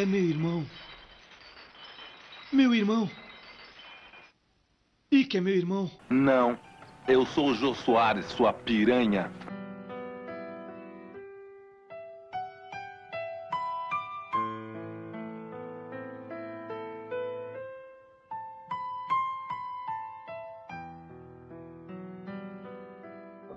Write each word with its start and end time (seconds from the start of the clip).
É 0.00 0.06
meu 0.06 0.24
irmão. 0.24 0.66
Meu 2.50 2.74
irmão. 2.74 3.10
Ike 5.12 5.36
é 5.36 5.40
meu 5.42 5.54
irmão. 5.54 5.90
Não. 6.08 6.58
Eu 7.06 7.26
sou 7.26 7.50
o 7.50 7.54
Jô 7.54 7.74
Soares, 7.74 8.24
sua 8.24 8.50
piranha. 8.50 9.30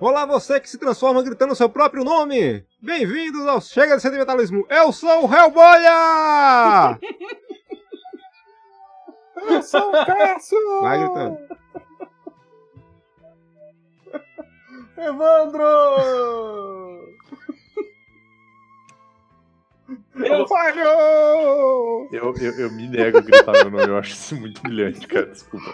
Olá, 0.05 0.25
você 0.25 0.59
que 0.59 0.69
se 0.69 0.77
transforma 0.77 1.23
gritando 1.23 1.55
seu 1.55 1.69
próprio 1.69 2.03
nome! 2.03 2.65
Bem-vindos 2.81 3.47
ao 3.47 3.61
Chega 3.61 3.95
de 3.95 4.01
Sentimentalismo! 4.01 4.67
Eu 4.69 4.91
sou 4.91 5.25
o 5.25 5.33
Hellboya! 5.33 6.99
Eu 9.47 9.63
sou 9.63 9.87
o 9.87 10.05
Cássio! 10.05 10.81
Vai 10.81 10.99
gritando. 10.99 11.37
Evandro! 14.97 15.63
Eu 20.15 20.47
falho! 20.49 22.09
Eu, 22.11 22.33
eu, 22.41 22.59
eu 22.59 22.69
me 22.73 22.89
nego 22.89 23.19
a 23.19 23.21
gritar 23.21 23.53
meu 23.53 23.71
nome, 23.71 23.87
eu 23.87 23.97
acho 23.99 24.11
isso 24.11 24.35
muito 24.35 24.61
brilhante, 24.63 25.07
cara, 25.07 25.27
desculpa. 25.27 25.65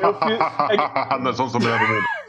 Eu 0.00 0.14
fiz, 0.20 0.38
Nós 1.20 1.36
vamos 1.36 1.52
dominar 1.52 1.82
o 1.82 1.88
mundo. 1.88 2.21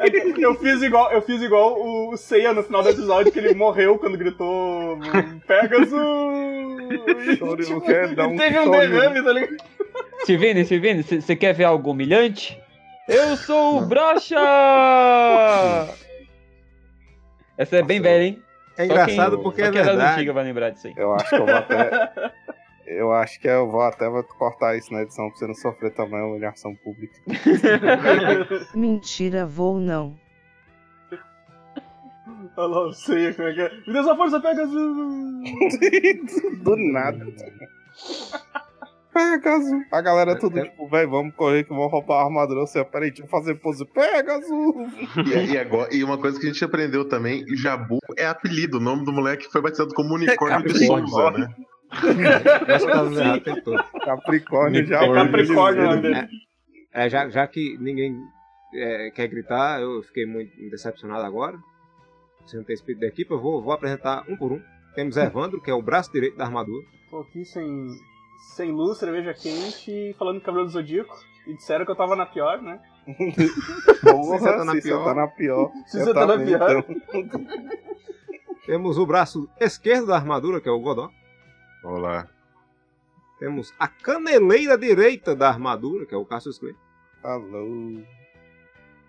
É 0.00 0.44
eu 0.44 0.54
fiz 0.56 0.82
igual, 0.82 1.12
eu 1.12 1.22
fiz 1.22 1.40
igual 1.42 1.76
o 1.80 2.16
Seiya 2.16 2.52
no 2.52 2.62
final 2.62 2.82
do 2.82 2.88
episódio, 2.90 3.30
que 3.32 3.38
ele 3.38 3.54
morreu 3.54 3.98
quando 3.98 4.16
gritou 4.18 4.98
Pegasus! 5.46 5.92
E, 7.26 7.36
Chore, 7.36 7.62
tipo, 7.64 7.74
não 7.74 7.80
quer 7.80 8.14
dar 8.14 8.26
um 8.28 8.36
teve 8.36 8.58
um 8.58 8.64
chore. 8.64 8.88
derrame, 8.88 9.22
tá 9.22 9.32
ligado? 9.32 9.56
Silvini, 10.24 10.64
Silvini, 10.64 11.02
você 11.02 11.34
quer 11.36 11.52
ver 11.54 11.64
algo 11.64 11.90
humilhante? 11.90 12.60
Eu 13.08 13.36
sou 13.36 13.78
o 13.78 13.86
Brocha! 13.86 14.36
Essa 17.56 17.76
é 17.76 17.82
bem 17.82 18.00
velha, 18.00 18.24
hein? 18.24 18.42
É 18.76 18.86
Só 18.86 18.92
engraçado 18.92 19.34
quem- 19.36 19.42
porque 19.44 19.60
só 19.62 19.68
é 19.68 19.70
quem 19.70 19.78
das 19.80 19.88
verdade. 19.88 20.12
antigas 20.14 20.34
vai 20.34 20.44
lembrar 20.44 20.70
disso 20.70 20.86
aí. 20.88 20.94
Eu 20.96 21.14
acho 21.14 21.28
que 21.28 21.34
eu 21.36 21.46
vou 21.46 21.54
até. 21.54 22.12
Eu 22.86 23.12
acho 23.12 23.40
que 23.40 23.48
eu 23.48 23.68
vou 23.70 23.80
até 23.80 24.08
vou 24.08 24.22
cortar 24.22 24.76
isso 24.76 24.92
na 24.92 25.02
edição 25.02 25.28
pra 25.28 25.38
você 25.38 25.46
não 25.46 25.54
sofrer 25.54 25.92
também 25.92 26.20
a 26.20 26.26
humilhação 26.26 26.74
pública. 26.76 27.14
Mentira, 28.74 29.46
vou 29.46 29.80
não. 29.80 30.18
Olha 32.56 32.66
lá, 32.68 32.86
o 32.86 32.92
Seiya, 32.92 33.34
como 33.34 33.48
é 33.48 33.54
que 33.54 33.60
é? 33.60 33.70
Me 33.86 33.92
dê 33.92 34.02
sua 34.02 34.16
força, 34.16 34.40
Pegasus! 34.40 34.74
Do 36.62 36.76
nada. 36.76 37.26
Pegasus. 39.12 39.72
A 39.90 40.00
galera 40.00 40.38
tudo 40.38 40.60
tipo, 40.62 40.88
velho, 40.88 41.10
vamos 41.10 41.34
correr 41.34 41.64
que 41.64 41.70
vão 41.70 41.86
roubar 41.88 42.20
a 42.20 42.24
armadura. 42.24 42.60
Você, 42.60 42.84
peraí, 42.84 43.10
deixa 43.10 43.24
eu 43.24 43.28
fazer 43.28 43.54
pose. 43.56 43.84
Pegasus. 43.86 44.50
E, 45.26 45.52
e 45.52 45.58
agora, 45.58 45.94
e 45.94 46.04
uma 46.04 46.18
coisa 46.18 46.38
que 46.38 46.46
a 46.46 46.52
gente 46.52 46.64
aprendeu 46.64 47.08
também, 47.08 47.44
Jabu 47.56 47.98
é 48.16 48.26
apelido. 48.26 48.76
O 48.76 48.80
nome 48.80 49.04
do 49.04 49.12
moleque 49.12 49.50
foi 49.50 49.60
batizado 49.60 49.94
como 49.94 50.14
Unicórnio 50.14 50.58
de 50.58 50.72
Capricórnio. 50.72 51.08
Souza, 51.08 51.38
né? 51.38 51.54
Capricórnio 54.04 54.86
já. 54.86 55.04
É 55.04 55.14
Capricórnio, 55.14 55.90
né? 55.90 55.96
dele. 55.96 56.28
É, 56.92 57.08
já, 57.08 57.28
já 57.28 57.46
que 57.46 57.76
ninguém 57.78 58.16
é, 58.74 59.10
quer 59.10 59.28
gritar, 59.28 59.80
eu 59.80 60.02
fiquei 60.02 60.26
muito 60.26 60.50
decepcionado 60.70 61.24
agora. 61.24 61.58
Você 62.44 62.56
não 62.56 62.64
tem 62.64 62.74
espírito 62.74 63.00
da 63.00 63.06
equipe, 63.06 63.30
eu 63.30 63.40
vou, 63.40 63.62
vou 63.62 63.72
apresentar 63.72 64.24
um 64.28 64.36
por 64.36 64.52
um. 64.52 64.60
Temos 64.94 65.16
Evandro, 65.16 65.60
que 65.60 65.70
é 65.70 65.74
o 65.74 65.82
braço 65.82 66.12
direito 66.12 66.36
da 66.36 66.44
armadura. 66.44 66.84
Tô 67.10 67.20
aqui 67.20 67.44
sem, 67.44 67.88
sem 68.54 68.70
luz, 68.70 68.98
cerveja 68.98 69.34
quente, 69.34 70.14
falando 70.18 70.38
de 70.38 70.44
Cabelo 70.44 70.66
do 70.66 70.70
Zodíaco. 70.70 71.16
E 71.46 71.54
disseram 71.54 71.84
que 71.84 71.90
eu 71.90 71.96
tava 71.96 72.16
na 72.16 72.26
pior, 72.26 72.60
né? 72.62 72.80
Porra, 74.02 74.38
você 74.38 74.44
tá 74.44 74.64
na 74.64 74.72
se 74.72 74.82
você 74.82 74.88
pior. 74.88 75.04
tá 75.04 75.14
na 75.14 75.28
pior. 75.28 75.70
Se 75.86 75.98
você 75.98 76.14
tá 76.14 76.26
na 76.26 76.38
pior. 76.38 76.84
então. 77.12 77.46
Temos 78.66 78.96
o 78.96 79.06
braço 79.06 79.48
esquerdo 79.60 80.06
da 80.06 80.16
armadura, 80.16 80.60
que 80.60 80.68
é 80.68 80.72
o 80.72 80.80
Godó. 80.80 81.10
Vamos 81.84 82.00
lá. 82.02 82.26
Temos 83.38 83.72
a 83.78 83.86
caneleira 83.86 84.76
direita 84.76 85.36
da 85.36 85.48
armadura, 85.48 86.06
que 86.06 86.14
é 86.14 86.18
o 86.18 86.24
Cassius 86.24 86.58
Clay. 86.58 86.74
Alô. 87.22 88.00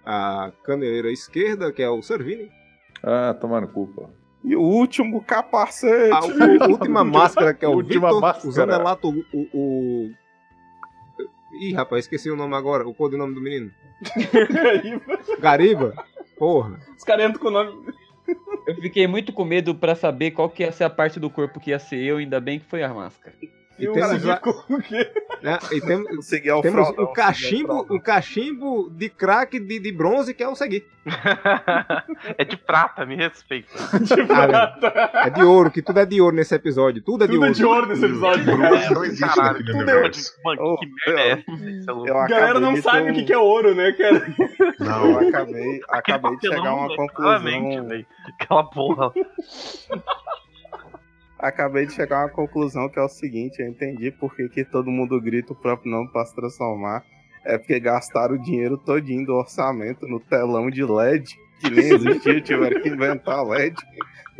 A 0.06 0.52
caneleira 0.64 1.10
esquerda, 1.12 1.72
que 1.72 1.82
é 1.82 1.90
o 1.90 2.02
Servini. 2.02 2.52
Ah, 3.02 3.34
toma 3.40 3.62
no 3.62 3.68
cu, 3.68 3.88
pô. 3.88 4.10
E 4.44 4.56
o 4.56 4.62
último 4.62 5.24
capacete. 5.24 6.12
A 6.12 6.20
u- 6.22 6.72
última 6.72 7.04
máscara, 7.06 7.54
que 7.54 7.66
é 7.66 7.68
o 7.68 7.82
Victor 7.82 8.22
máscara. 8.22 8.52
Zanelato. 8.52 9.10
O, 9.10 9.24
o, 9.34 9.48
o... 9.54 10.12
Ih, 11.62 11.74
rapaz, 11.74 12.06
esqueci 12.06 12.30
o 12.30 12.36
nome 12.36 12.56
agora. 12.56 12.88
O 12.88 12.94
codinome 12.94 13.34
do 13.34 13.42
menino. 13.42 13.72
Gariba. 15.40 15.94
Porra. 16.38 16.80
Os 16.98 17.04
caras 17.04 17.26
entram 17.30 17.42
com 17.42 17.48
o 17.48 17.52
nome. 17.52 17.94
Eu 18.66 18.76
fiquei 18.76 19.06
muito 19.08 19.32
com 19.32 19.46
medo 19.46 19.76
pra 19.76 19.96
saber 19.96 20.32
qual 20.32 20.50
que 20.50 20.64
ia 20.64 20.72
ser 20.72 20.86
a 20.86 20.90
parte 20.90 21.20
do 21.20 21.30
corpo 21.30 21.60
que 21.60 21.70
ia 21.70 21.80
ser 21.80 21.98
eu, 21.98 22.18
ainda 22.18 22.40
bem 22.40 22.60
que 22.60 22.66
foi 22.66 22.84
a 22.84 22.94
máscara. 22.94 23.36
E, 23.78 23.84
E 23.84 23.90
o 23.90 23.94
temos, 23.94 24.24
cara 24.24 24.42
a- 24.42 24.74
o 24.74 24.82
quê? 24.82 25.12
né, 25.44 25.60
e 25.72 25.82
tem- 25.82 26.06
ao 26.50 26.62
temos 26.62 26.88
fraldão, 26.88 27.04
o 27.04 27.08
cachimbo, 27.14 27.86
o 27.90 28.00
cachimbo 28.00 28.90
de 28.90 29.10
crack 29.10 29.60
de, 29.60 29.80
de 29.80 29.92
bronze, 29.92 30.34
que 30.34 30.42
é 30.42 30.48
o 30.48 30.56
Segui. 30.56 30.86
é 32.38 32.44
de 32.46 32.58
prata, 32.58 33.06
me 33.06 33.16
respeita. 33.16 33.70
Tipo, 34.08 34.34
Ah, 34.34 34.48
velho. 34.80 35.26
É 35.26 35.30
de 35.30 35.44
ouro, 35.44 35.70
que 35.70 35.82
tudo 35.82 36.00
é 36.00 36.06
de 36.06 36.20
ouro 36.22 36.36
nesse 36.36 36.56
episódio. 36.56 37.02
Tudo 37.04 37.26
é 37.26 37.28
de 37.28 37.34
tudo 37.34 37.44
é 37.44 37.48
ouro. 37.48 37.58
de 37.58 37.66
ouro 37.66 37.88
nesse 37.88 38.06
episódio, 38.06 38.46
cara. 38.46 38.90
não 38.90 39.04
existe 39.06 39.36
Caralho, 39.36 39.60
naquele 39.60 39.66
tudo 39.80 39.92
universo. 39.92 40.32
Mano, 40.44 40.62
Oh, 40.64 40.78
que 40.78 40.88
merda 41.06 41.22
é 41.22 41.32
é 41.32 42.12
A 42.12 42.28
galera 42.28 42.60
não 42.60 42.74
de 42.74 42.82
sabe 42.82 43.12
o 43.12 43.14
que 43.14 43.22
um- 43.22 43.26
que 43.26 43.34
é 43.34 43.38
ouro, 43.38 43.76
né, 43.76 43.92
cara? 43.92 44.34
Eu 44.80 44.86
Não, 44.86 45.20
acabei, 45.28 45.82
acabei 45.90 46.36
de 46.38 46.42
chegar 46.48 46.70
a 46.70 46.74
uma 46.76 46.96
conclusão. 46.96 48.06
Aquela 48.40 48.64
porra. 48.64 49.12
Acabei 51.46 51.86
de 51.86 51.94
chegar 51.94 52.22
a 52.22 52.26
uma 52.26 52.30
conclusão 52.30 52.90
que 52.90 52.98
é 52.98 53.04
o 53.04 53.08
seguinte, 53.08 53.62
eu 53.62 53.68
entendi 53.68 54.10
por 54.10 54.36
que, 54.36 54.66
todo 54.66 54.90
mundo 54.90 55.22
grita 55.22 55.54
o 55.54 55.56
próprio 55.56 55.92
nome 55.92 56.12
pra 56.12 56.26
se 56.26 56.34
transformar. 56.34 57.06
É 57.46 57.56
porque 57.56 57.80
gastaram 57.80 58.34
o 58.34 58.42
dinheiro 58.42 58.80
todinho 58.80 59.24
do 59.24 59.36
orçamento 59.36 60.08
no 60.08 60.20
telão 60.20 60.72
de 60.72 60.84
LED, 60.84 61.38
que 61.60 61.70
nem 61.70 61.94
existia, 61.94 62.42
tiveram 62.42 62.82
que 62.82 62.90
inventar 62.90 63.46
LED. 63.46 63.76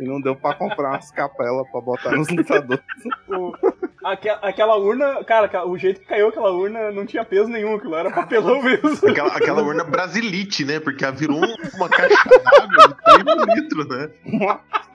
E 0.00 0.04
não 0.04 0.20
deu 0.20 0.34
pra 0.34 0.54
comprar 0.54 0.90
umas 0.90 1.12
capelas 1.12 1.70
pra 1.70 1.80
botar 1.80 2.10
nos 2.10 2.28
lutadores. 2.28 2.84
O- 4.06 4.10
aque- 4.12 4.28
aquela 4.28 4.76
urna, 4.76 5.24
cara, 5.24 5.46
aquela- 5.46 5.66
o 5.66 5.76
jeito 5.76 6.00
que 6.00 6.06
caiu 6.06 6.28
aquela 6.28 6.50
urna 6.52 6.90
não 6.92 7.04
tinha 7.04 7.24
peso 7.24 7.48
nenhum, 7.48 7.74
aquilo 7.76 7.94
era 7.96 8.10
papelão 8.10 8.60
mesmo. 8.62 9.08
aquela, 9.08 9.28
aquela 9.28 9.62
urna 9.62 9.84
brasilite, 9.84 10.64
né? 10.64 10.78
Porque 10.80 11.04
ela 11.04 11.12
virou 11.14 11.40
uma 11.74 11.88
caixa 11.88 12.16
d'água 12.28 12.88
de 12.88 13.24
3 13.24 13.58
litros, 13.62 13.88
né? 13.88 14.10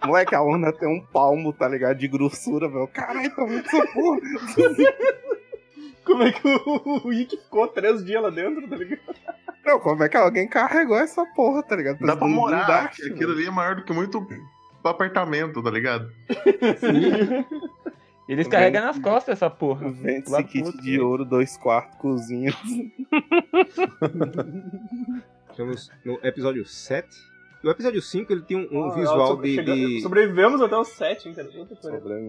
Moleque, 0.05 0.33
a 0.35 0.41
urna 0.41 0.71
tem 0.73 0.87
um 0.89 1.05
palmo, 1.05 1.51
tá 1.53 1.67
ligado? 1.67 1.97
De 1.97 2.07
grossura, 2.07 2.67
velho. 2.67 2.87
Caralho, 2.87 3.29
tá 3.35 3.45
muito 3.45 3.67
essa 3.67 3.85
porra. 3.87 4.19
Como 6.03 6.23
é 6.23 6.31
que 6.31 6.47
o, 6.47 7.07
o 7.07 7.13
Ikki 7.13 7.37
ficou 7.37 7.67
três 7.67 8.03
dias 8.03 8.21
lá 8.23 8.29
dentro, 8.31 8.67
tá 8.67 8.75
ligado? 8.75 9.01
Não, 9.63 9.79
como 9.79 10.03
é 10.03 10.09
que 10.09 10.17
alguém 10.17 10.47
carregou 10.47 10.97
essa 10.97 11.23
porra, 11.35 11.61
tá 11.61 11.75
ligado? 11.75 11.99
Dá 11.99 12.15
pra 12.17 12.27
morar. 12.27 12.65
dá, 12.65 12.79
Aquilo 12.85 13.33
ali 13.33 13.45
é 13.45 13.51
maior 13.51 13.75
do 13.75 13.83
que 13.83 13.93
muito 13.93 14.25
apartamento, 14.83 15.61
tá 15.61 15.69
ligado? 15.69 16.09
Eles 18.31 18.47
carregam 18.47 18.81
nas 18.85 18.97
costas 18.97 19.33
essa 19.33 19.49
porra. 19.49 19.91
Vende 19.91 20.29
esse 20.29 20.43
kit 20.45 20.63
outro 20.63 20.81
de 20.81 20.99
ouro, 21.01 21.25
dois 21.25 21.57
quartos, 21.57 21.97
cozinha. 21.99 22.53
Estamos 25.51 25.91
no 26.05 26.19
episódio 26.23 26.65
7. 26.65 27.07
No 27.61 27.69
episódio 27.69 28.01
5 28.01 28.31
ele 28.31 28.41
tem 28.41 28.57
um, 28.57 28.67
um 28.71 28.85
Ah, 28.91 28.95
visual 28.95 29.35
de, 29.41 29.61
de- 29.63 30.01
Sobrevivemos 30.01 30.61
até 30.61 30.75
o 30.77 30.83
7, 30.83 31.27
hein, 31.29 31.35
cara? 31.35 31.47
Puta. 31.49 31.75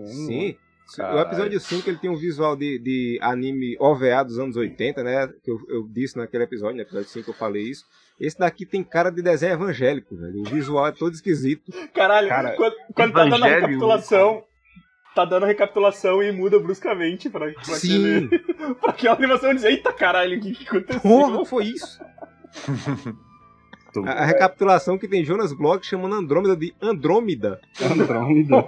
Sim. 0.07 0.57
O 0.93 0.97
Caralho. 0.97 1.21
episódio 1.21 1.61
5 1.61 1.89
ele 1.89 1.99
tem 1.99 2.11
um 2.11 2.17
visual 2.17 2.57
de, 2.57 2.79
de 2.81 3.19
anime 3.23 3.77
OVA 3.81 4.25
dos 4.25 4.39
anos 4.39 4.57
80, 4.57 5.03
né? 5.05 5.29
Que 5.43 5.51
eu, 5.51 5.59
eu 5.69 5.89
disse 5.89 6.17
naquele 6.19 6.43
episódio, 6.45 6.77
no 6.77 6.83
episódio 6.83 7.09
5 7.09 7.31
eu 7.31 7.35
falei 7.35 7.63
isso. 7.63 7.85
Esse 8.21 8.37
daqui 8.39 8.67
tem 8.67 8.83
cara 8.85 9.09
de 9.11 9.23
desenho 9.23 9.53
evangélico, 9.55 10.17
velho. 10.17 10.41
O 10.41 10.45
visual 10.45 10.87
é 10.89 10.93
todo 10.93 11.15
esquisito. 11.15 11.73
Caralho, 11.95 12.29
Cara, 12.29 12.53
quando, 12.57 12.75
quando 12.95 13.13
tá 13.13 13.25
dando 13.25 13.45
a 13.45 13.49
recapitulação, 13.49 14.45
tá 15.15 15.25
dando 15.25 15.45
a 15.45 15.47
recapitulação 15.47 16.23
e 16.23 16.33
muda 16.33 16.59
bruscamente 16.59 17.29
pra, 17.31 17.51
pra, 17.53 17.63
Sim! 17.75 18.27
aquele, 18.27 18.39
pra 18.81 18.91
aquela 18.91 19.17
animação 19.17 19.55
dizer, 19.55 19.71
eita 19.71 19.93
caralho, 19.93 20.39
o 20.39 20.41
que, 20.41 20.53
que 20.53 20.69
aconteceu? 20.69 21.01
Porra, 21.01 21.45
foi 21.45 21.65
isso! 21.65 22.01
A, 24.07 24.23
a 24.23 24.25
recapitulação 24.25 24.97
que 24.97 25.07
tem 25.07 25.23
Jonas 25.23 25.53
Bloch 25.53 25.85
chamando 25.87 26.15
Andrômeda 26.15 26.57
de 26.57 26.75
Andrômeda. 26.81 27.61
Andrômeda. 27.79 28.59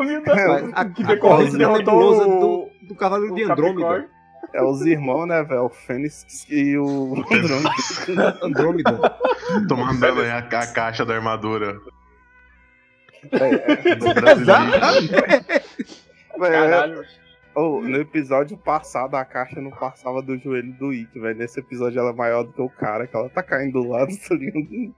A, 0.74 0.82
a, 0.82 0.84
Que 0.84 1.02
a 1.02 1.06
decorrência 1.06 1.16
corrente 1.18 1.56
derrotou 1.56 2.12
o- 2.12 2.68
do, 2.82 2.88
do 2.88 2.94
Cavaleiro 2.94 3.32
o 3.32 3.36
de 3.36 3.42
Andrômeda. 3.44 4.06
É 4.52 4.62
os 4.62 4.82
irmãos, 4.82 5.24
né, 5.26 5.42
velho? 5.42 5.64
O 5.64 5.70
Fênix 5.70 6.46
e 6.50 6.76
o 6.76 7.14
Andrômeda. 7.32 8.38
Andrômeda. 8.44 9.16
Tô 9.66 9.76
mandando 9.78 10.20
aí 10.20 10.28
a, 10.28 10.38
a 10.40 10.66
caixa 10.66 11.06
da 11.06 11.14
armadura. 11.14 11.80
É, 13.32 13.94
do 13.96 14.12
brasileiro. 14.12 14.62
Véi, 16.38 16.50
Caralho. 16.50 17.04
Oh, 17.56 17.80
no 17.80 17.96
episódio 17.98 18.56
passado, 18.56 19.14
a 19.14 19.24
caixa 19.24 19.60
não 19.60 19.70
passava 19.70 20.20
do 20.20 20.36
joelho 20.36 20.72
do 20.74 20.92
Ikki, 20.92 21.20
velho. 21.20 21.38
Nesse 21.38 21.60
episódio 21.60 22.00
ela 22.00 22.10
é 22.10 22.14
maior 22.14 22.42
do 22.42 22.52
que 22.52 22.60
o 22.62 22.68
cara, 22.68 23.06
que 23.06 23.16
ela 23.16 23.28
tá 23.28 23.42
caindo 23.44 23.80
do 23.80 23.88
lado, 23.88 24.10
tá 24.28 24.34
ligado? 24.34 24.92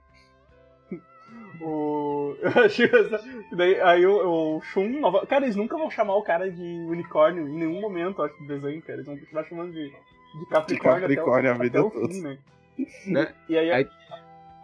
O... 1.61 2.35
eu 2.41 2.63
achei 2.63 2.85
essa- 2.85 3.23
Daí, 3.55 3.79
aí 3.81 4.05
o, 4.05 4.57
o 4.57 4.61
Shun. 4.61 4.99
nova- 4.99 5.25
Cara, 5.25 5.45
eles 5.45 5.55
nunca 5.55 5.77
vão 5.77 5.89
chamar 5.89 6.15
o 6.15 6.23
cara 6.23 6.49
de 6.51 6.61
unicórnio 6.89 7.47
em 7.47 7.57
nenhum 7.57 7.81
momento, 7.81 8.21
acho, 8.21 8.35
do 8.39 8.47
desenho, 8.47 8.81
cara. 8.81 8.93
Eles 8.93 9.05
vão 9.05 9.17
continuar 9.17 9.43
chamando 9.45 9.71
de, 9.73 9.87
de 9.89 10.45
Capricórnio, 10.49 11.01
Capricórnio 11.01 11.51
a 11.51 11.55
até 11.55 11.59
o, 11.59 11.63
vida 11.63 11.79
até 11.79 11.87
o 11.87 11.91
toda. 11.91 12.13
fim, 12.13 12.21
né? 12.21 12.37
Né? 13.07 13.33
E 13.49 13.57
aí, 13.57 13.71
Aí- 13.71 13.89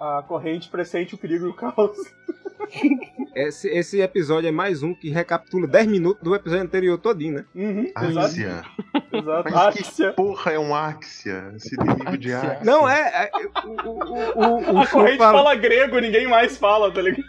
A, 0.04 0.22
corrente 0.28 0.68
pressente 0.70 1.16
o 1.16 1.18
perigo 1.18 1.46
e 1.46 1.50
o 1.50 1.54
caos. 1.54 1.96
Esse, 3.36 3.68
esse 3.70 4.00
episódio 4.02 4.48
é 4.48 4.52
mais 4.52 4.82
um 4.84 4.94
que 4.96 5.10
recapitula 5.10 5.68
10 5.68 5.88
minutos 5.88 6.24
do 6.24 6.34
episódio 6.34 6.64
anterior 6.64 6.98
todinho, 6.98 7.36
né? 7.36 7.46
Uhum, 7.54 7.92
Axia. 7.96 8.64
exato. 9.12 9.50
Mas 9.52 9.76
que 9.76 9.82
Axia. 9.84 10.14
porra 10.14 10.52
é 10.54 10.60
um 10.60 10.74
Axia? 10.74 11.52
Esse 11.56 11.76
inimigo 11.76 12.18
de 12.18 12.34
Axia. 12.34 12.60
Não, 12.64 12.88
é. 12.90 13.30
é 13.32 13.32
o, 13.66 13.70
o, 13.70 13.92
o, 13.92 14.74
o, 14.76 14.80
A 14.80 14.88
corrente 14.88 15.18
fala... 15.18 15.38
fala. 15.40 15.56
grego, 15.56 16.00
ninguém 16.00 16.28
mais 16.28 16.58
fala, 16.58 16.92
tá 16.92 17.02
ligado? 17.02 17.24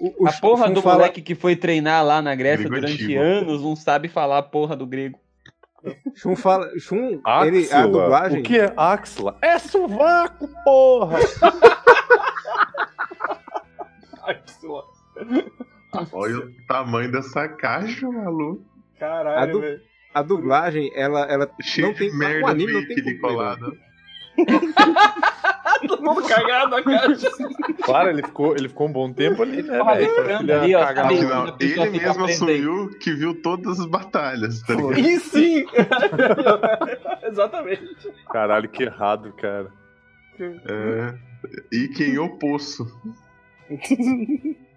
o, 0.00 0.24
o 0.24 0.28
A 0.28 0.32
porra 0.32 0.70
do 0.70 0.82
fala- 0.82 0.96
moleque 0.96 1.22
que 1.22 1.34
foi 1.34 1.56
treinar 1.56 2.04
lá 2.04 2.20
na 2.22 2.34
Grécia 2.34 2.68
Grego 2.68 2.74
durante 2.86 3.04
antigo. 3.04 3.20
anos 3.20 3.62
não 3.62 3.74
sabe 3.74 4.08
falar 4.08 4.38
a 4.38 4.42
porra 4.42 4.76
do 4.76 4.86
grego. 4.86 5.18
Shun 6.14 6.34
fala. 6.36 6.68
Shun, 6.78 7.20
ele, 7.46 7.72
a 7.72 7.86
dublagem. 7.86 8.40
O 8.40 8.42
que 8.42 8.58
é 8.58 8.72
axila? 8.76 9.38
É 9.40 9.58
sovaco, 9.58 10.48
porra! 10.64 11.18
Axila. 14.22 14.82
Olha 16.12 16.38
o 16.38 16.52
tamanho 16.66 17.10
dessa 17.10 17.48
caixa, 17.48 18.06
maluco. 18.10 18.62
A 18.96 18.98
Caralho, 19.00 19.52
du- 19.52 19.60
velho. 19.60 19.80
A 20.14 20.22
dublagem, 20.22 20.90
ela, 20.94 21.20
ela 21.30 21.48
Cheio 21.62 21.88
não 21.88 21.94
tem. 21.94 22.08
de 22.10 22.14
o 22.16 22.18
merda 22.18 22.48
anime 22.50 22.72
não 22.72 22.86
tem 22.86 22.98
ali 22.98 23.18
mundo 26.00 26.22
cagado 26.26 26.70
na 26.70 26.82
caixa. 26.82 27.30
Claro, 27.82 28.10
ele 28.10 28.22
ficou, 28.22 28.54
ele 28.56 28.68
ficou 28.68 28.88
um 28.88 28.92
bom 28.92 29.12
tempo 29.12 29.42
ali, 29.42 29.62
né, 29.62 29.80
respirando 29.82 30.42
Ele 30.44 30.52
ali, 30.52 30.74
ó, 30.74 30.80
cagar 30.80 31.04
sabe? 31.04 31.14
no- 31.20 31.26
Afinal, 31.26 31.46
a 31.48 31.52
pessoa 31.52 31.86
ele 31.86 31.98
mesmo 32.00 32.24
assumiu 32.24 32.88
que 33.00 33.12
viu 33.12 33.34
todas 33.42 33.80
as 33.80 33.86
batalhas, 33.86 34.62
tá 34.62 34.74
ligado? 34.74 34.98
E 34.98 35.18
sim! 35.20 35.64
Exatamente. 37.22 38.12
Caralho, 38.30 38.68
que 38.68 38.84
errado, 38.84 39.32
cara. 39.32 39.70
É. 40.40 41.14
E 41.72 41.88
quem 41.88 42.18
o 42.18 42.38
poço. 42.38 42.86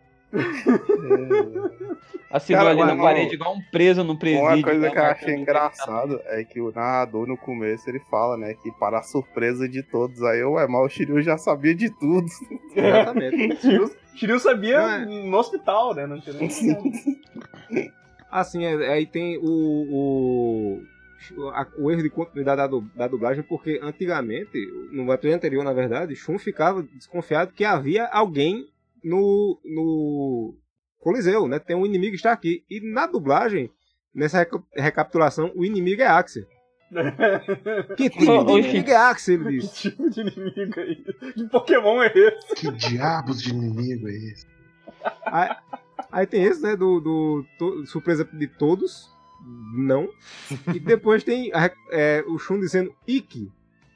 Assinou 2.30 2.60
Cara, 2.62 2.69
ali 2.72 2.80
na 2.80 2.86
mano, 2.88 3.04
parede 3.04 3.36
igual 3.36 3.54
um 3.56 3.62
preso 3.72 4.04
no 4.04 4.18
presídio. 4.18 4.45
Uma 4.45 4.62
coisa 4.62 4.80
né, 4.80 4.89
que 4.89 4.98
eu 4.98 5.04
achei 5.04 5.36
engraçado 5.36 6.22
é 6.25 6.44
que 6.45 6.62
o 6.62 6.72
narrador 6.72 7.28
no 7.28 7.36
começo 7.38 7.89
ele 7.89 8.00
fala, 8.10 8.38
né, 8.38 8.54
que 8.54 8.72
para 8.74 9.00
a 9.00 9.04
surpresa 9.04 9.68
de 9.68 9.83
todos, 9.83 10.24
aí 10.24 10.39
eu, 10.39 10.54
ué, 10.54 10.66
mas 10.68 10.81
o 10.86 10.89
Shiryu 10.89 11.22
já 11.22 11.38
sabia 11.38 11.75
de 11.75 11.89
tudo. 11.89 12.28
Exatamente. 12.75 13.57
Shiryu, 13.57 13.92
Shiryu 14.16 14.39
sabia 14.39 14.80
Não 14.80 14.89
é- 14.89 15.06
no 15.30 15.38
hospital, 15.38 15.94
né? 15.94 16.07
Não 16.07 16.22
tinha 16.22 16.36
nem 16.38 16.50
Assim, 18.31 18.63
é- 18.63 18.94
aí 18.94 19.06
tem 19.06 19.38
o, 19.44 20.80
o, 21.36 21.50
a- 21.50 21.68
o 21.77 21.92
erro 21.92 22.01
de 22.01 22.10
continuidade 22.10 22.62
da 22.95 23.07
dublagem, 23.10 23.44
porque 23.44 23.77
antigamente, 23.84 24.57
no 24.89 25.04
episódio 25.12 25.36
anterior, 25.36 25.66
na 25.66 25.74
verdade, 25.74 26.16
Shun 26.16 26.39
ficava 26.39 26.81
desconfiado 26.81 27.51
que 27.51 27.66
havia 27.66 28.06
alguém 28.06 28.68
no, 29.03 29.59
no 29.63 30.56
Coliseu, 31.00 31.48
né? 31.48 31.59
Tem 31.59 31.75
um 31.75 31.86
inimigo 31.86 32.12
que 32.12 32.18
está 32.18 32.31
aqui. 32.31 32.63
E 32.69 32.80
na 32.81 33.07
dublagem, 33.07 33.69
nessa 34.13 34.39
reca- 34.39 34.63
recapitulação, 34.75 35.51
o 35.56 35.63
inimigo 35.65 36.01
é 36.01 36.07
Axel. 36.07 36.45
Que 37.98 38.09
tipo 38.09 38.44
de 38.45 38.51
inimigo 38.59 38.89
é 38.89 38.95
Axel, 38.95 39.48
ele 39.50 39.62
Que 39.62 39.68
tipo 39.69 40.09
de 40.09 40.21
inimigo 40.21 40.80
aí? 40.80 40.95
Que 41.33 41.48
Pokémon 41.50 42.01
é 42.03 42.12
esse? 42.15 42.56
Que 42.56 42.71
diabos 42.71 43.42
de 43.42 43.50
inimigo 43.51 44.07
é 44.07 44.13
esse? 44.13 44.45
Aí, 45.25 45.56
aí 46.12 46.27
tem 46.27 46.44
esse, 46.44 46.62
né? 46.62 46.75
Do, 46.75 47.00
do 47.00 47.45
to- 47.57 47.86
surpresa 47.88 48.25
de 48.25 48.48
todos. 48.48 49.09
Não. 49.74 50.07
E 50.75 50.80
depois 50.80 51.24
tem 51.24 51.51
a- 51.53 51.71
é, 51.92 52.24
o 52.27 52.38
Shun 52.38 52.59
dizendo: 52.59 52.94
Ikki, 53.07 53.51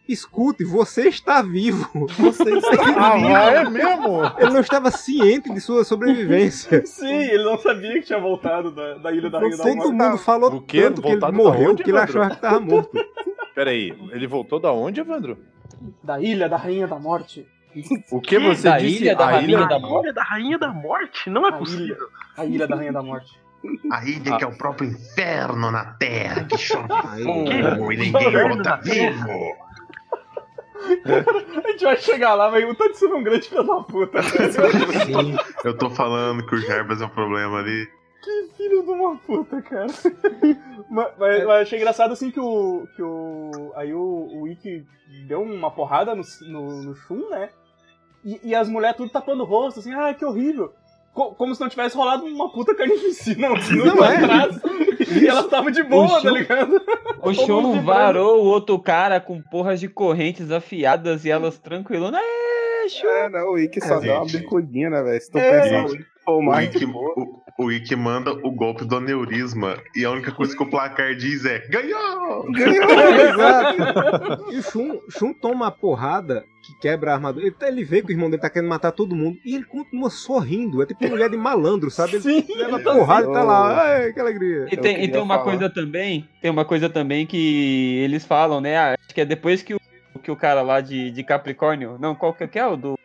escute, 0.08 0.64
você 0.64 1.08
está 1.10 1.42
vivo. 1.42 1.90
Você 2.18 2.58
está 2.58 2.70
Ah, 2.98 3.16
vivo. 3.16 3.28
é 3.36 3.70
mesmo? 3.70 4.22
Ele 4.38 4.52
não 4.52 4.60
estava 4.60 4.92
ciente 4.92 5.52
de 5.54 5.60
sua 5.60 5.84
sobrevivência. 5.84 6.84
Sim, 6.88 7.08
ele 7.14 7.44
não 7.44 7.58
sabia 7.58 7.94
que 7.94 8.02
tinha 8.02 8.20
voltado 8.20 8.72
da, 8.72 8.96
da 8.96 9.12
Ilha 9.12 9.30
da 9.30 9.40
Rainha 9.40 9.58
da 9.58 9.64
Todo 9.64 9.76
Morte. 9.76 9.92
mundo 9.94 10.18
falou 10.18 10.54
O 10.56 10.62
quê? 10.62 10.84
tanto 10.84 11.02
que 11.02 11.08
ele 11.08 11.20
Voltado 11.20 11.38
da 11.38 11.44
morreu 11.44 11.72
onde, 11.72 11.84
que 11.84 11.90
ele 11.92 11.98
achava 12.00 12.30
que 12.30 12.36
estava 12.36 12.60
morto. 12.60 12.90
Pera 13.56 13.70
aí, 13.72 13.94
ele 14.12 14.28
voltou 14.28 14.60
da 14.60 14.72
onde, 14.72 15.00
Evandro? 15.00 15.38
Da 16.04 16.20
Ilha 16.20 16.48
da 16.50 16.58
Rainha 16.58 16.88
da 16.88 17.00
Morte. 17.00 17.48
O 18.12 18.22
que 18.22 18.40
você 18.40 18.70
Da 18.70 18.78
disse? 18.78 19.02
ilha 19.04 19.16
da 19.16 19.26
a 19.26 19.32
rainha 19.32 19.48
ilha 19.58 19.66
da 19.68 19.76
A 19.76 19.80
ilha 20.00 20.14
da 20.14 20.24
rainha 20.24 20.58
da 20.58 20.70
morte? 20.74 21.30
Não 21.30 21.46
é 21.46 21.50
A 21.50 21.54
possível. 21.54 21.86
ilha, 21.86 21.98
a 22.38 22.46
ilha 22.46 22.68
da 22.68 22.76
Rainha 22.78 22.94
da 22.94 23.02
Morte. 23.04 23.38
A 23.92 24.06
ilha 24.06 24.38
que 24.38 24.44
é 24.44 24.48
o 24.48 24.56
próprio 24.58 24.90
inferno 24.92 25.72
na 25.72 25.84
terra, 25.96 26.44
que 26.46 26.58
chove 26.58 26.88
Aí, 27.10 27.24
fogo 27.24 27.92
e 27.92 27.98
ninguém 27.98 28.32
volta 28.32 28.76
vivo. 28.78 29.28
A 31.64 31.72
gente 31.72 31.84
vai 31.84 31.98
chegar 31.98 32.36
lá, 32.36 32.52
mas 32.52 32.64
o 32.70 32.76
Tati 32.76 33.06
é 33.06 33.08
um 33.16 33.24
grande 33.24 33.48
filho 33.48 33.64
da 33.64 33.76
puta. 33.82 34.22
sim. 34.24 35.36
Eu 35.64 35.78
tô 35.78 35.90
falando 35.90 36.46
que 36.46 36.56
o 36.56 36.60
Jarbas 36.62 37.02
é 37.02 37.06
o 37.06 37.10
problema 37.10 37.60
ali. 37.60 37.88
Que 38.24 38.50
filho 38.58 38.84
de 38.84 38.90
uma 38.90 39.16
puta, 39.18 39.62
cara. 39.62 39.88
mas, 40.90 41.08
mas, 41.18 41.46
mas 41.46 41.50
achei 41.62 41.78
engraçado 41.80 42.12
assim 42.14 42.32
que 42.32 42.40
o. 42.40 42.88
Que 42.96 43.02
o 43.02 43.72
aí 43.76 43.94
o, 43.94 44.28
o 44.42 44.48
Ikki 44.48 44.84
deu 45.28 45.42
uma 45.42 45.70
porrada 45.72 46.16
no, 46.16 46.24
no, 46.48 46.82
no 46.84 46.96
Shun, 46.96 47.30
né? 47.30 47.50
E, 48.24 48.40
e 48.44 48.56
as 48.56 48.68
mulheres 48.68 48.98
tudo 48.98 49.12
tapando 49.12 49.44
o 49.44 49.46
rosto, 49.46 49.80
assim, 49.80 49.94
ah, 49.94 50.14
que 50.14 50.26
horrível. 50.26 50.74
Co- 51.14 51.34
como 51.36 51.54
se 51.56 51.62
não 51.62 51.70
tivesse 51.70 51.96
rolado 51.96 52.26
uma 52.26 52.52
puta 52.52 52.76
carnificina 52.76 53.50
um 53.52 53.54
minuto 53.56 53.96
Não 53.96 54.04
é. 54.04 54.18
E 55.12 55.28
elas 55.28 55.46
estavam 55.46 55.72
de 55.72 55.84
boa, 55.84 56.22
tá 56.22 56.30
ligado? 56.32 56.82
O 57.22 57.34
Shun 57.34 57.82
varou 57.84 58.44
o 58.44 58.46
outro 58.48 58.78
cara 58.80 59.20
com 59.20 59.42
porras 59.42 59.80
de 59.80 59.88
correntes 59.88 60.52
afiadas 60.52 61.26
e 61.26 61.32
elas 61.32 61.58
tranquilonas. 61.60 62.22
É, 62.24 62.90
Shun. 62.90 63.08
É, 63.08 63.30
né, 63.30 63.42
o 63.44 63.58
Ikki 63.58 63.82
só 63.82 63.96
É, 63.98 64.00
deu 64.02 64.14
uma 64.16 64.28
gente. 64.28 64.42
bicudinha, 64.44 64.90
né, 64.90 65.02
velho? 65.04 65.22
Se 65.22 65.32
tu 65.32 65.38
É. 65.38 65.62
pensar, 65.62 65.86
o 65.86 65.96
Ikki 65.96 66.06
foi 66.24 66.34
o 66.36 66.42
mais 66.42 66.70
de 66.72 66.86
boa. 66.86 67.16
O, 67.58 67.72
Ikki 67.72 67.96
manda 67.96 68.32
o 68.34 68.52
golpe 68.52 68.84
do 68.86 68.98
aneurisma 68.98 69.78
e 69.96 70.04
a 70.04 70.12
única 70.12 70.32
coisa 70.32 70.56
que 70.56 70.62
o 70.62 70.70
placar 70.70 71.16
diz 71.16 71.46
é 71.46 71.60
ganhou! 71.68 72.46
Exato. 72.54 74.46
E 74.52 74.58
o 74.60 74.62
Shun, 74.64 75.00
Shun 75.10 75.34
toma 75.34 75.56
uma 75.56 75.72
porrada 75.72 76.46
que 76.62 76.78
quebra 76.80 77.12
a 77.12 77.16
armadura. 77.16 77.46
Ele, 77.46 77.56
tá- 77.56 77.68
ele 77.68 77.84
vê 77.84 78.02
que 78.02 78.10
o 78.10 78.12
irmão 78.12 78.30
dele 78.30 78.42
tá 78.42 78.50
querendo 78.50 78.70
matar 78.70 78.92
todo 78.92 79.16
mundo 79.16 79.38
e 79.46 79.56
ele 79.56 79.64
continua 79.66 80.10
sorrindo. 80.10 80.82
É 80.82 80.86
tipo 80.86 81.04
uma 81.04 81.12
mulher 81.12 81.30
de 81.30 81.38
malandro, 81.38 81.90
sabe? 81.92 82.16
Ele 82.16 82.22
Sim, 82.22 82.46
leva 82.56 82.80
porrada 82.80 83.30
e 83.30 83.34
tá 83.34 83.44
lá. 83.44 83.82
Ai, 83.84 84.14
que 84.14 84.20
alegria. 84.20 84.68
E 84.72 84.76
Eu 84.76 84.82
tem, 84.82 85.04
e 85.04 85.08
tem 85.08 85.22
uma 85.22 85.36
falar. 85.36 85.50
coisa 85.52 85.70
também, 85.70 86.28
tem 86.42 86.52
uma 86.52 86.66
coisa 86.66 86.90
também 86.90 87.26
que 87.26 88.00
eles 88.04 88.26
falam, 88.26 88.60
né? 88.62 88.78
ah, 88.78 88.96
Acho 89.00 89.14
que 89.14 89.22
é 89.22 89.26
depois 89.26 89.62
que 89.62 89.74
o, 89.76 89.80
que 90.22 90.32
o 90.32 90.36
cara 90.36 90.62
lá 90.62 90.82
de, 90.82 91.12
de 91.12 91.24
Capricórnio, 91.24 91.98
não, 92.00 92.16
qual 92.16 92.34
que 92.34 92.58
é 92.60 92.66
o 92.68 92.76
do 92.76 93.00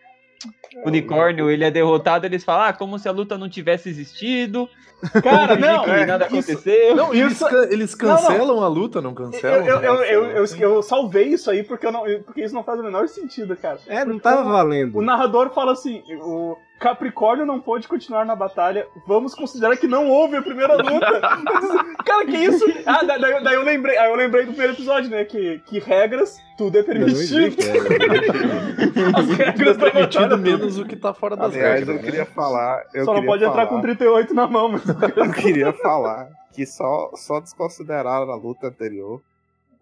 unicórnio, 0.84 1.50
ele 1.50 1.64
é 1.64 1.70
derrotado, 1.70 2.24
eles 2.26 2.44
falam, 2.44 2.66
ah, 2.68 2.72
como 2.72 2.98
se 2.98 3.08
a 3.08 3.12
luta 3.12 3.36
não 3.36 3.48
tivesse 3.48 3.88
existido, 3.88 4.68
Cara, 5.22 5.56
não, 5.56 5.84
que 5.84 5.90
é, 5.90 6.04
nada 6.06 6.26
isso- 6.26 6.34
aconteceu. 6.52 6.94
Não, 6.94 7.14
eles, 7.14 7.32
Isso- 7.32 7.48
can- 7.48 7.68
eles 7.70 7.94
cancelam 7.94 8.62
a 8.62 8.68
luta, 8.68 9.00
não 9.00 9.14
cancelam? 9.14 9.66
eu, 9.66 9.78
eu, 9.80 9.94
eu, 10.04 10.24
eu, 10.44 10.44
eu 10.58 10.82
salvei 10.82 11.28
isso 11.28 11.50
aí 11.50 11.62
porque, 11.62 11.86
eu 11.86 11.92
não, 11.92 12.02
porque 12.24 12.42
isso 12.44 12.54
não 12.54 12.62
faz 12.62 12.78
o 12.80 12.82
menor 12.82 13.08
sentido, 13.08 13.56
cara. 13.56 13.78
É, 13.86 14.04
não 14.04 14.18
tava 14.18 14.42
valendo. 14.44 14.98
O 14.98 15.02
narrador 15.02 15.50
fala 15.54 15.72
assim: 15.72 16.02
o 16.22 16.54
Capricórnio 16.80 17.44
não 17.44 17.60
pôde 17.60 17.86
continuar 17.86 18.24
na 18.24 18.34
batalha, 18.34 18.88
vamos 19.06 19.34
considerar 19.34 19.76
que 19.76 19.86
não 19.86 20.08
houve 20.08 20.36
a 20.36 20.42
primeira 20.42 20.74
luta. 20.76 21.20
cara, 22.06 22.24
que 22.24 22.36
isso? 22.38 22.64
Ah, 22.86 23.04
da- 23.04 23.18
daí, 23.18 23.44
daí 23.44 23.54
eu 23.54 23.62
lembrei, 23.62 23.98
aí 23.98 24.10
eu 24.10 24.16
lembrei 24.16 24.44
do 24.46 24.48
primeiro 24.52 24.72
episódio, 24.72 25.10
né? 25.10 25.24
Que, 25.26 25.58
que 25.66 25.78
regras, 25.78 26.38
tudo 26.56 26.78
é 26.78 26.82
Não, 26.82 26.88
não 26.88 26.94
permitido. 27.04 27.38
existe. 27.38 27.68
é. 27.68 27.74
As 29.20 29.28
regras 29.36 29.76
da 29.76 29.90
permitido 29.90 30.20
batalha. 30.22 30.36
menos 30.38 30.78
o 30.78 30.84
que 30.86 30.96
tá 30.96 31.12
fora 31.12 31.36
das 31.36 31.52
Aliás, 31.54 31.80
regras. 31.80 31.96
eu 31.96 32.02
queria 32.02 32.24
falar. 32.26 32.82
Eu 32.94 33.04
Só 33.04 33.12
não 33.14 33.26
pode 33.26 33.44
entrar 33.44 33.66
falar, 33.66 33.68
com 33.68 33.80
38 33.82 34.32
na 34.34 34.46
mão, 34.46 34.68
mas. 34.70 34.82
Eu 35.16 35.32
queria 35.32 35.72
falar 35.74 36.28
que 36.54 36.64
só, 36.64 37.10
só 37.14 37.40
desconsideraram 37.40 38.30
a 38.32 38.36
luta 38.36 38.68
anterior 38.68 39.20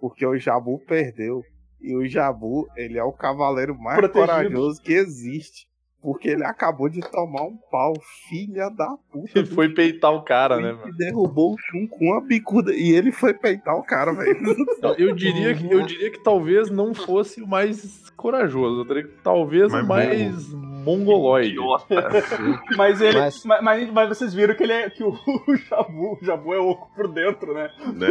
porque 0.00 0.26
o 0.26 0.37
Jabu 0.37 0.81
perdeu. 0.81 1.45
E 1.81 1.95
o 1.95 2.05
Jabu, 2.09 2.67
ele 2.76 2.99
é 2.99 3.05
o 3.05 3.12
cavaleiro 3.12 3.73
mais 3.78 3.99
Protegido. 3.99 4.26
corajoso 4.33 4.83
que 4.83 4.93
existe. 4.93 5.67
Porque 6.08 6.30
ele 6.30 6.42
acabou 6.42 6.88
de 6.88 7.00
tomar 7.02 7.42
um 7.42 7.58
pau, 7.70 7.92
filha 8.30 8.70
da 8.70 8.96
puta. 9.12 9.38
Ele 9.38 9.46
foi 9.46 9.68
peitar 9.68 10.10
o 10.10 10.22
cara, 10.22 10.58
né, 10.58 10.72
que 10.72 10.78
mano? 10.80 10.96
derrubou 10.96 11.52
o 11.52 11.58
Shun 11.58 11.86
com 11.86 12.06
uma 12.06 12.22
bicuda. 12.22 12.74
E 12.74 12.92
ele 12.92 13.12
foi 13.12 13.34
peitar 13.34 13.76
o 13.76 13.82
cara, 13.82 14.14
velho. 14.14 14.38
Eu 14.96 15.14
diria, 15.14 15.54
que, 15.54 15.70
eu 15.70 15.82
diria 15.82 16.10
que 16.10 16.22
talvez 16.22 16.70
não 16.70 16.94
fosse 16.94 17.42
o 17.42 17.46
mais 17.46 18.08
corajoso. 18.16 18.80
Eu 18.80 18.84
diria 18.86 19.02
que 19.02 19.22
talvez 19.22 19.70
Mais 19.70 19.84
o 19.84 19.88
mais 19.88 20.52
mongoloide. 20.54 21.50
Idiota. 21.50 22.08
Mas 22.74 23.02
ele. 23.02 23.18
Mas- 23.18 23.44
Mas... 23.44 23.62
Mas, 23.62 23.92
mas 23.92 24.08
vocês 24.08 24.32
viram 24.32 24.54
que 24.54 24.62
ele 24.62 24.72
é. 24.72 24.88
que 24.88 25.04
o, 25.04 25.10
o 25.46 25.56
Jabu, 25.56 26.18
o 26.20 26.24
Jabu 26.24 26.54
é 26.54 26.58
oco 26.58 26.90
por 26.94 27.08
dentro, 27.08 27.52
né? 27.52 27.70
Né? 27.94 28.08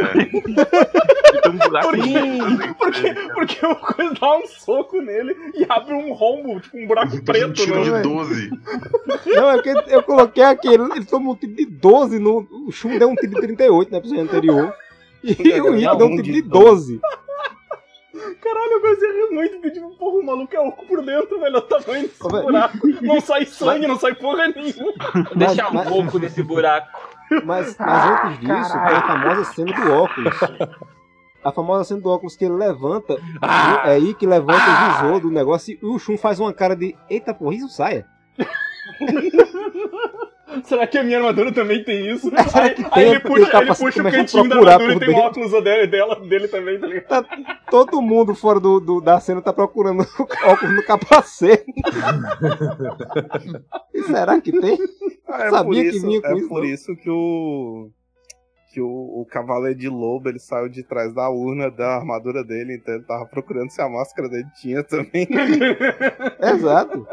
Um 1.47 1.57
buraco 1.57 1.89
Porque, 2.77 3.13
porque 3.33 3.65
o 3.65 3.75
coisa 3.75 4.13
dá 4.19 4.37
um 4.37 4.45
soco 4.47 5.01
nele 5.01 5.35
e 5.55 5.65
abre 5.67 5.93
um 5.93 6.13
rombo, 6.13 6.59
tipo 6.59 6.77
um 6.77 6.87
buraco 6.87 7.15
Um 7.15 7.23
preto, 7.23 7.53
tiro 7.53 7.79
né? 7.79 7.86
De 7.93 8.01
12. 8.01 8.51
Não, 9.25 9.49
é 9.51 9.61
que 9.61 9.69
eu 9.87 10.03
coloquei 10.03 10.43
aqui, 10.43 10.67
ele, 10.67 10.83
ele 10.95 11.05
tomou 11.05 11.33
um 11.33 11.35
tiro 11.35 11.55
de 11.55 11.65
12, 11.65 12.19
no, 12.19 12.47
o 12.67 12.71
Shun 12.71 12.97
deu 12.97 13.09
um 13.09 13.15
tiro 13.15 13.33
de 13.33 13.41
38 13.41 13.91
no 13.91 13.97
episódio 13.97 14.23
anterior. 14.23 14.73
E 15.23 15.61
o 15.61 15.71
Rick 15.71 15.97
deu 15.97 16.07
um 16.07 16.21
tiro 16.21 16.33
de 16.33 16.41
12. 16.41 17.01
Caralho, 18.41 18.71
eu 18.71 18.91
a 18.91 19.13
rir 19.13 19.29
muito, 19.31 19.53
porque 19.53 19.71
tipo, 19.71 19.89
porra, 19.97 20.19
o 20.19 20.25
maluco 20.25 20.55
é 20.55 20.59
oco 20.59 20.85
por 20.87 21.03
dentro, 21.03 21.39
velho. 21.39 21.55
É 21.55 21.59
o 21.59 21.61
tamanho 21.61 22.03
desse 22.07 22.19
buraco. 22.29 22.77
Não 23.01 23.21
sai 23.21 23.45
sangue, 23.45 23.87
não 23.87 23.99
sai 23.99 24.15
porra 24.15 24.47
nenhuma. 24.47 24.93
Deixar 25.35 25.69
um 25.69 25.73
mas- 25.75 25.87
pouco 25.87 26.19
desse 26.19 26.41
buraco. 26.43 26.87
Mas, 27.43 27.75
mas 27.77 28.25
antes 28.25 28.39
disso, 28.39 28.71
tem 28.73 28.95
a 28.95 29.01
famosa 29.07 29.43
cena 29.45 29.73
do 29.73 29.91
óculos. 29.91 30.35
A 31.47 31.51
famosa 31.53 31.83
cena 31.85 32.01
do 32.01 32.09
óculos 32.09 32.35
que 32.35 32.43
ele 32.45 32.55
levanta, 32.55 33.13
é 33.85 33.91
aí 33.91 34.13
que 34.13 34.25
levanta 34.27 34.59
o 34.59 35.03
visor 35.03 35.21
do 35.21 35.31
negócio 35.31 35.77
e 35.81 35.85
o 35.85 35.97
Shun 35.97 36.17
faz 36.17 36.39
uma 36.39 36.51
cara 36.53 36.75
de 36.75 36.93
Eita 37.09 37.33
porra, 37.33 37.55
isso 37.55 37.69
saia. 37.69 38.05
Será 40.63 40.87
que 40.87 40.97
a 40.97 41.03
minha 41.03 41.17
armadura 41.19 41.51
também 41.53 41.83
tem 41.83 42.09
isso? 42.11 42.29
Será 42.49 42.63
Aí, 42.63 42.73
que 42.73 42.83
aí 42.83 42.89
tem? 42.91 43.09
ele 43.11 43.19
puxa, 43.19 43.57
o 43.57 43.61
ele 43.61 43.75
puxa 43.75 44.01
o 44.01 44.11
cantinho 44.11 44.49
da 44.49 44.55
armadura 44.57 44.93
e 44.95 44.99
tem 44.99 45.09
o 45.13 45.17
óculos 45.17 45.51
dele, 45.63 45.87
dela, 45.87 46.15
dele 46.27 46.47
também, 46.47 46.79
tá 46.79 46.87
ligado? 46.87 47.27
Todo 47.69 48.01
mundo 48.01 48.33
fora 48.33 48.59
do, 48.59 48.79
do- 48.79 49.01
da 49.01 49.19
cena 49.19 49.41
tá 49.41 49.53
procurando 49.53 50.01
o 50.01 50.05
óculos 50.51 50.75
no 50.75 50.83
capacete. 50.83 51.65
E 53.93 54.03
será 54.03 54.41
que 54.41 54.51
tem? 54.51 54.77
Ah, 55.27 55.43
é 55.45 55.49
Sabia 55.51 55.63
por 55.63 55.73
que 55.73 55.81
isso, 55.97 56.05
vinha 56.07 56.21
com 56.21 56.27
é 56.27 56.37
isso, 56.37 56.47
por 56.49 56.59
não? 56.59 56.65
isso 56.65 56.95
que 56.95 57.09
o 57.09 57.89
que 58.77 58.81
o, 58.81 59.21
o 59.21 59.25
cavaleiro 59.25 59.79
de 59.79 59.89
lobo 59.89 60.29
ele 60.29 60.37
saiu 60.37 60.69
de 60.69 60.83
trás 60.83 61.11
da 61.11 61.27
urna 61.31 61.71
da 61.71 61.95
armadura 61.95 62.43
dele, 62.43 62.75
então 62.75 62.93
ele 62.93 63.03
tava 63.05 63.25
procurando 63.25 63.71
se 63.71 63.81
a 63.81 63.89
máscara 63.89 64.29
dele 64.29 64.45
tinha 64.61 64.83
também. 64.83 65.27
Exato. 66.39 67.07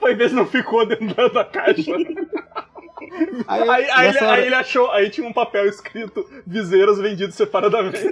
Vai 0.00 0.16
ver 0.16 0.30
se 0.30 0.34
não 0.34 0.44
ficou 0.44 0.84
dentro 0.84 1.32
da, 1.32 1.44
caixa. 1.44 1.94
Aí, 3.46 3.68
Aí, 3.68 3.90
aí, 3.90 4.08
ele, 4.08 4.18
hora- 4.18 4.32
aí 4.32 4.46
ele 4.46 4.54
achou, 4.56 4.90
aí 4.90 5.08
tinha 5.08 5.28
um 5.28 5.32
papel 5.32 5.66
escrito 5.68 6.28
viseiros 6.44 6.98
vendidos 6.98 7.36
separadamente. 7.36 8.10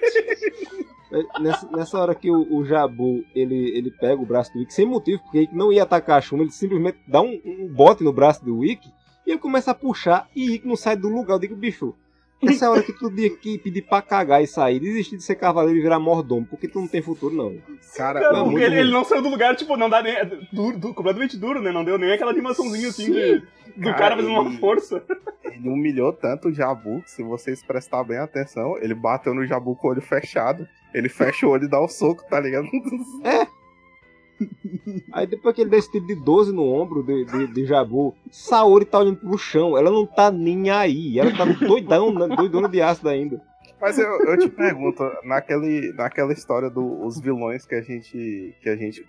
Nessa, 1.41 1.69
nessa 1.73 1.99
hora 1.99 2.15
que 2.15 2.31
o, 2.31 2.57
o 2.57 2.65
Jabu 2.65 3.25
ele, 3.35 3.77
ele 3.77 3.91
pega 3.91 4.21
o 4.23 4.27
braço 4.27 4.53
do 4.53 4.61
Wick 4.61 4.73
sem 4.73 4.87
motivo, 4.87 5.21
porque 5.23 5.39
ele 5.39 5.49
não 5.53 5.73
ia 5.73 5.83
atacar 5.83 6.19
a 6.19 6.21
Shuma, 6.21 6.43
ele 6.43 6.51
simplesmente 6.53 6.99
dá 7.09 7.21
um, 7.21 7.41
um 7.45 7.67
bote 7.69 8.05
no 8.05 8.13
braço 8.13 8.45
do 8.45 8.59
Wick 8.59 8.89
e 9.27 9.31
ele 9.31 9.39
começa 9.41 9.71
a 9.73 9.75
puxar 9.75 10.29
e 10.37 10.51
Wick 10.51 10.67
não 10.69 10.77
sai 10.77 10.97
do 10.97 11.09
lugar. 11.09 11.35
Eu 11.35 11.39
digo, 11.41 11.57
bicho, 11.57 11.95
essa 12.43 12.65
é 12.65 12.69
a 12.69 12.71
hora 12.71 12.83
que 12.83 12.93
tu 12.93 13.11
tinha 13.15 13.31
que 13.31 13.59
pedir 13.59 13.83
pra 13.83 14.03
cagar 14.03 14.43
e 14.43 14.47
sair, 14.47 14.79
desistir 14.81 15.17
de 15.17 15.23
ser 15.23 15.35
cavaleiro 15.37 15.79
e 15.79 15.83
virar 15.83 15.99
mordomo, 15.99 16.47
porque 16.47 16.69
tu 16.69 16.81
não 16.81 16.89
tem 16.89 17.01
futuro, 17.03 17.35
não. 17.35 17.57
Cara, 17.97 18.21
Cara, 18.21 18.27
é 18.27 18.29
porque 18.31 18.51
muito 18.51 18.65
ele, 18.65 18.79
ele 18.81 18.91
não 18.93 19.05
saiu 19.05 19.23
do 19.23 19.29
lugar, 19.29 19.57
tipo, 19.57 19.77
não 19.77 19.89
dá 19.89 20.03
nem. 20.03 20.15
é 20.15 20.25
Duro, 20.53 20.79
duro, 20.79 20.95
completamente 20.95 21.37
duro, 21.39 21.61
né? 21.63 21.73
Não 21.73 21.85
deu 21.85 21.97
nem 21.99 22.13
aquela 22.13 22.31
animaçãozinha 22.33 22.89
assim 22.89 23.11
de, 23.11 23.39
do 23.77 23.85
Cara, 23.85 23.97
cara 23.99 24.17
fazendo 24.17 24.33
uma 24.33 24.51
força. 24.59 25.03
ele 25.45 25.69
humilhou 25.69 26.13
tanto 26.13 26.49
o 26.49 26.53
Jabu 26.53 27.03
que 27.03 27.11
se 27.11 27.23
vocês 27.23 27.63
prestar 27.63 28.05
bem 28.05 28.19
atenção, 28.19 28.77
ele 28.79 28.95
bateu 28.95 29.33
no 29.35 29.47
Jabu 29.47 29.75
com 29.77 29.89
o 29.89 29.91
olho 29.93 30.03
fechado. 30.03 30.67
Ele 30.93 31.09
fecha 31.09 31.47
o 31.47 31.51
olho 31.51 31.65
e 31.65 31.69
dá 31.71 31.81
o 31.81 31.89
soco, 31.89 32.23
tá 32.29 32.39
ligado? 32.39 32.69
Aí 35.13 35.27
depois 35.27 35.55
que 35.55 35.63
ele 35.63 35.71
dá 35.71 35.77
esse 35.77 35.91
tiro 35.91 36.07
de 36.07 36.15
12 36.15 36.53
no 36.53 36.65
ombro 36.65 37.03
de, 37.03 37.25
de, 37.25 37.47
de 37.49 37.67
Jabu, 37.67 38.15
Saori 38.31 38.85
tá 38.85 38.99
olhando 38.99 39.17
pro 39.17 39.39
chão, 39.39 39.77
ela 39.77 39.91
não 39.91 40.07
tá 40.07 40.31
nem 40.31 40.71
aí, 40.71 41.19
ela 41.19 41.35
tá 41.37 41.45
doidão, 41.45 42.13
né, 42.13 42.35
doidona 42.37 42.69
de 42.69 42.81
ácido 42.81 43.09
ainda. 43.09 43.41
Mas 43.81 43.99
eu, 43.99 44.09
eu 44.25 44.39
te 44.39 44.49
pergunto, 44.49 45.03
naquele, 45.25 45.93
naquela 45.93 46.33
história 46.33 46.71
dos 46.71 47.21
vilões 47.21 47.67
que 47.67 47.75
a 47.75 47.83
gente, 47.83 48.55
que 48.63 48.69
a 48.69 48.77
gente 48.77 49.05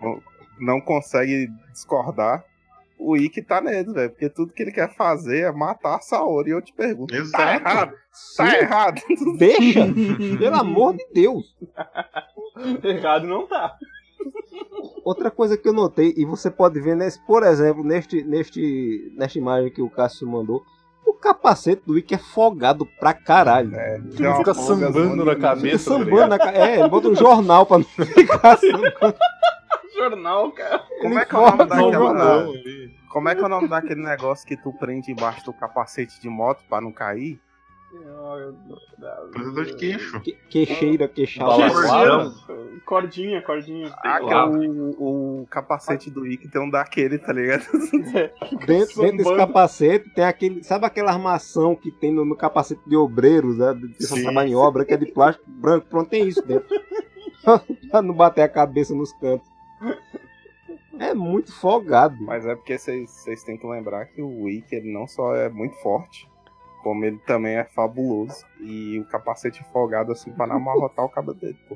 não 0.59 0.81
consegue 0.81 1.47
discordar, 1.71 2.43
o 2.97 3.15
Ikki 3.15 3.41
tá 3.41 3.61
neles, 3.61 3.93
velho. 3.93 4.09
Porque 4.09 4.29
tudo 4.29 4.53
que 4.53 4.63
ele 4.63 4.71
quer 4.71 4.93
fazer 4.95 5.45
é 5.45 5.51
matar 5.51 5.95
a 5.95 6.01
Saori. 6.01 6.49
E 6.49 6.53
eu 6.53 6.61
te 6.61 6.73
pergunto, 6.73 7.13
tá 7.13 7.19
Exato. 7.19 7.61
errado? 7.61 7.91
Tá 8.37 8.49
Sim. 8.49 8.55
errado. 8.55 9.01
Deixa! 9.37 9.85
Pelo 10.39 10.55
amor 10.55 10.95
de 10.95 11.05
Deus! 11.13 11.55
Errado 12.83 13.27
não 13.27 13.47
tá. 13.47 13.77
Outra 15.03 15.29
coisa 15.29 15.57
que 15.57 15.67
eu 15.67 15.73
notei, 15.73 16.13
e 16.17 16.25
você 16.25 16.49
pode 16.49 16.79
ver, 16.79 16.95
nesse, 16.95 17.19
por 17.25 17.43
exemplo, 17.43 17.83
neste, 17.83 18.23
neste, 18.23 19.11
nesta 19.15 19.37
imagem 19.37 19.71
que 19.71 19.81
o 19.81 19.89
Cássio 19.89 20.27
mandou, 20.27 20.63
o 21.05 21.13
capacete 21.13 21.83
do 21.85 21.93
Wick 21.93 22.13
é 22.13 22.17
folgado 22.17 22.85
pra 22.99 23.13
caralho. 23.13 23.75
É, 23.75 23.97
Ele 23.97 24.33
fica 24.33 24.53
folga 24.53 24.91
sambando 24.91 25.25
na 25.25 25.35
cabeça. 25.35 25.91
tá 25.91 25.97
sambando 25.97 26.27
na 26.27 26.39
ca... 26.39 26.51
É, 26.51 26.79
ele 26.79 26.89
bota 26.89 27.07
um 27.09 27.15
jornal 27.15 27.65
pra 27.65 27.77
não 27.77 27.85
ficar 27.85 28.57
sambando. 28.57 29.15
Jornal, 29.95 30.51
cara. 30.51 30.79
Como 31.01 31.19
é 31.19 31.25
que 31.25 31.35
é 31.35 31.39
o 31.39 31.47
jornal. 31.47 31.67
daquela... 31.67 32.47
Como 33.09 33.29
é 33.29 33.35
que 33.35 33.41
é 33.41 33.45
o 33.45 33.49
nome 33.49 33.67
daquele 33.69 34.01
negócio 34.01 34.45
que 34.45 34.57
tu 34.57 34.73
prende 34.73 35.11
embaixo 35.11 35.45
do 35.45 35.53
capacete 35.53 36.19
de 36.19 36.27
moto 36.27 36.63
pra 36.67 36.81
não 36.81 36.91
cair? 36.91 37.39
Protetor 39.31 39.65
de 39.65 39.75
queixo. 39.75 40.19
Que- 40.21 40.37
Queixeira, 40.49 41.07
queixal. 41.07 41.57
Cordinha, 42.85 43.41
cordinha. 43.41 43.93
Ah, 44.03 44.19
é 44.21 44.43
o, 44.45 45.41
o 45.41 45.47
capacete 45.47 46.09
do 46.11 46.25
Ikki 46.27 46.47
tem 46.47 46.61
um 46.61 46.69
daquele, 46.69 47.17
tá 47.17 47.33
ligado? 47.33 47.65
Dentro, 48.65 49.01
dentro 49.01 49.17
desse 49.17 49.35
capacete 49.35 50.09
tem 50.13 50.23
aquele. 50.23 50.63
Sabe 50.63 50.85
aquela 50.85 51.11
armação 51.11 51.75
que 51.75 51.91
tem 51.91 52.11
no, 52.13 52.23
no 52.25 52.35
capacete 52.35 52.81
de 52.87 52.95
obreiros, 52.95 53.57
né? 53.57 53.73
De 53.73 53.87
pessoa 53.89 54.21
trabalha 54.21 54.47
em 54.47 54.55
obra, 54.55 54.85
que 54.85 54.93
é 54.93 54.97
de 54.97 55.11
plástico 55.11 55.49
branco? 55.49 55.87
Pronto, 55.87 56.09
tem 56.09 56.27
isso 56.27 56.45
dentro. 56.45 56.67
pra 57.89 58.01
não 58.01 58.13
bater 58.13 58.41
a 58.41 58.49
cabeça 58.49 58.93
nos 58.93 59.11
cantos. 59.13 59.47
É 60.99 61.13
muito 61.13 61.53
folgado. 61.53 62.15
Mas 62.21 62.45
é 62.45 62.55
porque 62.55 62.77
vocês 62.77 63.43
têm 63.43 63.57
que 63.57 63.67
lembrar 63.67 64.05
que 64.05 64.21
o 64.21 64.47
ele 64.47 64.91
não 64.93 65.07
só 65.07 65.35
é 65.35 65.49
muito 65.49 65.75
forte, 65.81 66.27
como 66.85 67.03
ele 67.03 67.17
também 67.25 67.55
é 67.55 67.63
fabuloso. 67.63 68.45
E 68.61 68.99
o 68.99 69.05
capacete 69.05 69.65
folgado 69.73 70.11
assim 70.11 70.31
pra 70.31 70.45
não 70.45 70.57
amarrotar 70.57 71.03
o 71.03 71.09
cabo 71.09 71.33
dele, 71.33 71.57
pô. 71.67 71.75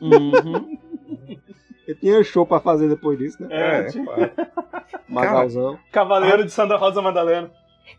Uhum. 0.00 0.76
Ele 1.86 1.98
tinha 2.00 2.24
show 2.24 2.44
pra 2.44 2.58
fazer 2.58 2.88
depois 2.88 3.16
disso, 3.16 3.40
né? 3.40 3.48
É, 3.52 3.78
É, 3.78 3.84
tipo, 3.84 4.04
claro. 4.04 4.32
Magalzão. 5.08 5.78
Cavaleiro 5.92 6.44
de 6.44 6.50
Sandra 6.50 6.76
Rosa 6.76 7.00
Madalena. 7.00 7.48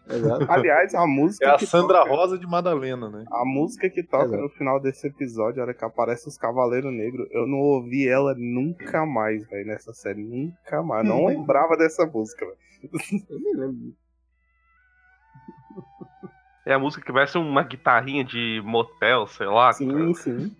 Exato. 0.09 0.45
Aliás, 0.51 0.93
a 0.93 1.07
música 1.07 1.45
É 1.45 1.49
a 1.51 1.55
que 1.57 1.65
Sandra 1.65 1.99
toca, 1.99 2.09
Rosa 2.11 2.37
de 2.37 2.45
Madalena, 2.45 3.09
né? 3.09 3.23
a 3.31 3.45
música 3.45 3.89
que 3.89 4.03
toca 4.03 4.25
Exato. 4.25 4.43
no 4.43 4.49
final 4.49 4.77
desse 4.81 5.07
episódio, 5.07 5.61
a 5.61 5.65
hora 5.65 5.73
que 5.73 5.85
aparece 5.85 6.27
os 6.27 6.37
Cavaleiros 6.37 6.93
Negros, 6.93 7.29
eu 7.31 7.47
não 7.47 7.59
ouvi 7.59 8.07
ela 8.09 8.35
nunca 8.37 9.05
mais, 9.05 9.47
velho, 9.47 9.67
nessa 9.67 9.93
série. 9.93 10.21
Nunca 10.21 10.83
mais. 10.83 11.07
Não 11.07 11.25
lembrava 11.27 11.77
dessa 11.77 12.05
música, 12.05 12.45
velho. 12.45 12.57
Eu 13.29 13.39
me 13.39 13.53
lembro. 13.55 13.95
É 16.69 16.73
a 16.75 16.77
música 16.77 17.03
que 17.03 17.11
parece 17.11 17.35
uma 17.35 17.63
guitarrinha 17.63 18.23
de 18.23 18.61
motel, 18.63 19.25
sei 19.25 19.47
lá. 19.47 19.73
Sim, 19.73 20.13
sim. 20.13 20.55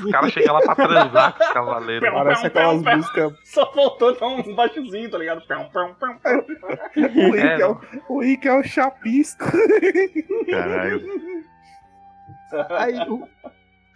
O 0.00 0.08
cara 0.12 0.28
chega 0.28 0.52
lá 0.52 0.60
pra 0.60 0.76
transar 0.76 1.36
com 1.36 1.42
os 1.42 1.50
cavaleiros. 1.50 2.08
Pão, 2.08 2.18
Parece 2.22 2.40
pão, 2.42 2.48
aquelas 2.48 2.82
pão, 2.84 2.96
músicas. 2.96 3.32
Só 3.42 3.72
faltou 3.72 4.16
dar 4.16 4.26
um 4.28 4.54
baixozinho, 4.54 5.10
tá 5.10 5.18
ligado? 5.18 5.44
Pão, 5.48 5.68
pão, 5.72 5.94
pão. 5.94 6.20
O 6.94 7.36
Ikki 7.36 7.40
é, 7.40 7.66
o, 7.66 7.80
o 8.08 8.22
Ikki 8.22 8.46
é 8.46 8.56
o 8.56 8.62
chapisco. 8.62 9.44
Caralho. 10.48 11.02
Aí 12.78 13.10
o 13.10 13.26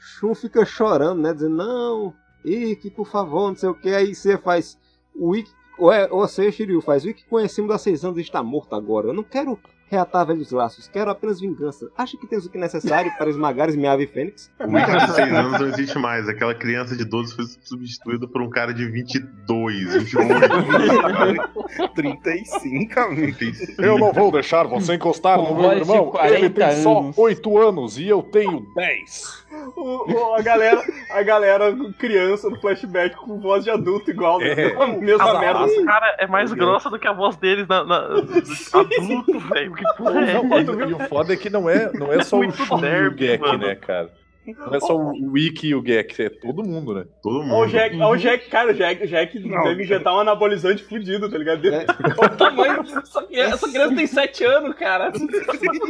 Shun 0.00 0.35
fica 0.35 0.65
chorando, 0.65 1.23
né? 1.23 1.33
Dizendo, 1.33 1.59
não, 1.59 2.15
Ikki, 2.45 2.91
por 2.91 3.07
favor, 3.07 3.50
não 3.50 3.57
sei 3.57 3.69
o 3.69 3.75
que. 3.75 3.91
Aí 3.91 4.17
você 4.17 4.37
faz. 4.37 4.76
O 5.15 5.37
Ikki. 5.37 5.55
Ou, 5.79 5.93
é, 5.93 6.09
ou 6.11 6.26
você, 6.26 6.50
Shiryu, 6.50 6.81
faz. 6.81 7.05
O 7.05 7.11
Ikki 7.11 7.25
conhecemos 7.26 7.71
há 7.71 7.79
seis 7.79 8.05
anos 8.05 8.19
e 8.19 8.23
está 8.23 8.43
morto 8.43 8.75
agora. 8.75 9.07
Eu 9.07 9.15
não 9.15 9.23
quero 9.23 9.57
reatar 9.88 10.26
velhos 10.26 10.50
laços, 10.50 10.88
quero 10.88 11.11
apenas 11.11 11.40
vingança. 11.40 11.88
Acha 11.97 12.16
que 12.16 12.26
tens 12.26 12.45
o 12.45 12.50
que 12.50 12.59
é 12.59 12.61
necessário 12.61 13.12
para 13.16 13.31
esmagar 13.31 13.71
minha 13.73 13.93
ave 13.93 14.07
fênix? 14.07 14.50
O 14.61 14.64
Wicca 14.73 14.97
de 14.99 15.12
6 15.12 15.33
anos 15.33 15.61
não 15.61 15.69
existe 15.69 15.99
mais. 15.99 16.28
Aquela 16.28 16.55
criança 16.55 16.97
de 16.97 17.05
12 17.05 17.35
foi 17.37 17.45
substituída 17.62 18.26
por 18.26 18.43
um 18.43 18.50
cara 18.50 18.73
de 18.75 18.85
22, 18.90 19.95
28. 20.05 21.93
35, 21.95 23.00
amigo. 23.00 23.37
Eu 23.78 23.99
não 23.99 24.12
vou 24.12 24.31
deixar 24.33 24.64
você 24.66 24.95
encostar 24.95 25.38
Com 25.38 25.55
no 25.55 25.61
meu 25.61 25.73
irmão. 25.73 26.12
Ele 26.25 26.50
40 26.50 26.50
tem 26.50 26.83
só 26.83 26.99
anos. 27.00 27.19
8 27.19 27.59
anos 27.59 27.99
e 27.99 28.09
eu 28.09 28.23
tenho 28.23 28.66
10. 28.75 29.47
O- 29.76 30.12
o- 30.12 30.35
a 30.35 30.43
galera, 30.43 30.83
a 31.11 31.23
galera 31.23 31.75
criança 31.99 32.50
no 32.50 32.61
flashback 32.61 33.16
com 33.16 33.40
voz 33.40 33.64
de 33.64 33.71
adulto 33.71 34.11
igual, 34.11 34.38
né? 34.38 34.49
É. 34.52 34.75
A 34.83 34.87
mesma 34.88 35.31
A 35.31 35.40
merda. 35.40 35.61
voz 35.61 35.75
dos 35.75 35.85
cara 35.85 36.16
é 36.19 36.26
mais 36.26 36.52
grossa 36.52 36.90
do 36.90 36.99
que 36.99 37.07
a 37.09 37.12
voz 37.12 37.37
deles 37.37 37.66
na, 37.66 37.83
na- 37.85 38.07
adulto, 38.75 39.38
velho. 39.40 39.75
Que 39.76 39.85
porra 39.97 40.21
é 40.21 40.35
Não, 40.35 40.59
e, 40.59 40.90
e 40.90 40.95
o 40.95 40.99
foda 41.09 41.33
é 41.33 41.37
que 41.37 41.50
não 41.50 41.68
é, 41.68 41.92
não 41.92 42.12
é 42.12 42.23
só 42.23 42.38
o 42.38 42.50
Shun 42.50 42.85
e 42.85 43.09
o 43.09 43.14
Gek, 43.14 43.56
né, 43.59 43.75
cara? 43.76 44.11
Não 44.47 44.75
é 44.76 44.78
só 44.78 44.97
o 44.97 45.33
Wiki 45.33 45.68
e 45.68 45.75
o 45.75 45.83
Gek, 45.83 46.23
é 46.23 46.30
todo 46.30 46.62
mundo, 46.62 46.95
né? 46.95 47.04
Todo 47.21 47.38
Ó, 47.38 47.42
o 47.42 47.45
mundo. 47.45 47.66
Jack, 47.66 47.97
o 48.00 48.16
Jack, 48.16 48.49
cara, 48.49 48.71
o 48.71 48.75
Jack, 48.75 49.02
o 49.02 49.06
Jack 49.09 49.40
Não. 49.40 49.64
deve 49.64 49.83
injetar 49.83 50.14
um 50.14 50.21
anabolizante 50.21 50.85
fudido, 50.85 51.28
tá 51.28 51.37
ligado? 51.37 51.66
É. 51.66 51.85
Olha 52.16 52.33
o 52.33 52.37
tamanho. 52.37 52.80
Essa 52.80 53.23
criança, 53.25 53.54
essa 53.56 53.68
criança 53.68 53.97
tem 53.97 54.06
7 54.06 54.45
anos, 54.45 54.76
cara. 54.76 55.12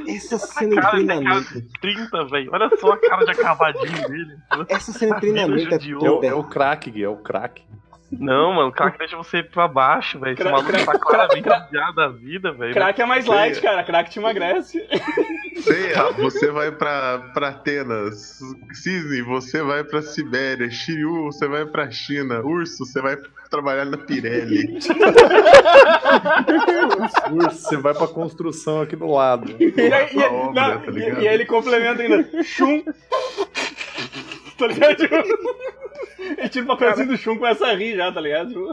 Essa 0.08 0.38
cena 0.38 0.70
de 0.70 0.76
Cara, 0.76 0.90
treinamento. 0.92 1.60
de 1.60 1.68
30, 1.82 2.24
velho. 2.24 2.50
Olha 2.50 2.70
só 2.78 2.92
a 2.92 2.96
cara 2.96 3.24
de 3.26 3.30
acabadinho 3.32 4.08
dele. 4.08 4.36
Essa 4.70 4.92
cena 4.92 5.14
de 5.16 5.20
treinamento 5.20 5.74
é 5.74 5.78
de 5.78 5.92
É 5.92 6.10
o, 6.10 6.24
é 6.24 6.34
o 6.34 6.44
crack, 6.44 6.90
Gui, 6.90 7.04
é 7.04 7.08
o 7.10 7.16
crack. 7.16 7.62
Não, 8.12 8.52
mano, 8.54 8.68
o 8.68 8.72
crack 8.72 8.96
deixa 8.98 9.16
você 9.16 9.42
pra 9.42 9.66
baixo, 9.66 10.18
velho. 10.20 10.34
Esse 10.34 10.44
maluco 10.44 10.68
crack- 10.70 10.86
tá 10.86 10.98
claramente 10.98 11.42
crack- 11.42 11.94
da 11.94 12.08
vida, 12.08 12.52
velho. 12.52 12.72
Crack 12.72 13.02
é 13.02 13.04
mais 13.06 13.26
light, 13.26 13.60
cara. 13.60 13.82
Crack 13.82 14.10
te 14.10 14.18
emagrece. 14.20 14.86
Seiya, 15.60 16.12
você 16.12 16.50
vai 16.50 16.70
pra, 16.70 17.18
pra 17.34 17.48
Atenas. 17.48 18.38
Cisne, 18.72 19.22
você 19.22 19.60
vai 19.62 19.82
pra 19.82 20.02
Sibéria. 20.02 20.70
Shiryu, 20.70 21.25
você 21.25 21.48
vai 21.48 21.66
pra 21.66 21.90
China. 21.90 22.40
Urso, 22.42 22.84
você 22.86 23.00
vai 23.02 23.16
trabalhar 23.50 23.84
na 23.84 23.96
Pirelli. 23.98 24.78
Urso, 27.32 27.60
você 27.62 27.76
vai 27.76 27.94
pra 27.94 28.06
construção 28.08 28.82
aqui 28.82 28.94
do 28.96 29.06
lado. 29.10 29.50
E 29.58 29.75
aí, 29.92 30.08
e, 30.14 30.18
obra, 30.18 30.68
não, 30.68 30.80
tá 30.80 30.90
e- 30.92 31.22
e 31.22 31.28
aí 31.28 31.34
ele 31.34 31.46
complementa 31.46 32.02
ainda. 32.02 32.44
Chum. 32.44 32.84
Tá 34.58 34.66
ligado? 34.68 34.96
Ele 36.38 36.49
tira 36.50 36.64
o 36.64 36.68
papelzinho 36.68 37.09
do 37.09 37.16
chum 37.16 37.35
e 37.35 37.38
começa 37.38 37.66
a 37.66 37.75
rir 37.75 37.97
já, 37.97 38.11
tá 38.12 38.21
ligado? 38.21 38.52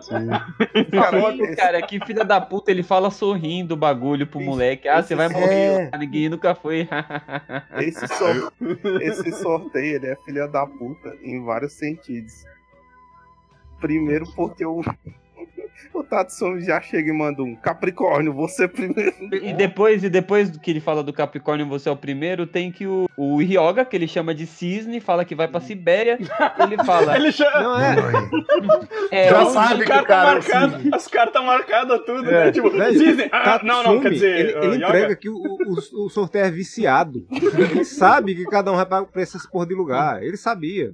Cara, 0.91 1.33
Ih, 1.35 1.55
cara, 1.55 1.81
que 1.81 1.99
filha 2.05 2.23
da 2.23 2.39
puta, 2.41 2.71
ele 2.71 2.83
fala 2.83 3.09
sorrindo 3.11 3.73
o 3.73 3.77
bagulho 3.77 4.25
pro 4.27 4.39
moleque. 4.39 4.87
Ah, 4.87 5.01
você 5.01 5.15
vai 5.15 5.29
morrer. 5.29 5.89
É. 5.93 5.97
Ninguém 5.97 6.29
nunca 6.29 6.55
foi. 6.55 6.87
Esse, 7.79 8.07
sor- 8.07 8.51
esse 9.01 9.31
sorteio 9.33 9.95
ele 9.95 10.07
é 10.07 10.15
filha 10.25 10.47
da 10.47 10.65
puta 10.65 11.15
em 11.23 11.43
vários 11.43 11.73
sentidos. 11.73 12.43
Primeiro 13.79 14.25
porque 14.35 14.65
o, 14.65 14.81
o 15.93 16.03
Tatsumi 16.03 16.61
já 16.61 16.79
chega 16.81 17.09
e 17.09 17.13
manda 17.13 17.41
um 17.43 17.55
Capricórnio, 17.55 18.33
você 18.33 18.67
primeiro. 18.67 19.13
E 19.31 19.53
depois, 19.53 20.03
e 20.03 20.09
depois 20.09 20.55
que 20.57 20.71
ele 20.71 20.79
fala 20.79 21.03
do 21.03 21.13
Capricórnio, 21.13 21.67
você 21.67 21.89
é 21.89 21.91
o 21.91 21.95
primeiro, 21.97 22.45
tem 22.47 22.71
que 22.71 22.85
o, 22.87 23.07
o 23.17 23.37
Ryoga, 23.37 23.85
que 23.85 23.95
ele 23.95 24.07
chama 24.07 24.33
de 24.33 24.45
cisne, 24.45 24.99
fala 24.99 25.23
que 25.25 25.35
vai 25.35 25.47
pra 25.47 25.59
Sibéria. 25.59 26.17
Ele 26.59 26.77
fala. 26.83 27.15
Ele 27.17 27.31
chama. 27.31 27.61
Não 27.63 27.79
é. 27.79 27.95
É, 29.11 29.29
Já 29.29 29.45
sabe 29.45 29.85
que 29.85 29.91
o 29.91 30.03
cara 30.05 30.29
é 30.29 30.31
o 30.31 30.35
marcadas, 30.35 30.73
Cisne. 30.81 30.91
as 30.95 31.07
cartas 31.07 31.43
marcadas 31.45 32.01
tudo, 32.05 32.29
É. 32.29 32.45
né? 32.45 32.51
Tipo, 32.51 32.69
Velho, 32.71 32.97
Cisne. 32.99 33.29
Ah, 33.31 33.59
não, 33.63 33.83
não, 33.83 33.99
quer 34.01 34.09
Tatsumi, 34.09 34.13
dizer. 34.13 34.39
Ele, 34.39 34.53
uh, 34.53 34.63
ele 34.73 34.85
entrega 34.85 35.15
que 35.15 35.29
o, 35.29 35.35
o, 35.35 36.05
o 36.05 36.09
sorteio 36.09 36.45
é 36.45 36.51
viciado. 36.51 37.25
Ele 37.31 37.83
sabe 37.85 38.35
que 38.35 38.45
cada 38.45 38.71
um 38.71 38.75
vai 38.75 38.85
pra 38.85 39.03
pra 39.03 39.21
essas 39.21 39.45
porra 39.45 39.65
de 39.67 39.73
lugar. 39.75 40.23
Ele 40.23 40.37
sabia. 40.37 40.91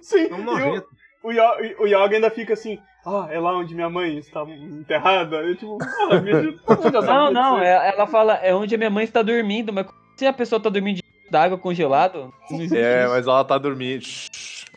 Sim, 0.00 0.26
É 0.30 0.34
um 0.34 0.40
e 0.40 0.44
nojento. 0.44 0.86
o, 1.22 1.28
o 1.28 1.86
Yoga 1.86 2.14
ainda 2.16 2.30
fica 2.30 2.52
assim. 2.54 2.78
Ah, 3.04 3.26
é 3.30 3.38
lá 3.40 3.56
onde 3.56 3.74
minha 3.74 3.90
mãe 3.90 4.16
está 4.18 4.42
enterrada? 4.42 5.36
Eu, 5.36 5.56
tipo, 5.56 5.72
mundo 5.72 6.92
já 6.92 7.00
Não, 7.00 7.32
não, 7.32 7.60
é- 7.60 7.88
ela 7.94 8.06
fala, 8.06 8.34
é 8.34 8.54
onde 8.54 8.74
a 8.74 8.78
minha 8.78 8.90
mãe 8.90 9.04
está 9.04 9.22
dormindo, 9.22 9.72
mas 9.72 9.86
se 10.16 10.24
a 10.26 10.32
pessoa 10.32 10.60
tá 10.60 10.68
dormindo 10.70 10.96
de 10.96 11.02
d'água 11.30 11.58
congelado, 11.58 12.32
não 12.50 12.58
existe 12.60 12.76
É, 12.76 13.08
mas 13.08 13.26
ela 13.26 13.44
tá 13.44 13.58
dormindo. 13.58 14.04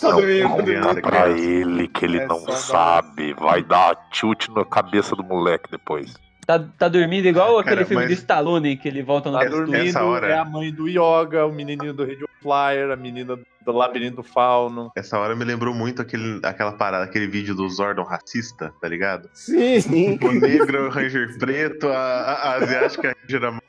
Tá 0.00 0.10
dormindo, 0.10 0.48
tá 0.48 0.56
Não, 0.56 0.64
criança, 0.64 1.00
Pra 1.02 1.28
ele 1.28 1.86
que 1.86 2.04
ele 2.04 2.18
É 2.18 2.26
não 2.26 2.40
sabe, 2.40 3.32
vai 3.34 3.62
dar 3.62 3.94
tilt 4.10 4.48
na 4.48 4.64
cabeça 4.64 5.14
do 5.14 5.22
moleque 5.22 5.70
depois. 5.70 6.16
Tá, 6.44 6.58
tá 6.58 6.88
dormindo 6.88 7.26
igual 7.28 7.58
aquele 7.58 7.76
Cara, 7.76 7.86
filme 7.86 8.02
mas- 8.04 8.10
do 8.16 8.18
Stallone, 8.18 8.76
que 8.76 8.88
ele 8.88 9.00
volta 9.02 9.30
no 9.30 9.38
Tá 9.38 9.44
Essa- 9.44 9.56
dormindo, 9.56 10.26
é 10.26 10.36
a 10.38 10.44
mãe 10.44 10.72
do 10.72 10.88
Yoga, 10.88 11.46
o 11.46 11.52
menininho 11.52 11.94
do 11.94 12.04
Radio 12.04 12.28
Flyer, 12.42 12.90
a 12.90 12.96
menina 12.96 13.38
do 13.64 13.72
Labirinto 13.72 14.16
do 14.16 14.22
Fauno. 14.24 14.90
Essa 14.96 15.16
hora 15.20 15.36
me 15.36 15.44
lembrou 15.44 15.72
muito 15.72 16.02
aquele, 16.02 16.40
aquela 16.42 16.72
parada, 16.72 17.04
aquele 17.04 17.28
vídeo 17.28 17.54
do 17.54 17.68
Zordon 17.68 18.02
racista, 18.02 18.74
tá 18.80 18.88
ligado? 18.88 19.30
Sim. 19.32 19.80
Sim. 19.80 20.18
O 20.20 20.32
negro 20.32 20.86
o 20.86 20.90
Ranger 20.90 21.38
preto, 21.38 21.86
a, 21.88 21.92
a, 21.96 22.32
a 22.32 22.54
asiática 22.56 23.10
a 23.10 23.14
Ranger 23.22 23.44
amarela. 23.44 23.62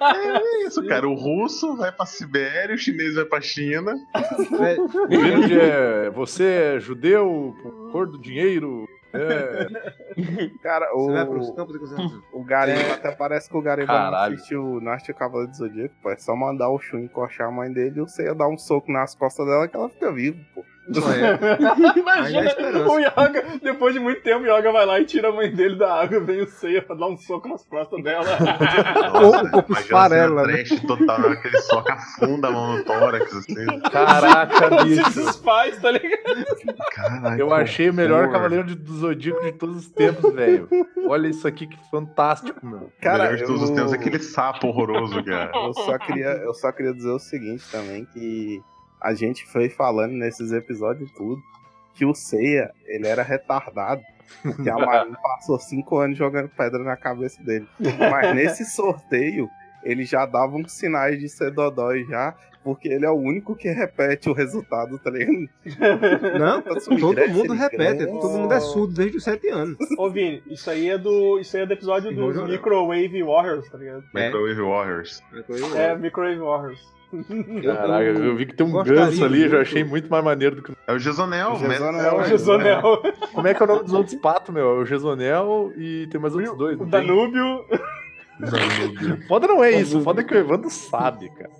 É 0.00 0.66
isso, 0.68 0.86
cara. 0.86 1.08
O 1.08 1.14
russo 1.14 1.76
vai 1.76 1.90
pra 1.90 2.06
Sibéria, 2.06 2.76
o 2.76 2.78
chinês 2.78 3.16
vai 3.16 3.24
pra 3.24 3.40
China. 3.40 3.92
É, 4.14 4.80
O 4.80 4.88
verde 5.08 5.58
é. 5.60 6.10
Você 6.10 6.44
é 6.76 6.80
judeu, 6.80 7.54
por 7.60 7.90
cor 7.90 8.06
do 8.06 8.18
dinheiro. 8.20 8.86
É. 9.14 9.66
Cara, 10.62 10.90
Você 10.92 11.12
vai 11.12 11.26
pros 11.26 11.48
o, 11.48 11.54
campos 11.54 11.72
de 11.74 11.78
concentração. 11.80 12.22
o 12.32 12.44
Gariba 12.44 12.94
até 12.94 13.12
parece 13.12 13.48
que 13.48 13.56
o 13.56 13.62
Gariba 13.62 13.92
Caralho. 13.92 14.30
não 14.30 14.36
assistiu 14.36 14.80
não 14.80 14.92
assistiu 14.92 15.14
Cavaleiro 15.14 15.50
do 15.50 15.56
Zodíaco, 15.56 15.94
pô. 16.02 16.10
É 16.10 16.16
só 16.16 16.34
mandar 16.36 16.68
o 16.70 16.78
Shun 16.78 16.98
encoxar 17.00 17.48
a 17.48 17.52
mãe 17.52 17.72
dele 17.72 17.98
e 18.00 18.00
você 18.00 18.24
ia 18.24 18.34
dar 18.34 18.48
um 18.48 18.58
soco 18.58 18.90
nas 18.92 19.14
costas 19.14 19.46
dela 19.46 19.68
que 19.68 19.76
ela 19.76 19.88
fica 19.88 20.12
viva, 20.12 20.38
pô. 20.54 20.64
Ainda 20.86 21.00
Imagina, 21.98 22.40
há 22.40 22.44
esperança. 22.44 22.88
o 22.90 22.98
Yoga, 23.00 23.44
depois 23.62 23.94
de 23.94 24.00
muito 24.00 24.22
tempo, 24.22 24.44
o 24.44 24.46
Yoga 24.46 24.70
vai 24.72 24.84
lá 24.86 25.00
e 25.00 25.04
tira 25.04 25.28
a 25.28 25.32
mãe 25.32 25.50
dele 25.50 25.76
da 25.76 26.00
água, 26.02 26.20
vem 26.20 26.42
o 26.42 26.46
Seiya 26.46 26.82
pra 26.82 26.94
dar 26.94 27.06
um 27.06 27.16
soco 27.16 27.48
nas 27.48 27.64
costas 27.64 28.02
dela. 28.02 28.24
Ou 29.22 29.28
o 29.36 29.50
corpo 29.50 29.72
imagina 29.72 29.80
esfarela, 29.80 30.46
né? 30.46 30.52
trash 30.64 30.80
total, 30.80 31.18
na 31.18 31.26
hora 31.26 31.36
que 31.36 31.48
ele 31.48 31.60
soca 31.62 31.92
afunda 31.94 32.48
a 32.48 32.50
mão 32.50 32.76
no 32.76 32.84
tórax, 32.84 33.34
assim. 33.34 33.54
Caraca, 33.90 34.78
Se 34.80 34.84
bicho. 34.84 35.10
desfaz, 35.24 35.80
tá 35.80 35.90
ligado? 35.90 36.44
Caralho, 36.92 37.40
Eu 37.40 37.54
achei 37.54 37.88
o 37.90 37.94
melhor. 37.94 38.30
Cavaleiro 38.30 38.64
de- 38.66 38.74
do 38.74 38.92
Zodíaco 38.98 39.42
de 39.44 39.52
todos 39.52 39.76
os 39.76 39.88
tempos, 39.90 40.32
velho. 40.34 40.68
Olha 41.08 41.28
isso 41.28 41.46
aqui 41.46 41.66
que 41.66 41.78
fantástico, 41.90 42.64
meu. 42.66 42.78
O 42.78 42.92
Cara, 43.00 43.24
melhor 43.24 43.36
de 43.38 43.44
todos 43.44 43.62
os 43.62 43.70
eu- 43.70 43.76
tempos 43.76 43.92
é 43.92 43.96
aquele 43.96 44.18
sapo 44.18 44.66
horroroso, 44.68 45.22
cara. 45.24 45.50
Eu 45.54 45.72
só 45.74 45.98
queria, 45.98 46.26
eu 46.28 46.54
só 46.54 46.72
queria 46.72 46.92
dizer 46.92 47.10
o 47.10 47.18
seguinte 47.18 47.64
também, 47.70 48.04
que 48.06 48.60
a 49.04 49.12
gente 49.12 49.46
foi 49.46 49.68
falando 49.68 50.12
nesses 50.12 50.50
episódios 50.50 51.10
tudo, 51.12 51.42
que 51.94 52.06
o 52.06 52.14
Seiya, 52.14 52.72
ele 52.86 53.06
era 53.06 53.22
retardado. 53.22 54.02
Que 54.62 54.70
a 54.70 54.78
Marina 54.78 55.16
passou 55.22 55.58
cinco 55.60 55.98
anos 55.98 56.16
jogando 56.16 56.48
pedra 56.48 56.82
na 56.82 56.96
cabeça 56.96 57.42
dele. 57.44 57.68
Mas 57.78 58.34
nesse 58.34 58.64
sorteio, 58.64 59.46
ele 59.84 60.04
já 60.04 60.24
dava 60.24 60.56
uns 60.56 60.72
sinais 60.72 61.20
de 61.20 61.28
ser 61.28 61.50
dodói 61.50 62.04
já, 62.04 62.34
porque 62.64 62.88
ele 62.88 63.04
é 63.04 63.10
o 63.10 63.14
único 63.14 63.54
que 63.54 63.68
repete 63.68 64.30
o 64.30 64.32
resultado, 64.32 64.98
tá 64.98 65.10
ligado? 65.10 65.50
Não, 66.40 66.62
Tatsumi 66.62 66.98
todo 66.98 67.28
mundo 67.28 67.52
repete. 67.52 68.06
Todo 68.06 68.38
mundo 68.38 68.54
é 68.54 68.60
surdo 68.60 68.94
desde 68.94 69.18
os 69.18 69.24
7 69.24 69.48
anos. 69.50 69.76
Ô, 69.98 70.08
Vini, 70.08 70.42
isso 70.46 70.70
aí 70.70 70.88
é 70.88 70.96
do, 70.96 71.38
isso 71.38 71.54
aí 71.58 71.64
é 71.64 71.66
do 71.66 71.74
episódio 71.74 72.14
dos. 72.14 72.48
Microwave 72.48 73.22
Warriors, 73.22 73.70
tá 73.70 73.76
ligado? 73.76 74.04
Microwave 74.14 74.62
Warriors. 74.62 75.22
É, 75.76 75.94
Microwave 75.94 76.40
Warriors. 76.40 76.94
Caraca, 77.62 78.04
eu 78.04 78.36
vi 78.36 78.46
que 78.46 78.54
tem 78.54 78.66
um 78.66 78.70
gostaria 78.70 79.04
ganso 79.06 79.24
ali, 79.24 79.40
já 79.42 79.48
muito. 79.48 79.60
achei 79.62 79.84
muito 79.84 80.08
mais 80.10 80.24
maneiro 80.24 80.56
do 80.56 80.62
que. 80.62 80.72
É 80.86 80.92
o 80.92 80.98
Gesonel, 80.98 81.52
O 81.54 81.58
né? 81.60 81.70
Gesonel, 81.74 82.00
É 82.00 82.12
o 82.14 82.20
é. 82.20 82.28
Gesonel, 82.28 83.02
Como 83.32 83.46
é 83.46 83.54
que 83.54 83.62
é 83.62 83.64
o 83.64 83.68
nome 83.68 83.82
dos 83.84 83.92
outros 83.92 84.14
patos, 84.16 84.54
meu? 84.54 84.64
É 84.78 84.80
o 84.80 84.84
Gesonel 84.86 85.72
e 85.76 86.06
tem 86.10 86.20
mais 86.20 86.34
outros 86.34 86.56
dois. 86.56 86.76
o 86.76 86.80
tem? 86.80 86.88
Danúbio. 86.90 87.64
Foda 89.28 89.46
não 89.46 89.62
é 89.62 89.70
isso, 89.72 90.00
foda 90.00 90.20
é 90.20 90.24
que 90.24 90.34
o 90.34 90.38
Evandro 90.38 90.68
sabe, 90.68 91.28
cara. 91.30 91.50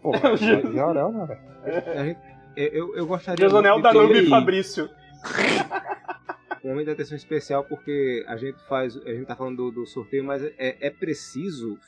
Pô, 0.00 0.12
mas 0.12 0.38
Jorel, 0.40 1.12
né, 1.12 1.26
velho? 1.26 2.00
A 2.00 2.04
gente- 2.04 2.20
eu, 2.56 2.66
eu, 2.68 2.96
eu 2.96 3.06
gostaria 3.06 3.44
Gesonel, 3.48 3.80
Danúbio 3.80 4.16
e 4.22 4.28
Fabrício. 4.28 4.88
um 6.64 6.68
momento 6.68 6.86
de 6.86 6.92
atenção 6.92 7.16
especial 7.16 7.64
porque 7.64 8.24
a 8.28 8.36
gente 8.36 8.58
faz, 8.68 8.96
a 9.04 9.10
gente 9.12 9.24
tá 9.26 9.34
falando 9.34 9.56
do, 9.56 9.70
do 9.70 9.86
sorteio, 9.86 10.24
mas 10.24 10.42
é, 10.58 10.76
é 10.80 10.90
preciso 10.90 11.78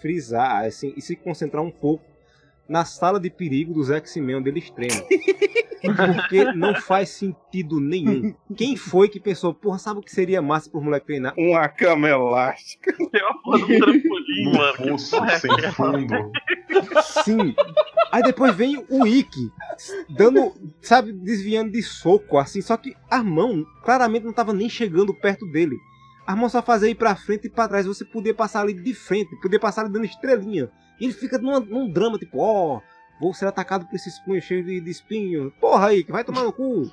frisar 0.00 0.64
assim, 0.64 0.92
e 0.96 1.02
se 1.02 1.14
concentrar 1.14 1.62
um 1.62 1.70
pouco 1.70 2.04
na 2.70 2.84
sala 2.84 3.18
de 3.18 3.28
perigo 3.28 3.74
dos 3.74 3.90
X-Men 3.90 4.36
onde 4.36 4.48
eles 4.48 4.70
treinam. 4.70 5.04
Porque 5.82 6.44
não 6.52 6.74
faz 6.74 7.08
sentido 7.08 7.80
nenhum. 7.80 8.34
Quem 8.56 8.76
foi 8.76 9.08
que 9.08 9.18
pensou, 9.18 9.52
porra, 9.52 9.78
sabe 9.78 9.98
o 9.98 10.02
que 10.02 10.12
seria 10.12 10.40
massa 10.40 10.70
pro 10.70 10.80
moleque 10.80 11.06
treinar? 11.06 11.34
Uma 11.36 11.68
cama 11.68 12.08
elástica. 12.08 12.94
Tem 13.10 13.22
uma 13.22 13.42
porra 13.42 13.58
do 13.58 13.66
trampolim, 13.66 14.44
Num 14.44 14.52
mano. 14.56 14.76
poço 14.76 15.16
é 15.24 15.38
sem 15.38 15.50
aquela? 15.50 15.72
fundo. 15.72 16.14
Sim. 17.24 17.54
Aí 18.12 18.22
depois 18.22 18.54
vem 18.54 18.84
o 18.88 19.06
Ikki, 19.06 19.50
dando, 20.08 20.52
sabe, 20.80 21.12
desviando 21.12 21.72
de 21.72 21.82
soco, 21.82 22.38
assim, 22.38 22.60
só 22.60 22.76
que 22.76 22.94
a 23.10 23.22
mão 23.22 23.64
claramente 23.82 24.24
não 24.24 24.32
tava 24.32 24.52
nem 24.52 24.68
chegando 24.68 25.12
perto 25.14 25.44
dele. 25.50 25.76
A 26.30 26.36
mão 26.36 26.48
só 26.48 26.62
fazia 26.62 26.88
ir 26.90 26.94
pra 26.94 27.16
frente 27.16 27.46
e 27.46 27.50
pra 27.50 27.66
trás, 27.66 27.86
você 27.86 28.04
podia 28.04 28.32
passar 28.34 28.60
ali 28.62 28.72
de 28.74 28.94
frente, 28.94 29.34
podia 29.42 29.58
passar 29.58 29.82
ali 29.82 29.92
dando 29.92 30.04
estrelinha. 30.04 30.70
E 31.00 31.04
ele 31.04 31.12
fica 31.12 31.38
numa- 31.38 31.58
num 31.60 31.90
drama, 31.90 32.18
tipo, 32.18 32.38
ó, 32.38 32.80
vou 33.20 33.34
ser 33.34 33.46
atacado 33.46 33.84
por 33.86 33.96
esses 33.96 34.18
punhos 34.20 34.44
cheios 34.44 34.64
de, 34.64 34.80
de 34.80 34.90
espinho. 34.90 35.52
Porra 35.60 35.88
aí, 35.88 36.04
que 36.04 36.12
vai 36.12 36.22
tomar 36.22 36.44
no 36.44 36.52
cu. 36.52 36.90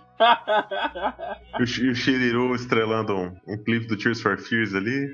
E 1.59 1.63
o, 1.63 1.67
Sh- 1.67 1.79
o 1.91 1.93
Shiriru 1.95 2.55
estrelando 2.55 3.15
um, 3.15 3.35
um 3.47 3.57
clipe 3.63 3.85
do 3.85 3.95
Tears 3.95 4.19
for 4.21 4.37
Fears 4.39 4.73
ali. 4.73 5.07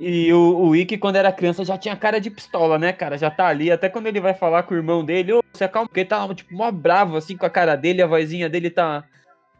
E 0.00 0.32
o, 0.32 0.68
o 0.68 0.76
Ikki, 0.76 0.96
quando 0.98 1.16
era 1.16 1.32
criança, 1.32 1.64
já 1.64 1.76
tinha 1.76 1.94
cara 1.96 2.18
de 2.20 2.30
pistola, 2.30 2.78
né, 2.78 2.92
cara? 2.92 3.18
Já 3.18 3.30
tá 3.30 3.46
ali. 3.48 3.70
Até 3.70 3.88
quando 3.88 4.06
ele 4.06 4.20
vai 4.20 4.34
falar 4.34 4.62
com 4.62 4.74
o 4.74 4.76
irmão 4.76 5.04
dele, 5.04 5.32
ô, 5.34 5.42
você 5.52 5.64
acalma, 5.64 5.86
porque 5.88 6.00
ele 6.00 6.08
tá, 6.08 6.34
tipo, 6.34 6.54
mó 6.54 6.70
bravo, 6.70 7.16
assim, 7.16 7.36
com 7.36 7.46
a 7.46 7.50
cara 7.50 7.76
dele. 7.76 8.00
A 8.02 8.06
vozinha 8.06 8.48
dele 8.48 8.70
tá, 8.70 9.04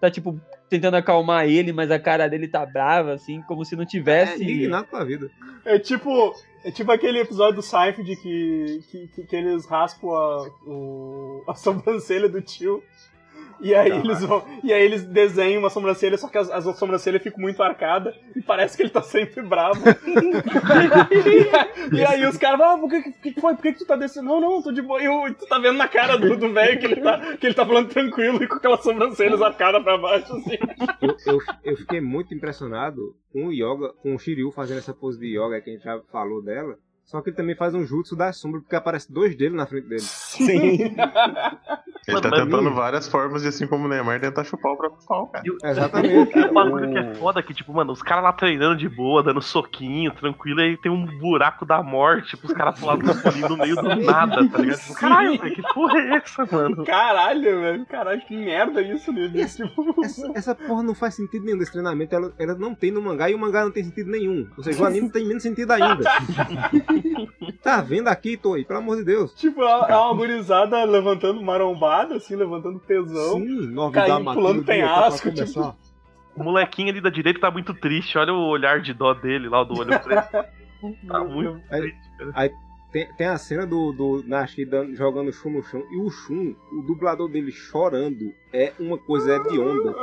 tá 0.01 0.11
tipo, 0.11 0.41
tentando 0.69 0.97
acalmar 0.97 1.47
ele, 1.49 1.73
mas 1.73 1.91
a 1.91 1.99
cara 1.99 2.29
dele 2.29 2.49
tá 2.49 2.65
brava, 2.67 3.13
assim, 3.15 3.41
como 3.43 3.65
se 3.65 3.77
não 3.77 3.83
É 3.85 3.87
tivesse... 3.87 4.43
indignado 4.43 4.87
com 4.89 4.97
a 4.97 5.05
vida. 5.05 5.31
É 5.65 5.79
tipo, 5.79 6.35
É 6.65 6.71
tipo 6.71 6.91
aquele 6.91 7.21
episódio 7.21 7.57
do 7.57 7.63
Seinfeld 7.63 8.17
que, 8.17 8.83
que, 8.91 9.09
que, 9.09 9.23
que 9.25 9.37
eles 9.37 9.67
raspam 9.67 10.11
a, 10.11 10.49
o, 10.67 11.45
a 11.47 11.55
sobrancelha 11.55 12.29
do 12.29 12.41
tio. 12.43 12.83
E 13.61 13.75
aí, 13.75 13.91
eles 13.91 14.21
vão, 14.21 14.45
e 14.63 14.73
aí 14.73 14.83
eles 14.83 15.05
desenham 15.05 15.61
uma 15.61 15.71
sobrancelha, 15.71 16.19
só 16.19 16.29
que 16.29 16.39
as, 16.39 16.51
as 16.51 16.65
sobrancelhas 16.79 17.23
ficam 17.23 17.41
muito 17.41 17.63
arcadas 17.63 18.15
e 18.35 18.43
parece 18.43 18.77
que 18.77 18.83
ele 18.83 18.91
tá 18.91 19.03
sempre 19.03 19.43
bravo. 19.43 19.81
e, 21.93 22.05
aí 22.05 22.27
os 22.27 22.37
caras 22.37 22.61
ah, 22.61 22.79
por 22.79 22.91
que, 22.91 23.13
que 23.13 23.33
que 23.33 23.41
foi? 23.41 23.55
Por 23.55 23.63
que, 23.63 23.73
que 23.73 23.79
tu 23.79 23.87
tá 23.87 23.97
descendo? 23.97 24.27
Não, 24.27 24.41
não, 24.41 24.63
tô 24.63 24.73
de 24.73 24.83
boa. 24.83 25.03
E 25.03 25.35
tu 25.35 25.47
tá 25.47 25.59
vendo 25.59 25.77
na 25.77 25.89
cara 25.89 26.17
do 26.17 26.37
do 26.37 26.53
velho 26.53 26.79
que, 26.79 26.87
ele 26.87 27.01
tá, 27.01 27.37
que 27.37 27.47
ele 27.47 27.55
tá 27.55 27.65
falando 27.65 27.89
tranquilo 27.89 28.43
e 28.43 28.49
com 28.49 28.57
aquelas 28.57 28.83
sobrancelhas 28.83 29.41
arcadas 29.41 29.83
pra 29.83 29.99
baixo, 29.99 30.35
assim. 30.35 30.59
Eu, 31.01 31.35
eu, 31.35 31.39
eu 31.65 31.77
fiquei 31.77 32.01
muito 32.01 32.35
impressionado 32.35 33.01
com 33.33 33.47
o 33.47 33.53
yoga, 33.53 33.93
com 34.03 34.15
o 34.15 34.19
Shiryu 34.19 34.51
fazendo 34.53 34.79
essa 34.79 34.95
pose 34.95 35.19
de 35.19 35.39
yoga 35.39 35.61
que 35.61 35.71
a 35.71 35.73
gente 35.73 35.85
já 35.85 36.01
falou 36.11 36.43
dela. 36.43 36.77
Só 37.07 37.21
que 37.23 37.31
ele 37.31 37.37
também 37.37 37.55
faz 37.57 37.73
um 37.75 37.87
jutsu 37.87 38.17
da 38.17 38.33
sombra, 38.33 38.61
porque 38.61 38.75
aparece 38.75 39.13
dois 39.13 39.37
dele 39.37 39.55
na 39.57 39.65
frente 39.67 39.87
dele. 39.89 40.01
Sim. 40.03 40.97
Ele 42.09 42.21
tá 42.21 42.31
tentando 42.31 42.73
várias 42.73 43.09
formas 43.09 43.43
de, 43.43 43.49
assim 43.49 43.67
como 43.67 43.87
o 43.87 43.89
Neymar, 43.89 44.21
tentar 44.21 44.45
chupar 44.45 44.71
o 44.71 44.77
próprio 44.77 45.05
pau, 45.09 45.27
cara. 45.27 45.43
Exatamente. 45.65 46.39
O 46.39 46.53
bagulho 46.55 46.93
que 46.93 46.99
é 46.99 47.15
foda 47.17 47.43
que, 47.43 47.53
tipo, 47.53 47.73
mano, 47.75 47.91
os 47.93 48.01
caras 48.01 48.23
lá 48.23 48.33
treinando 48.33 48.77
de 48.77 48.89
boa, 48.89 49.25
dando 49.25 49.43
soquinho, 49.43 50.13
tranquilo, 50.15 50.61
e 50.61 50.63
aí 50.63 50.77
tem 50.77 50.93
um 50.93 51.05
buraco 51.19 51.67
da 51.67 51.83
morte 51.83 52.37
pros 52.37 52.53
caras 52.53 52.79
pular 52.79 52.97
do 52.97 53.03
trampolim 53.03 53.41
no 53.41 53.57
meio 53.57 53.75
do 53.75 53.97
nada, 54.05 54.49
tá 54.49 54.59
ligado? 54.59 54.79
Tipo, 54.79 54.95
caralho, 54.95 55.37
velho, 55.41 55.53
que 55.57 55.63
porra 55.75 55.99
é 55.99 56.15
essa, 56.15 56.47
mano? 56.47 56.85
Caralho, 56.85 57.43
velho. 57.61 57.87
Caralho, 57.87 58.21
que 58.21 58.37
merda 58.37 58.81
isso, 58.83 59.13
né? 59.13 59.29
Essa- 59.35 59.67
Tipo, 59.67 60.05
Essa, 60.05 60.31
essa 60.37 60.55
porra 60.55 60.85
não 60.85 60.95
faz 60.95 61.17
sentido 61.17 61.45
nenhum 61.45 61.59
desse 61.59 61.73
treinamento. 61.73 62.15
Ela, 62.15 62.33
ela 62.39 62.55
não 62.55 62.73
tem 62.73 62.93
no 62.93 63.03
mangá 63.03 63.29
e 63.29 63.35
o 63.35 63.39
mangá 63.39 63.65
não 63.65 63.73
tem 63.73 63.83
sentido 63.83 64.09
nenhum. 64.13 64.47
Ou 64.57 64.63
seja, 64.63 64.81
o 64.81 64.87
anime 64.87 65.11
tem 65.11 65.27
menos 65.27 65.43
sentido 65.43 65.73
ainda. 65.73 66.05
tá 67.63 67.81
vendo 67.81 68.09
aqui, 68.09 68.37
Toei? 68.37 68.65
Pelo 68.65 68.79
amor 68.81 68.97
de 68.99 69.05
Deus. 69.05 69.35
tipo, 69.35 69.63
é 69.63 69.97
uma 69.97 70.13
é 70.13 70.17
gurizada 70.17 70.83
levantando 70.85 71.43
marombada, 71.43 72.17
assim, 72.17 72.37
levantando 72.37 72.79
pesão. 72.79 73.39
Sim, 73.39 73.75
caindo, 73.93 74.21
matura 74.25 74.35
pulando 74.35 74.65
dia, 74.65 74.75
penhasco, 74.75 75.31
começar. 75.31 75.75
O 76.37 76.45
molequinho 76.45 76.91
ali 76.91 77.01
da 77.01 77.09
direita 77.11 77.41
tá 77.41 77.51
muito 77.51 77.73
triste, 77.73 78.19
olha 78.19 78.33
o 78.35 78.49
olhar 78.49 78.81
de 78.81 78.93
dó 78.93 79.15
dele 79.15 79.49
lá, 79.49 79.65
do 79.65 79.79
olho 79.79 79.99
preto. 80.01 80.29
Tá 81.09 81.25
muito 81.25 81.59
Aí- 81.71 81.81
triste, 81.81 82.11
cara. 82.19 82.33
Tem, 82.93 83.07
tem 83.17 83.27
a 83.27 83.37
cena 83.37 83.67
do, 83.67 83.93
do 83.93 84.25
Nashi 84.27 84.65
dando- 84.65 84.95
jogando 84.95 85.33
Shun 85.33 85.51
no 85.51 85.63
chão 85.63 85.83
e 85.91 85.99
o 85.99 86.09
Shun, 86.09 86.55
o 86.73 86.83
dublador 86.83 87.29
dele 87.29 87.51
chorando, 87.53 88.33
é 88.53 88.73
uma 88.79 88.97
coisa 88.97 89.37
hedionda. 89.37 89.95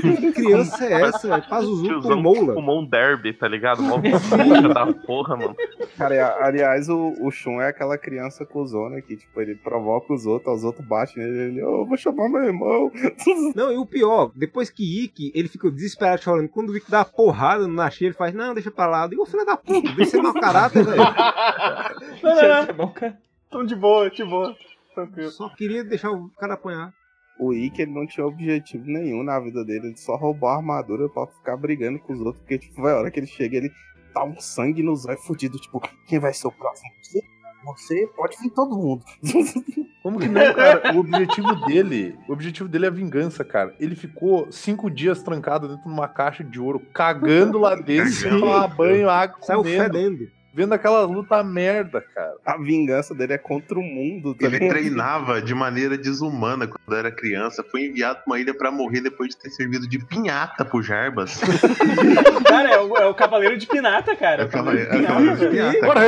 Que 0.00 0.32
criança 0.32 0.84
é 0.86 1.02
essa? 1.02 1.40
Pazuzu 1.42 2.00
com 2.02 2.16
mola. 2.16 2.54
fumou 2.54 2.80
um 2.80 2.86
derby, 2.86 3.32
tá 3.32 3.46
ligado? 3.46 3.82
Mó 3.82 3.98
da 4.74 4.92
porra, 4.92 5.36
mano. 5.36 5.54
Cara, 5.96 6.14
e 6.14 6.18
a- 6.18 6.36
aliás, 6.46 6.88
o, 6.88 7.12
o 7.20 7.30
Shun 7.30 7.60
é 7.60 7.68
aquela 7.68 7.96
criança 7.96 8.44
cuzona 8.44 9.00
que, 9.00 9.16
tipo, 9.16 9.40
ele 9.40 9.54
provoca 9.54 10.12
os 10.12 10.26
outros, 10.26 10.58
os 10.58 10.64
outros 10.64 10.86
batem 10.86 11.22
nele, 11.22 11.38
ele, 11.38 11.60
eu 11.60 11.86
vou 11.86 11.96
chamar 11.96 12.28
meu 12.28 12.42
irmão. 12.44 12.90
Não, 13.54 13.72
e 13.72 13.76
o 13.76 13.86
pior, 13.86 14.32
depois 14.34 14.68
que 14.70 15.04
Ikki, 15.04 15.30
ele 15.34 15.48
fica 15.48 15.70
desesperado 15.70 16.22
chorando. 16.22 16.48
Quando 16.48 16.70
o 16.70 16.76
Ikki 16.76 16.90
dá 16.90 16.98
uma 16.98 17.04
porrada 17.04 17.66
no 17.68 17.74
Nashi, 17.74 18.06
ele 18.06 18.14
faz, 18.14 18.34
não, 18.34 18.54
deixa 18.54 18.70
pra 18.70 18.86
lá. 18.86 19.04
Eu 19.04 19.10
digo, 19.10 19.26
filho 19.26 19.44
da 19.46 19.56
puta, 19.56 19.92
deixa 19.92 20.12
ser 20.12 20.22
mau 20.22 20.32
caráter, 20.34 20.84
velho. 20.84 20.93
Não, 20.96 22.34
não, 22.34 22.42
não. 22.42 22.56
É 22.68 22.72
bom, 22.72 22.88
cara. 22.88 23.18
Tão 23.50 23.64
de 23.64 23.74
boa, 23.74 24.10
de 24.10 24.24
boa. 24.24 24.56
Tranquilo. 24.94 25.30
Só 25.30 25.48
queria 25.50 25.84
deixar 25.84 26.10
o 26.10 26.30
cara 26.38 26.54
apanhar. 26.54 26.92
O 27.38 27.52
Ikki, 27.52 27.82
ele 27.82 27.92
não 27.92 28.06
tinha 28.06 28.26
objetivo 28.26 28.84
nenhum 28.86 29.24
na 29.24 29.40
vida 29.40 29.64
dele, 29.64 29.88
ele 29.88 29.96
só 29.96 30.14
roubou 30.16 30.48
a 30.48 30.56
armadura 30.56 31.08
pra 31.08 31.26
ficar 31.26 31.56
brigando 31.56 31.98
com 31.98 32.12
os 32.12 32.20
outros, 32.20 32.38
porque, 32.38 32.58
tipo, 32.58 32.80
vai, 32.80 32.92
a 32.92 32.98
hora 32.98 33.10
que 33.10 33.18
ele 33.18 33.26
chega, 33.26 33.56
ele 33.56 33.72
tá 34.12 34.22
um 34.22 34.38
sangue 34.38 34.84
nos 34.84 35.04
olhos 35.04 35.24
fudido, 35.24 35.58
tipo, 35.58 35.80
quem 36.06 36.20
vai 36.20 36.32
ser 36.32 36.46
o 36.46 36.52
próximo? 36.52 36.88
Você? 37.02 37.20
Você 37.64 38.06
pode 38.14 38.36
vir 38.40 38.50
todo 38.50 38.76
mundo. 38.76 39.04
Como 40.02 40.20
que 40.20 40.28
não, 40.28 40.52
cara? 40.52 40.94
O 40.94 40.98
objetivo 41.00 41.54
dele, 41.64 42.14
o 42.28 42.32
objetivo 42.34 42.68
dele 42.68 42.84
é 42.84 42.88
a 42.88 42.92
vingança, 42.92 43.42
cara. 43.42 43.74
Ele 43.80 43.96
ficou 43.96 44.52
cinco 44.52 44.90
dias 44.90 45.22
trancado 45.22 45.66
dentro 45.66 45.82
de 45.82 45.90
uma 45.90 46.06
caixa 46.06 46.44
de 46.44 46.60
ouro, 46.60 46.78
cagando 46.92 47.58
lá 47.58 47.74
dentro, 47.74 48.12
sem 48.12 48.38
tomar 48.38 48.68
banho, 48.68 49.08
água, 49.08 49.38
Saiu 49.40 49.62
comendo, 49.62 49.82
fedendo. 49.82 50.28
Vendo 50.54 50.72
aquela 50.72 51.02
luta 51.04 51.42
merda, 51.42 52.00
cara. 52.14 52.36
A 52.46 52.56
vingança 52.56 53.12
dele 53.14 53.32
é 53.32 53.38
contra 53.38 53.78
o 53.78 53.82
mundo, 53.82 54.34
tá 54.34 54.46
Ele 54.46 54.58
ligado? 54.58 54.70
treinava 54.70 55.42
de 55.42 55.52
maneira 55.54 55.98
desumana 55.98 56.66
quando 56.68 56.96
era 56.96 57.10
criança. 57.10 57.64
Foi 57.70 57.86
enviado 57.86 58.20
pra 58.20 58.24
uma 58.26 58.38
ilha 58.40 58.54
pra 58.54 58.70
morrer 58.70 59.00
depois 59.00 59.30
de 59.30 59.36
ter 59.38 59.50
servido 59.50 59.88
de 59.88 59.98
pinhata 59.98 60.64
pro 60.64 60.80
Jarbas. 60.82 61.40
Cara, 62.46 62.70
é 62.70 62.80
o, 62.80 62.96
é 62.96 63.06
o 63.06 63.14
Cavaleiro 63.14 63.56
de 63.58 63.66
Pinata, 63.66 64.14
cara. 64.16 64.42
É 64.42 64.44
o 64.46 64.48
cavaleiro- 64.48 64.92
é 64.92 65.00
o 65.00 65.06
cavaleiro 65.06 65.36
de 65.36 65.46
Pinata. 65.48 65.70
pinhata. 65.72 65.86
Bora, 65.86 66.00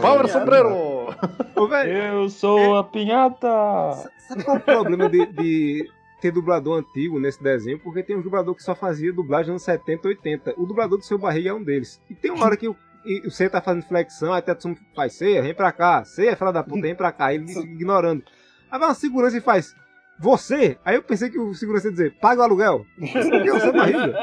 Power. 0.00 0.28
Sombrero! 0.28 0.90
Eu 1.86 2.28
sou 2.30 2.76
a 2.78 2.84
pinhata. 2.84 3.48
sabe 4.26 4.44
qual 4.44 4.56
é 4.56 4.60
o 4.60 4.62
problema 4.62 5.08
de, 5.10 5.26
de 5.26 5.90
ter 6.20 6.30
dublador 6.32 6.78
antigo 6.78 7.20
nesse 7.20 7.42
desenho? 7.42 7.78
Porque 7.78 8.02
tem 8.02 8.16
um 8.16 8.22
dublador 8.22 8.54
que 8.54 8.62
só 8.62 8.74
fazia 8.74 9.12
dublagem 9.12 9.52
nos 9.52 9.62
70, 9.62 10.08
80. 10.08 10.54
O 10.56 10.64
dublador 10.64 10.96
do 10.98 11.04
seu 11.04 11.18
barriga 11.18 11.50
é 11.50 11.52
um 11.52 11.62
deles. 11.62 12.00
E 12.08 12.14
tem 12.14 12.30
uma 12.30 12.46
hora 12.46 12.56
que 12.56 12.66
o, 12.68 12.76
e 13.04 13.20
o 13.26 13.30
Seiya 13.30 13.50
tá 13.50 13.60
fazendo 13.60 13.86
flexão, 13.86 14.32
aí 14.32 14.42
Tetsumi 14.42 14.76
faz 14.94 15.14
Seiya, 15.14 15.42
vem 15.42 15.54
pra 15.54 15.72
cá. 15.72 16.04
Seiya, 16.04 16.36
fala 16.36 16.52
da 16.52 16.62
puta, 16.62 16.82
vem 16.82 16.94
pra 16.94 17.10
cá. 17.12 17.32
Ele 17.34 17.50
ignorando. 17.50 18.22
Aí 18.70 18.78
vai 18.78 18.88
uma 18.88 18.94
segurança 18.94 19.36
e 19.36 19.40
faz... 19.40 19.74
Você? 20.18 20.76
Aí 20.84 20.96
eu 20.96 21.02
pensei 21.02 21.30
que 21.30 21.38
o 21.38 21.54
segurança 21.54 21.86
ia 21.86 21.92
dizer, 21.92 22.14
paga 22.20 22.42
o 22.42 22.44
aluguel. 22.44 22.84
Porque 22.98 23.50
o 23.50 23.58
seu 23.60 23.72
barriga. 23.72 24.14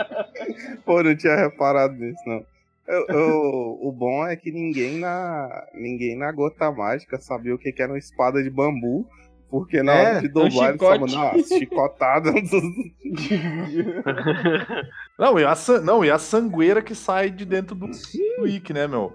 Pô, 0.85 1.01
não 1.01 1.15
tinha 1.15 1.35
reparado 1.35 1.95
nisso, 1.95 2.21
não. 2.27 2.45
Eu- 2.87 3.05
eu- 3.09 3.79
o 3.81 3.91
bom 3.91 4.25
é 4.27 4.35
que 4.35 4.51
ninguém 4.51 4.99
na, 4.99 5.65
ninguém 5.73 6.15
na 6.15 6.31
gota 6.31 6.71
mágica 6.71 7.19
sabia 7.19 7.53
o 7.53 7.57
que, 7.57 7.71
que 7.71 7.81
era 7.81 7.91
uma 7.91 7.97
espada 7.97 8.41
de 8.43 8.49
bambu, 8.49 9.05
porque 9.49 9.81
na 9.83 9.93
É, 9.93 10.09
hora 10.11 10.21
de 10.21 10.27
dublar 10.27 10.69
eles 10.69 10.81
chicote. 10.81 11.11
falavam, 11.11 11.33
não, 11.33 11.43
chicotada. 11.43 12.31
Não, 15.17 15.39
e 15.39 15.43
a, 15.43 15.53
não, 15.83 16.05
e 16.05 16.11
a 16.11 16.19
sangueira 16.19 16.81
que 16.81 16.93
sai 16.93 17.29
de 17.31 17.45
dentro 17.45 17.75
do, 17.75 17.89
Ikki, 18.45 18.73
né, 18.73 18.87
meu? 18.87 19.11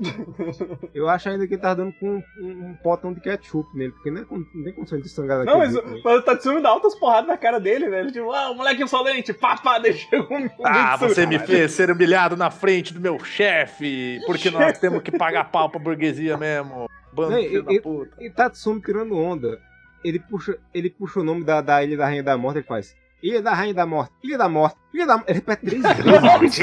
Eu 0.94 1.08
acho 1.08 1.28
ainda 1.28 1.46
que 1.46 1.54
ele 1.54 1.60
tá 1.60 1.74
dando 1.74 1.92
com 2.00 2.22
um, 2.40 2.70
um 2.70 2.74
potão 2.82 3.12
de 3.12 3.20
ketchup 3.20 3.68
nele, 3.76 3.92
porque 3.92 4.10
não, 4.10 4.22
é, 4.22 4.26
não 4.54 4.64
tem 4.64 4.72
condição 4.72 5.00
de 5.00 5.08
sangrar 5.08 5.44
Não, 5.44 5.58
mas, 5.58 5.72
jeito, 5.72 5.86
né? 5.86 6.00
mas 6.04 6.18
o 6.18 6.22
Tatsumi 6.22 6.60
dá 6.62 6.70
altas 6.70 6.94
porradas 6.96 7.28
na 7.28 7.36
cara 7.36 7.60
dele, 7.60 7.88
velho. 7.88 8.10
Tipo, 8.10 8.32
ah, 8.32 8.50
o 8.50 8.54
moleque 8.56 8.82
insolente, 8.82 9.32
pá, 9.32 9.56
pá, 9.58 9.78
deixa 9.78 10.08
um. 10.16 10.48
Ah, 10.64 10.96
você 10.96 11.24
me 11.26 11.38
fez 11.38 11.72
ser 11.72 11.90
humilhado 11.90 12.36
na 12.36 12.50
frente 12.50 12.92
do 12.92 13.00
meu 13.00 13.22
chefe, 13.22 14.18
porque 14.26 14.50
nós 14.50 14.76
temos 14.78 15.02
que 15.02 15.16
pagar 15.16 15.44
pau 15.52 15.70
pra 15.70 15.78
burguesia 15.78 16.36
mesmo. 16.36 16.88
Bando 17.12 17.32
Não, 17.32 17.38
de 17.40 17.48
filho 17.48 17.70
e- 17.70 17.76
da 17.76 17.82
puta. 17.82 18.16
E 18.24 18.30
Tatsumi 18.30 18.80
tirando 18.80 19.16
onda. 19.16 19.60
Ele 20.04 20.18
puxa, 20.18 20.58
ele 20.74 20.90
puxa 20.90 21.20
o 21.20 21.24
nome 21.24 21.44
da, 21.44 21.60
da 21.60 21.82
Ilha 21.82 21.96
da 21.96 22.06
Rainha 22.06 22.22
da 22.22 22.36
Morte, 22.36 22.58
ele 22.58 22.66
faz. 22.66 22.94
Ilha 23.22 23.40
da 23.40 23.54
Rainha 23.54 23.74
da 23.74 23.86
Morte, 23.86 24.12
Ilha 24.22 24.36
da 24.36 24.48
Morte, 24.48 24.76
Ilha 24.92 25.06
da 25.06 25.16
Morte. 25.16 25.30
Ele 25.30 25.38
repete 25.38 25.64
três 25.64 25.82
vezes. 25.96 26.58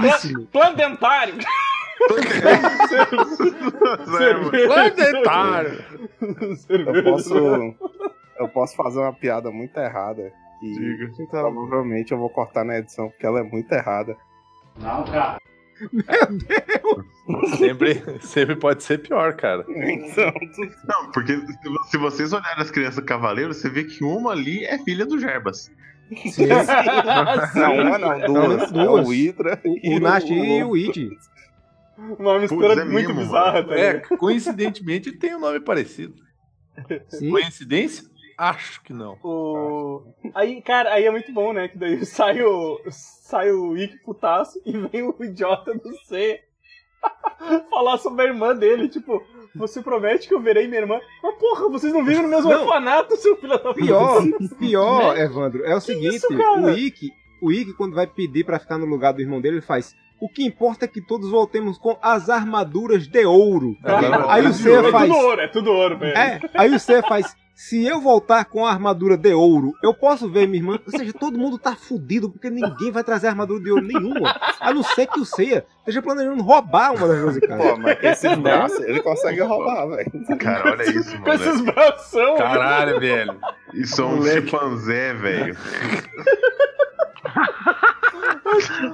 Perfeitíssimo. 0.00 0.46
Plano 0.46 0.76
dentário! 0.76 1.34
Planetário. 4.66 5.84
Eu 6.78 7.04
posso, 7.04 7.34
eu 8.38 8.48
posso 8.48 8.76
fazer 8.76 8.98
uma 9.00 9.12
piada 9.12 9.50
muito 9.50 9.76
errada. 9.78 10.32
E 10.62 10.72
Diga. 10.72 11.26
provavelmente 11.30 12.12
eu 12.12 12.18
vou 12.18 12.30
cortar 12.30 12.64
na 12.64 12.78
edição, 12.78 13.08
porque 13.10 13.26
ela 13.26 13.40
é 13.40 13.42
muito 13.42 13.70
errada. 13.72 14.16
Sempre, 17.58 18.02
sempre 18.20 18.54
pode 18.56 18.82
ser 18.84 18.98
pior, 18.98 19.34
cara. 19.34 19.64
Então, 19.68 20.32
Não, 20.88 21.10
porque 21.10 21.36
se- 21.90 21.98
vocês 21.98 22.32
olharem 22.32 22.62
as 22.62 22.70
crianças 22.70 23.04
cavaleiros, 23.04 23.56
você 23.56 23.68
vê 23.68 23.84
que 23.84 24.04
uma 24.04 24.30
ali 24.32 24.64
é 24.64 24.78
filha 24.78 25.04
do 25.04 25.18
Jarbas. 25.18 25.70
não, 27.54 27.74
uma 27.80 27.98
não, 27.98 28.18
duas. 28.32 28.70
Não, 28.72 28.82
É 28.82 28.86
duas. 28.86 29.06
o 29.08 29.10
Hydra 29.10 29.60
O, 29.64 29.76
e 29.82 29.96
o 29.96 30.00
Nashi 30.00 30.32
e 30.34 30.62
o 30.64 30.76
Ichi. 30.76 31.10
Uma 32.18 32.38
mistura 32.38 32.80
é 32.80 32.84
muito 32.84 33.08
mimo, 33.08 33.20
bizarra, 33.20 33.64
tá 33.64 33.74
É, 33.74 33.94
coincidentemente 34.00 35.12
tem 35.12 35.34
um 35.34 35.40
nome 35.40 35.60
parecido. 35.60 36.14
Sim. 37.08 37.30
Coincidência? 37.30 38.04
Acho 38.38 38.82
que 38.82 38.92
não. 38.92 39.18
O... 39.24 40.02
Aí, 40.34 40.60
cara, 40.60 40.92
aí 40.92 41.06
é 41.06 41.10
muito 41.10 41.32
bom, 41.32 41.54
né? 41.54 41.68
Que 41.68 41.78
daí 41.78 42.04
sai 42.04 42.42
o. 42.42 42.78
Sai 42.90 43.50
o 43.50 43.76
Ikki 43.76 43.96
putaço 44.04 44.60
e 44.64 44.72
vem 44.72 45.02
o 45.02 45.16
idiota 45.24 45.72
do 45.74 45.92
C 46.04 46.40
falar 47.70 47.98
sobre 47.98 48.24
a 48.24 48.28
irmã 48.28 48.54
dele. 48.54 48.88
Tipo, 48.88 49.22
você 49.54 49.80
promete 49.82 50.28
que 50.28 50.34
eu 50.34 50.40
verei 50.40 50.66
minha 50.66 50.80
irmã. 50.80 51.00
Mas 51.22 51.34
porra, 51.36 51.68
vocês 51.70 51.92
não 51.92 52.04
vivem 52.04 52.22
no 52.22 52.28
mesmo 52.28 52.50
Não. 52.50 52.62
orfanato, 52.62 53.16
seu 53.16 53.36
filho 53.36 53.50
da 53.52 53.58
puta. 53.58 53.74
Pior, 53.74 54.22
pior, 54.58 55.18
Evandro, 55.18 55.64
é 55.64 55.74
o 55.74 55.80
seguinte: 55.80 56.16
isso, 56.16 56.26
o 56.32 56.70
Ikki, 56.70 57.10
o 57.42 57.52
Ikki, 57.52 57.72
quando 57.74 57.94
vai 57.94 58.06
pedir 58.06 58.44
pra 58.44 58.58
ficar 58.58 58.78
no 58.78 58.86
lugar 58.86 59.12
do 59.12 59.20
irmão 59.20 59.40
dele, 59.40 59.56
ele 59.56 59.62
faz. 59.62 59.94
O 60.18 60.30
que 60.30 60.42
importa 60.42 60.86
é 60.86 60.88
que 60.88 61.02
todos 61.06 61.30
voltemos 61.30 61.76
com 61.76 61.98
as 62.00 62.30
armaduras 62.30 63.06
de 63.06 63.26
ouro. 63.26 63.76
Agora- 63.84 64.32
Aí 64.32 64.46
o 64.46 64.52
Seiya 64.54 64.78
É 64.78 64.90
faz. 64.90 65.10
tudo 65.12 65.18
ouro, 65.26 65.40
é 65.42 65.48
tudo 65.48 65.70
ouro, 65.70 65.98
velho. 65.98 66.16
É, 66.16 66.40
aí 66.54 66.74
o 66.74 66.80
Seiya 66.80 67.02
faz. 67.02 67.36
Se 67.58 67.86
eu 67.86 68.02
voltar 68.02 68.44
com 68.44 68.66
a 68.66 68.70
armadura 68.70 69.16
de 69.16 69.32
ouro, 69.32 69.72
eu 69.82 69.94
posso 69.94 70.30
ver 70.30 70.46
minha 70.46 70.58
irmã. 70.58 70.78
Ou 70.84 70.90
seja, 70.98 71.10
todo 71.14 71.38
mundo 71.38 71.56
tá 71.58 71.74
fudido 71.74 72.28
porque 72.30 72.50
ninguém 72.50 72.90
vai 72.90 73.02
trazer 73.02 73.28
armadura 73.28 73.58
de 73.64 73.70
ouro 73.70 73.82
nenhuma. 73.82 74.38
A 74.60 74.74
não 74.74 74.82
ser 74.82 75.06
que 75.06 75.18
o 75.18 75.24
Ceia 75.24 75.64
esteja 75.78 76.02
planejando 76.02 76.42
roubar 76.42 76.92
uma 76.94 77.08
das 77.08 77.18
12 77.18 77.40
Pô, 77.40 77.76
mas 77.78 77.98
com 77.98 78.06
esses 78.06 78.34
braços, 78.38 78.80
ele 78.84 79.00
consegue 79.00 79.40
roubar, 79.40 79.86
velho. 79.88 80.12
Cara, 80.38 80.70
olha 80.72 80.82
isso, 80.82 81.18
Com 81.22 81.32
esses 81.32 81.46
mano. 81.62 81.72
bração. 81.72 82.36
Caralho, 82.36 83.00
velho. 83.00 83.40
Isso 83.72 84.02
é 84.02 84.04
um 84.04 84.16
Moleque. 84.16 84.48
chimpanzé, 84.50 85.14
velho. 85.14 85.56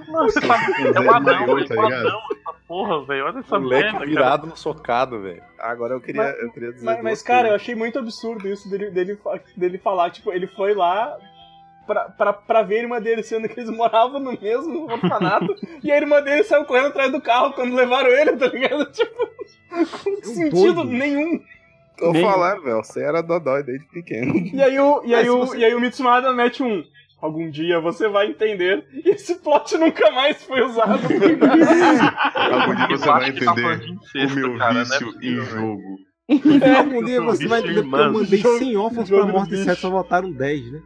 Nossa, 0.09 0.41
é 0.41 1.01
um 1.01 1.11
anão, 1.13 1.21
maior, 1.47 1.61
é 1.61 1.65
tá 1.67 1.75
um 1.75 1.83
ligado? 1.85 1.93
anão 2.07 2.21
essa 2.31 2.55
porra, 2.69 3.05
velho. 3.07 3.25
Olha 3.27 3.39
essa 3.41 3.59
Moleque 3.59 3.83
merda, 3.83 3.99
cara. 3.99 4.07
virado 4.11 4.47
no 4.47 4.57
socado, 4.57 5.21
velho. 5.21 5.43
Agora 5.63 5.95
eu 5.95 6.01
queria, 6.01 6.23
Mas- 6.23 6.39
eu 6.43 6.51
queria 6.53 6.73
dizer. 6.73 6.85
Mas, 6.85 7.03
mas, 7.03 7.23
cara, 7.23 7.49
eu 7.49 7.55
achei 7.55 7.75
muito 7.75 7.99
absurdo 7.99 8.49
isso 8.49 8.69
dele, 8.69 8.91
dele, 8.91 9.19
dele 9.57 9.79
falar. 9.79 10.11
Tipo, 10.11 10.33
ele 10.33 10.47
foi 10.49 10.75
lá 10.75 11.17
pra, 11.87 12.05
pra, 12.11 12.33
pra 12.33 12.63
ver 12.63 12.77
a 12.79 12.83
irmã 12.83 13.01
dele, 13.01 13.23
sendo 13.23 13.49
que 13.49 13.59
eles 13.61 13.71
moravam 13.71 14.19
no 14.21 14.33
mesmo 14.41 14.91
orfanato. 14.91 15.55
e 15.83 15.91
a 15.93 15.97
irmã 15.97 16.21
dele 16.21 16.43
saiu 16.43 16.65
correndo 16.65 16.89
atrás 16.89 17.13
do 17.13 17.21
carro 17.21 17.53
quando 17.53 17.75
levaram 17.75 18.11
ele, 18.11 18.37
tá 18.37 18.47
ligado? 18.49 18.87
Tipo, 18.93 19.31
com 20.21 20.23
sentido 20.25 20.75
doido. 20.75 20.85
nenhum. 20.91 21.41
Tô 21.97 22.13
Nem- 22.13 22.23
falando, 22.23 22.63
velho. 22.63 22.77
Você 22.79 23.03
era 23.03 23.23
dodói 23.23 23.63
desde 23.63 23.87
pequeno. 23.87 24.35
E 24.37 24.61
aí 24.63 24.79
o, 24.79 25.03
e 25.05 25.15
aí 25.15 25.29
o, 25.31 25.39
você- 25.47 25.59
e 25.59 25.65
aí 25.65 25.75
o 25.75 25.81
Mitsumada 25.81 26.33
mete 26.33 26.63
um. 26.63 26.83
Algum 27.23 27.49
dia 27.49 27.81
você 27.81 28.09
vai 28.09 28.27
entender. 28.27 28.85
E 28.93 29.11
esse 29.11 29.37
plot 29.37 29.79
nunca 29.79 30.11
mais 30.11 30.43
foi 30.45 30.61
usado. 30.63 31.01
Algum 31.07 32.75
dia 32.75 32.97
você 32.99 33.07
vai 33.07 33.21
tá 33.21 33.29
entender 33.29 33.79
de 33.79 34.27
o 34.27 34.35
meu 34.35 34.59
cara, 34.59 34.75
não 34.75 34.81
é 34.81 34.85
vício 34.85 35.07
possível, 35.13 35.43
em 35.43 35.47
jogo. 35.47 35.83
Algum 36.79 37.05
dia 37.05 37.23
você 37.23 37.47
vai 37.47 37.61
entender 37.61 37.83
porque 37.83 37.97
eu 37.97 38.13
mandei 38.13 38.39
Jogo- 38.39 38.59
100 38.59 38.77
órfãos 38.77 39.09
pra 39.09 39.27
morte 39.27 39.49
e 39.49 39.51
bicho. 39.53 39.65
7 39.65 39.81
só 39.81 39.91
votaram 39.91 40.33
10, 40.33 40.73
né? 40.73 40.83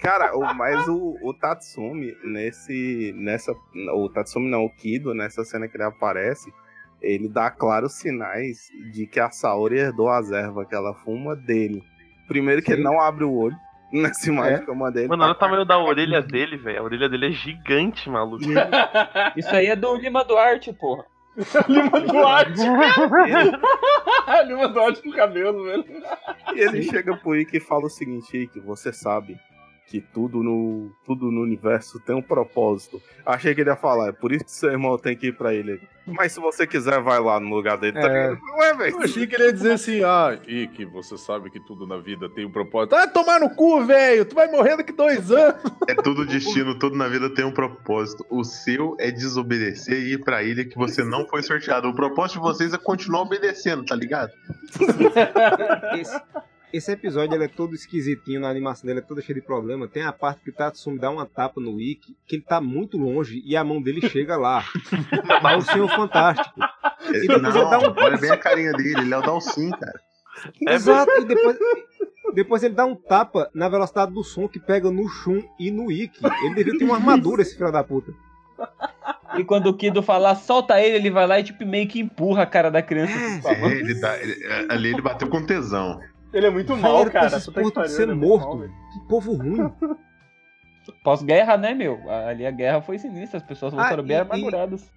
Cara, 0.00 0.36
o, 0.36 0.52
mas 0.54 0.88
o, 0.88 1.16
o 1.22 1.32
Tatsumi, 1.32 2.12
nesse. 2.24 3.14
Nessa. 3.16 3.52
O 3.94 4.08
Tatsumi 4.08 4.50
não, 4.50 4.64
o 4.64 4.74
Kido, 4.74 5.14
nessa 5.14 5.44
cena 5.44 5.68
que 5.68 5.76
ele 5.76 5.84
aparece, 5.84 6.52
ele 7.00 7.28
dá 7.28 7.52
claros 7.52 7.92
sinais 7.92 8.66
de 8.92 9.06
que 9.06 9.20
a 9.20 9.30
Saori 9.30 9.78
herdou 9.78 10.08
as 10.08 10.32
ervas 10.32 10.66
que 10.66 10.74
ela 10.74 10.92
fuma 11.04 11.36
dele. 11.36 11.84
Primeiro 12.26 12.62
que 12.62 12.72
ele 12.72 12.82
Sim. 12.82 12.88
não 12.88 13.00
abre 13.00 13.22
o 13.22 13.32
olho. 13.32 13.56
Nessa 14.00 14.28
imagem 14.30 14.54
É. 14.54 14.58
que 14.60 14.70
eu 14.70 14.74
mandei. 14.74 15.06
Mano, 15.06 15.22
tá 15.22 15.26
olha 15.28 15.32
o 15.36 15.38
tamanho 15.38 15.64
da 15.64 15.78
orelha 15.78 16.22
dele, 16.22 16.56
velho. 16.56 16.80
A 16.80 16.82
orelha 16.82 17.08
dele 17.08 17.26
é 17.26 17.30
gigante, 17.32 18.08
maluco. 18.08 18.42
Isso 19.36 19.54
aí 19.54 19.66
é 19.66 19.76
do 19.76 19.94
Lima 19.96 20.24
Duarte, 20.24 20.72
porra. 20.72 21.04
Lima 21.68 22.00
Duarte. 22.00 22.60
Lima 24.46 24.68
Duarte 24.68 25.02
com 25.02 25.12
cabelo, 25.12 25.64
velho. 25.64 25.84
E 26.54 26.60
ele 26.60 26.82
chega 26.82 27.16
pro 27.16 27.36
Ikki 27.36 27.56
e 27.58 27.60
fala 27.60 27.86
o 27.86 27.90
seguinte, 27.90 28.36
Ikki, 28.36 28.60
você 28.60 28.92
sabe 28.92 29.38
que 29.86 30.00
tudo 30.00 30.42
no, 30.42 30.90
tudo 31.04 31.30
no 31.30 31.42
universo 31.42 32.00
tem 32.00 32.16
um 32.16 32.22
propósito. 32.22 33.00
Achei 33.26 33.54
que 33.54 33.60
ele 33.60 33.70
ia 33.70 33.76
falar, 33.76 34.08
é 34.08 34.12
por 34.12 34.32
isso 34.32 34.44
que 34.44 34.50
seu 34.50 34.70
irmão 34.70 34.96
tem 34.96 35.16
que 35.16 35.28
ir 35.28 35.36
pra 35.36 35.52
ele. 35.52 35.80
Mas 36.06 36.32
se 36.32 36.40
você 36.40 36.66
quiser, 36.66 37.00
vai 37.00 37.20
lá 37.20 37.38
no 37.38 37.54
lugar 37.54 37.78
dele. 37.78 37.98
É. 37.98 38.30
Não 38.30 38.62
é, 38.62 38.74
velho? 38.74 38.96
Eu 38.96 39.02
achei 39.02 39.26
que 39.26 39.36
ele 39.36 39.44
ia 39.44 39.52
dizer 39.52 39.72
assim, 39.72 40.02
ah, 40.02 40.36
e 40.48 40.66
que 40.66 40.84
você 40.84 41.16
sabe 41.16 41.50
que 41.50 41.60
tudo 41.60 41.86
na 41.86 41.98
vida 41.98 42.28
tem 42.28 42.44
um 42.44 42.50
propósito. 42.50 42.96
Ah, 42.96 43.06
tomar 43.06 43.38
no 43.38 43.50
cu, 43.50 43.84
velho! 43.84 44.24
Tu 44.24 44.34
vai 44.34 44.50
morrer 44.50 44.76
daqui 44.76 44.92
dois 44.92 45.30
anos! 45.30 45.62
É 45.88 45.94
tudo 45.94 46.24
destino, 46.24 46.78
tudo 46.78 46.96
na 46.96 47.08
vida 47.08 47.28
tem 47.28 47.44
um 47.44 47.52
propósito. 47.52 48.24
O 48.30 48.44
seu 48.44 48.96
é 48.98 49.10
desobedecer 49.10 49.98
e 49.98 50.14
ir 50.14 50.24
pra 50.24 50.42
ilha 50.42 50.64
que 50.64 50.76
você 50.76 51.04
não 51.04 51.26
foi 51.26 51.42
sorteado. 51.42 51.88
O 51.88 51.94
propósito 51.94 52.38
de 52.38 52.42
vocês 52.42 52.72
é 52.72 52.78
continuar 52.78 53.22
obedecendo, 53.22 53.84
tá 53.84 53.94
ligado? 53.94 54.30
Esse, 55.98 56.20
esse 56.72 56.90
episódio 56.92 57.34
ele 57.34 57.44
é 57.44 57.48
todo 57.48 57.74
esquisitinho, 57.74 58.40
na 58.40 58.48
animação 58.48 58.86
dele 58.86 59.00
é 59.00 59.02
toda 59.02 59.20
cheia 59.20 59.38
de 59.40 59.44
problema. 59.46 59.86
Tem 59.88 60.02
a 60.02 60.12
parte 60.12 60.42
que 60.42 60.50
o 60.50 60.52
Tatsumi 60.54 60.98
dá 60.98 61.10
uma 61.10 61.26
tapa 61.26 61.60
no 61.60 61.80
Ikki, 61.80 62.16
que 62.26 62.36
ele 62.36 62.42
tá 62.42 62.60
muito 62.60 62.96
longe 62.98 63.42
e 63.44 63.56
a 63.56 63.62
mão 63.64 63.80
dele 63.82 64.08
chega 64.08 64.36
lá. 64.36 64.64
É 65.52 65.56
o 65.56 65.62
Senhor 65.62 65.88
Fantástico. 65.90 66.58
Ele- 67.10 67.28
depois 67.28 67.54
ele 67.54 67.64
dá 67.70 67.78
um- 67.78 67.94
Olha 67.96 68.16
bem 68.16 68.30
a 68.30 68.36
carinha 68.36 68.72
dele, 68.72 69.00
ele 69.02 69.12
é 69.14 69.18
o 69.18 69.22
Dalcin, 69.22 69.70
cara. 69.70 70.00
Exato, 70.68 71.10
e 71.20 71.24
depois, 71.26 71.56
depois 72.34 72.62
ele 72.62 72.74
dá 72.74 72.84
um 72.86 72.94
tapa 72.94 73.50
na 73.54 73.68
velocidade 73.68 74.12
do 74.12 74.24
som 74.24 74.48
que 74.48 74.58
pega 74.58 74.90
no 74.90 75.06
Shun 75.08 75.42
e 75.58 75.70
no 75.70 75.90
Ikki. 75.92 76.24
Ele 76.44 76.54
devia 76.54 76.78
ter 76.78 76.84
uma 76.84 76.94
armadura, 76.96 77.42
esse 77.42 77.56
filho 77.56 77.70
da 77.70 77.84
puta. 77.84 78.12
E 79.36 79.44
quando 79.44 79.66
o 79.66 79.74
Kido 79.74 80.02
falar, 80.02 80.34
solta 80.36 80.80
ele, 80.80 80.96
ele 80.96 81.10
vai 81.10 81.26
lá 81.26 81.40
e 81.40 81.44
tipo, 81.44 81.64
meio 81.66 81.88
que 81.88 82.00
empurra 82.00 82.42
a 82.42 82.46
cara 82.46 82.70
da 82.70 82.82
criança. 82.82 83.12
É, 83.12 83.40
falando. 83.40 83.72
ele 83.72 83.98
tá, 84.00 84.16
ele- 84.22 84.66
ali 84.68 84.88
ele 84.90 85.02
bateu 85.02 85.28
com 85.28 85.44
tesão. 85.44 86.00
Ele 86.32 86.46
é 86.46 86.50
muito 86.50 86.76
mal, 86.76 87.00
era 87.02 87.10
cara. 87.10 87.40
que 87.40 87.50
portos 87.50 87.72
pariu, 87.72 87.90
ser 87.90 88.02
é 88.08 88.14
muito 88.14 88.26
morto. 88.28 88.56
mal. 88.58 88.68
Que 88.68 89.08
povo 89.08 89.32
ruim. 89.34 89.72
Pós-guerra, 91.04 91.56
né, 91.56 91.74
meu? 91.74 92.00
Ali 92.10 92.46
a 92.46 92.50
guerra 92.50 92.80
foi 92.82 92.98
sinistra, 92.98 93.38
as 93.38 93.44
pessoas 93.44 93.72
voltaram 93.72 94.02
Ah, 94.02 94.06
bem 94.06 94.16
e- 94.16 94.20
amarguradas. 94.20 94.90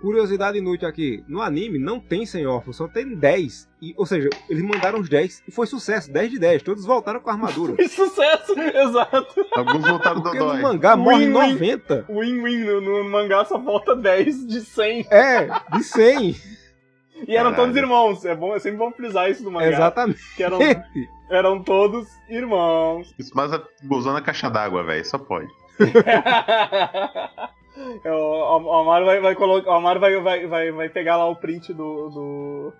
Curiosidade 0.00 0.56
inútil 0.56 0.88
aqui. 0.88 1.22
No 1.28 1.42
anime 1.42 1.78
não 1.78 2.00
tem 2.00 2.24
100 2.24 2.46
órfãos, 2.46 2.74
só 2.76 2.88
tem 2.88 3.14
10. 3.14 3.68
E, 3.82 3.92
ou 3.98 4.06
seja, 4.06 4.30
eles 4.48 4.62
mandaram 4.62 4.98
os 4.98 5.10
10 5.10 5.42
e 5.46 5.50
foi 5.50 5.66
sucesso. 5.66 6.10
10 6.10 6.30
de 6.30 6.38
10. 6.38 6.62
Todos 6.62 6.86
voltaram 6.86 7.20
com 7.20 7.28
a 7.28 7.34
armadura. 7.34 7.76
Que 7.76 7.86
sucesso! 7.86 8.54
Exato. 8.58 9.46
Alguns 9.54 9.86
voltaram 9.86 10.16
do 10.16 10.22
Porque 10.22 10.38
no 10.38 10.46
dói. 10.46 10.62
mangá 10.62 10.96
morre 10.96 11.26
Win, 11.26 11.34
win. 11.38 11.52
90. 11.52 12.06
Win-win. 12.08 12.64
No, 12.64 12.80
no 12.80 13.10
mangá 13.10 13.44
só 13.44 13.62
falta 13.62 13.94
10 13.94 14.46
de 14.46 14.62
100. 14.62 15.06
É, 15.10 15.48
de 15.76 15.84
100. 15.84 16.36
E 17.26 17.36
eram 17.36 17.50
Caralho. 17.50 17.56
todos 17.56 17.76
irmãos. 17.76 18.24
É, 18.24 18.34
bom, 18.34 18.54
é 18.54 18.58
sempre 18.58 18.78
bom 18.78 18.90
frisar 18.92 19.30
isso 19.30 19.42
no 19.44 19.50
mangá. 19.50 19.68
Exatamente. 19.68 20.36
Que 20.36 20.42
eram, 20.42 20.58
eram 21.30 21.62
todos 21.62 22.08
irmãos. 22.28 23.14
Isso, 23.18 23.32
mas 23.34 23.50
gozou 23.84 24.12
na 24.12 24.22
caixa 24.22 24.48
d'água, 24.50 24.82
velho. 24.82 25.04
Só 25.04 25.18
pode. 25.18 25.48
É, 28.04 28.12
o, 28.12 28.60
o 28.62 28.72
Amaro 28.72 29.06
vai, 29.06 29.20
vai 29.20 29.34
colocar. 29.34 29.70
O 29.70 29.74
Amaro 29.74 30.00
vai, 30.00 30.20
vai, 30.20 30.46
vai, 30.46 30.70
vai 30.70 30.88
pegar 30.90 31.16
lá 31.16 31.26
o 31.26 31.36
print 31.36 31.72
do, 31.72 32.10
do. 32.10 32.72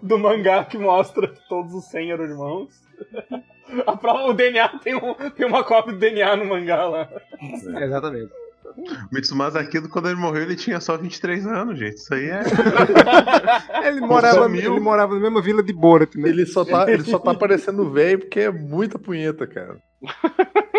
do 0.00 0.18
mangá 0.18 0.64
que 0.64 0.78
mostra 0.78 1.34
todos 1.48 1.74
os 1.74 1.86
100 1.86 2.12
eram 2.12 2.24
irmãos. 2.24 2.68
A 3.86 3.96
prova, 3.96 4.24
o 4.24 4.32
DNA 4.32 4.68
tem, 4.80 4.96
um, 4.96 5.14
tem 5.30 5.46
uma 5.46 5.62
cópia 5.62 5.92
do 5.92 5.98
DNA 5.98 6.36
no 6.36 6.44
mangá 6.44 6.86
lá. 6.86 7.08
Exatamente. 7.40 8.32
Mitsumasa 9.12 9.64
Kido, 9.64 9.88
quando 9.88 10.08
ele 10.08 10.20
morreu, 10.20 10.42
ele 10.42 10.56
tinha 10.56 10.80
só 10.80 10.96
23 10.96 11.46
anos, 11.46 11.78
gente. 11.78 11.96
Isso 11.96 12.12
aí 12.14 12.30
é. 12.30 12.42
Ele 13.88 14.00
morava, 14.00 14.46
ele 14.46 14.80
morava 14.80 15.14
na 15.14 15.20
mesma 15.20 15.42
vila 15.42 15.62
de 15.62 15.72
Borat, 15.72 16.14
né? 16.14 16.28
Ele 16.28 16.46
só 16.46 16.64
tá, 16.64 16.88
ele 16.90 17.02
só 17.04 17.18
tá 17.18 17.34
parecendo 17.34 17.90
velho 17.90 18.20
porque 18.20 18.40
é 18.40 18.50
muita 18.50 18.98
punheta, 18.98 19.46
cara. 19.46 19.78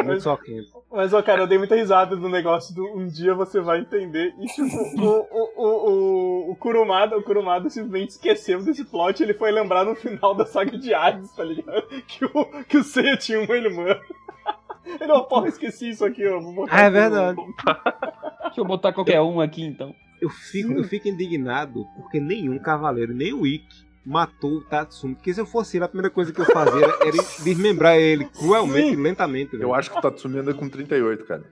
Muito 0.03 0.21
só 0.21 0.35
quente. 0.35 0.71
Mas, 0.91 1.13
ó, 1.13 1.21
cara, 1.21 1.43
eu 1.43 1.47
dei 1.47 1.57
muita 1.57 1.75
risada 1.75 2.15
do 2.15 2.27
negócio 2.27 2.73
do 2.73 2.85
um 2.97 3.07
dia 3.07 3.33
você 3.33 3.61
vai 3.61 3.79
entender. 3.79 4.33
E, 4.39 4.45
tipo, 4.47 4.75
o, 4.75 5.27
o, 5.31 5.49
o, 5.55 5.89
o, 5.89 6.51
o 6.51 6.55
Kurumada, 6.55 7.17
o 7.17 7.23
Kurumada 7.23 7.69
simplesmente 7.69 8.11
esqueceu 8.11 8.61
desse 8.61 8.83
plot. 8.83 9.21
Ele 9.21 9.33
foi 9.33 9.51
lembrar 9.51 9.85
no 9.85 9.95
final 9.95 10.33
da 10.33 10.45
saga 10.45 10.77
de 10.77 10.93
Hades, 10.93 11.31
tá 11.33 11.43
ligado? 11.43 11.87
Que 12.07 12.25
o, 12.25 12.63
que 12.67 12.77
o 12.77 12.83
Seiya 12.83 13.15
tinha 13.15 13.41
uma 13.41 13.55
irmã. 13.55 13.99
Ele, 14.99 15.11
ó, 15.11 15.21
porra, 15.21 15.47
esqueci 15.47 15.89
isso 15.89 16.03
aqui, 16.05 16.25
ó. 16.27 16.39
Vou 16.39 16.53
botar 16.53 16.75
Ah, 16.75 16.81
é 16.83 16.89
verdade. 16.89 17.37
Deixa 18.45 18.61
eu 18.61 18.65
botar 18.65 18.91
qualquer 18.93 19.21
um 19.21 19.39
aqui 19.39 19.63
então. 19.63 19.95
Eu 20.21 20.29
fico, 20.29 20.71
eu 20.73 20.83
fico 20.83 21.07
indignado 21.07 21.85
porque 21.95 22.19
nenhum 22.19 22.59
cavaleiro, 22.59 23.13
nem 23.13 23.33
o 23.33 23.45
Ikki, 23.47 23.85
matou 24.05 24.57
o 24.57 24.61
Tatsumi. 24.61 25.15
Porque 25.15 25.33
se 25.33 25.39
eu 25.41 25.45
fosse 25.45 25.77
ele, 25.77 25.85
a 25.85 25.87
primeira 25.87 26.09
coisa 26.09 26.31
que 26.33 26.39
eu 26.41 26.45
fazia 26.45 26.85
era, 26.85 27.17
desmembrar 27.43 27.95
ele 27.97 28.25
cruelmente, 28.25 28.95
lentamente. 28.95 29.51
velho. 29.51 29.63
Eu 29.63 29.73
acho 29.73 29.89
que 29.91 29.97
o 29.97 30.01
Tatsumi 30.01 30.39
anda 30.39 30.53
com 30.53 30.69
38, 30.69 31.25
cara. 31.25 31.43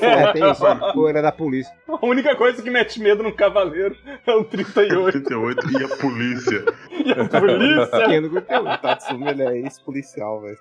É, 0.00 0.32
tem 0.32 0.48
isso. 0.50 0.62
né? 0.62 0.92
Ou 0.94 1.08
ele 1.08 1.18
é 1.18 1.22
da 1.22 1.32
polícia. 1.32 1.74
A 1.88 2.06
única 2.06 2.36
coisa 2.36 2.62
que 2.62 2.70
mete 2.70 3.00
medo 3.00 3.24
no 3.24 3.32
cavaleiro 3.32 3.96
é 4.24 4.32
o 4.34 4.44
38. 4.44 5.10
38 5.20 5.70
e 5.72 5.84
a 5.84 5.88
polícia. 5.96 6.64
E 7.04 7.10
a 7.12 7.40
polícia. 7.40 7.86
Pequeno 7.86 8.30
que 8.30 8.36
eu 8.36 8.42
tenho. 8.42 8.62
O 8.62 8.78
Tatsumi, 8.78 9.28
ele 9.28 9.42
é 9.42 9.58
ex-policial, 9.58 10.40
velho. 10.42 10.58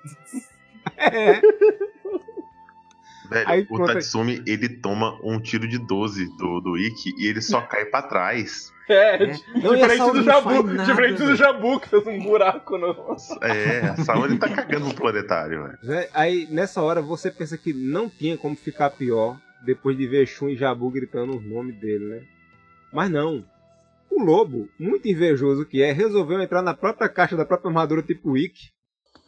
É. 0.98 1.42
Velho, 3.30 3.48
Aí, 3.50 3.62
o 3.62 3.68
conta. 3.68 3.94
Tatsumi, 3.94 4.44
ele 4.46 4.68
toma 4.68 5.18
um 5.24 5.40
tiro 5.40 5.66
de 5.66 5.78
12 5.78 6.26
do, 6.38 6.60
do 6.60 6.78
Ikki 6.78 7.14
e 7.18 7.28
ele 7.28 7.42
só 7.42 7.62
cai 7.62 7.86
pra 7.86 8.02
trás. 8.02 8.70
É, 8.90 9.26
Não, 9.64 9.74
diferente 9.74 9.98
Saori 10.00 10.20
do 10.20 10.26
não 10.26 10.34
Jabu. 10.34 10.64
nada, 10.64 10.84
Diferente 10.84 11.18
do 11.20 11.26
velho. 11.28 11.36
Jabu, 11.38 11.80
que 11.80 11.88
fez 11.88 12.06
um 12.08 12.20
buraco 12.20 12.78
no. 12.78 13.16
É, 13.42 13.80
a 13.88 13.96
Saori 14.04 14.38
tá 14.38 14.50
cagando 14.50 14.88
no 14.88 14.94
planetário, 14.94 15.64
velho. 15.82 16.10
Aí, 16.14 16.46
nessa 16.52 16.82
hora, 16.82 17.02
você 17.02 17.32
pensa 17.32 17.58
que 17.58 17.72
não 17.72 18.10
tinha 18.10 18.38
como 18.38 18.54
ficar 18.54 18.90
pior 18.90 19.40
depois 19.66 19.96
de 19.96 20.06
ver 20.08 20.26
Shun 20.28 20.50
e 20.50 20.58
Jabu 20.58 20.92
gritando 20.92 21.38
os 21.38 21.46
nomes 21.46 21.80
dele, 21.80 22.04
né? 22.04 22.24
Mas 22.92 23.10
não. 23.10 23.46
O 24.10 24.22
lobo, 24.22 24.68
muito 24.78 25.08
invejoso 25.08 25.66
que 25.66 25.82
é, 25.82 25.94
resolveu 25.94 26.42
entrar 26.42 26.62
na 26.62 26.74
própria 26.74 27.08
caixa 27.08 27.38
da 27.38 27.46
própria 27.46 27.70
armadura 27.70 28.04
tipo 28.04 28.36
Ikki. 28.36 28.72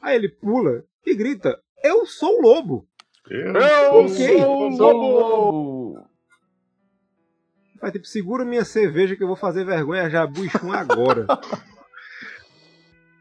Aí 0.01 0.17
ele 0.17 0.27
pula 0.27 0.83
e 1.05 1.15
grita: 1.15 1.59
Eu 1.83 2.05
sou 2.05 2.37
o 2.39 2.41
lobo! 2.41 2.87
Eu 3.29 3.53
Ok. 3.55 4.39
sou 4.39 4.67
o 4.67 4.71
Sou 4.77 4.91
lobo! 4.93 6.07
Faz 7.79 7.91
tipo, 7.93 8.05
segura 8.05 8.45
minha 8.45 8.63
cerveja 8.63 9.15
que 9.15 9.23
eu 9.23 9.27
vou 9.27 9.35
fazer 9.35 9.65
vergonha 9.65 10.09
e 10.45 10.49
Shun 10.49 10.71
agora. 10.71 11.25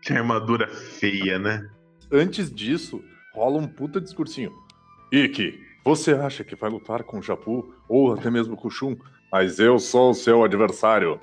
Que 0.04 0.12
armadura 0.12 0.66
feia, 0.66 1.38
né? 1.38 1.70
Antes 2.10 2.52
disso, 2.52 3.00
rola 3.32 3.58
um 3.58 3.68
puta 3.68 4.00
discursinho. 4.00 4.52
Ikki, 5.12 5.60
você 5.84 6.12
acha 6.12 6.42
que 6.42 6.56
vai 6.56 6.68
lutar 6.68 7.04
com 7.04 7.20
o 7.20 7.22
Japu 7.22 7.72
ou 7.88 8.12
até 8.12 8.28
mesmo 8.28 8.56
com 8.56 8.66
o 8.66 8.70
Shun? 8.70 8.96
Mas 9.30 9.60
eu 9.60 9.78
sou 9.78 10.10
o 10.10 10.14
seu 10.14 10.42
adversário. 10.42 11.20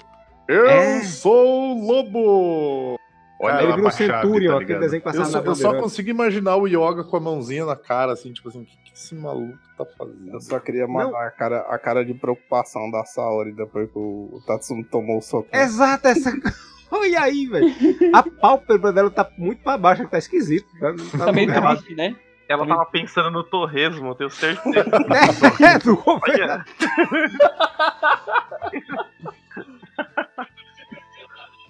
Eu 0.48 0.65
É. 0.65 1.04
sou 1.04 1.76
o 1.76 1.86
Lobo! 1.86 2.95
Olha 3.41 3.63
Ele 3.63 3.73
virou 3.73 3.89
chave, 3.91 4.21
Centurion, 4.21 4.58
tá 4.58 4.63
aquele 4.63 4.80
desenho 4.80 5.02
que 5.02 5.08
Eu 5.08 5.13
passava 5.13 5.30
só, 5.32 5.41
na 5.41 5.47
eu 5.49 5.56
só 5.56 5.73
consigo 5.82 6.10
imaginar 6.10 6.56
o 6.58 6.67
Yoga 6.67 7.06
com 7.06 7.15
a 7.15 7.19
mãozinha 7.21 7.65
na 7.65 7.75
cara, 7.75 8.12
assim, 8.12 8.34
tipo 8.34 8.49
assim, 8.49 8.63
o 8.63 8.65
que, 8.65 8.75
que 8.84 8.91
esse 8.93 9.15
maluco 9.15 9.58
tá 9.78 9.86
fazendo? 9.97 10.34
Eu 10.34 10.41
só 10.41 10.60
queria 10.60 10.86
mandar 10.88 11.28
a 11.28 11.32
cara, 11.32 11.60
a 11.62 11.78
cara 11.80 12.04
de 12.04 12.13
preocupação 12.13 12.91
da 12.91 13.06
Saori 13.06 13.54
depois 13.54 13.89
que 13.89 13.97
o 13.97 14.41
Tatsumi 14.45 14.84
tomou 14.84 15.19
o 15.19 15.21
soco. 15.21 15.47
Exato, 15.54 16.08
essa. 16.10 16.32
Olha 16.91 17.21
aí, 17.21 17.45
velho. 17.45 17.67
A 18.13 18.23
pálpebra 18.23 18.91
dela 18.91 19.12
tá 19.12 19.30
muito 19.38 19.62
pra 19.63 19.78
baixo, 19.78 20.06
tá 20.08 20.17
esquisito. 20.17 20.67
Tá, 20.80 20.91
tá 21.17 21.25
Tá 21.28 21.32
meio 21.32 21.47
tudo 21.47 21.58
errado. 21.58 21.78
triste, 21.78 21.95
né? 21.95 22.15
Ela 22.49 22.65
tava 22.65 22.84
pensando 22.88 23.30
no 23.30 23.43
torresmo, 23.43 24.08
eu 24.08 24.15
tenho 24.15 24.30
certeza. 24.32 24.84
É, 25.63 25.78
do 25.78 25.95
governo. 25.95 26.63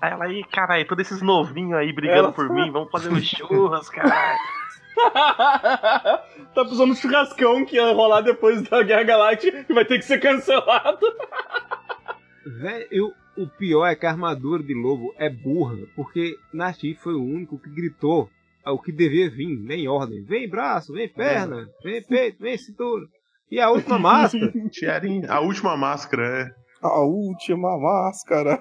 Aí 0.02 0.12
ela 0.12 0.26
aí, 0.26 0.44
caralho, 0.46 0.88
todos 0.88 1.06
esses 1.06 1.22
novinhos 1.22 1.74
aí 1.74 1.92
brigando 1.92 2.20
Ela- 2.20 2.32
por 2.32 2.50
mim, 2.50 2.72
vamos 2.72 2.90
fazer 2.92 3.10
um 3.10 3.20
churras, 3.20 3.90
caralho. 3.90 4.40
tá 5.14 6.24
precisando 6.56 6.94
de 6.94 7.00
churrascão 7.00 7.66
que 7.66 7.76
ia 7.76 7.92
rolar 7.94 8.22
depois 8.22 8.62
da 8.64 8.82
Guerra 8.84 9.04
Galáctica 9.04 9.66
e 9.70 9.74
vai 9.74 9.86
ter 9.86 9.98
que 9.98 10.06
ser 10.06 10.20
cancelado. 10.20 11.00
Véi, 12.62 12.88
eu- 12.92 13.12
o 13.38 13.48
pior 13.48 13.86
é 13.86 13.96
que 13.96 14.06
a 14.06 14.10
armadura 14.12 14.62
de 14.64 14.74
lobo 14.74 15.14
é 15.18 15.30
burra, 15.30 15.76
porque 15.96 16.36
Nashi 16.54 16.94
foi 16.96 17.14
o 17.14 17.24
único 17.24 17.58
que 17.60 17.70
gritou 17.70 18.30
o 18.66 18.78
que 18.78 18.92
devia 18.92 19.30
vir, 19.30 19.58
nem 19.62 19.88
ordem. 19.88 20.24
Vem 20.26 20.48
braço, 20.48 20.94
vem 20.94 21.08
perna, 21.10 21.66
vem 21.84 22.04
peito, 22.04 22.38
vem 22.40 22.58
cintura. 22.58 23.06
E 23.50 23.60
a 23.60 23.70
última 23.70 23.98
máscara. 24.00 24.52
Tiarinha. 24.70 25.32
A 25.32 25.40
última 25.40 25.76
máscara, 25.78 26.24
é. 26.42 26.50
A 26.86 27.00
última 27.02 27.80
máscara. 27.80 28.60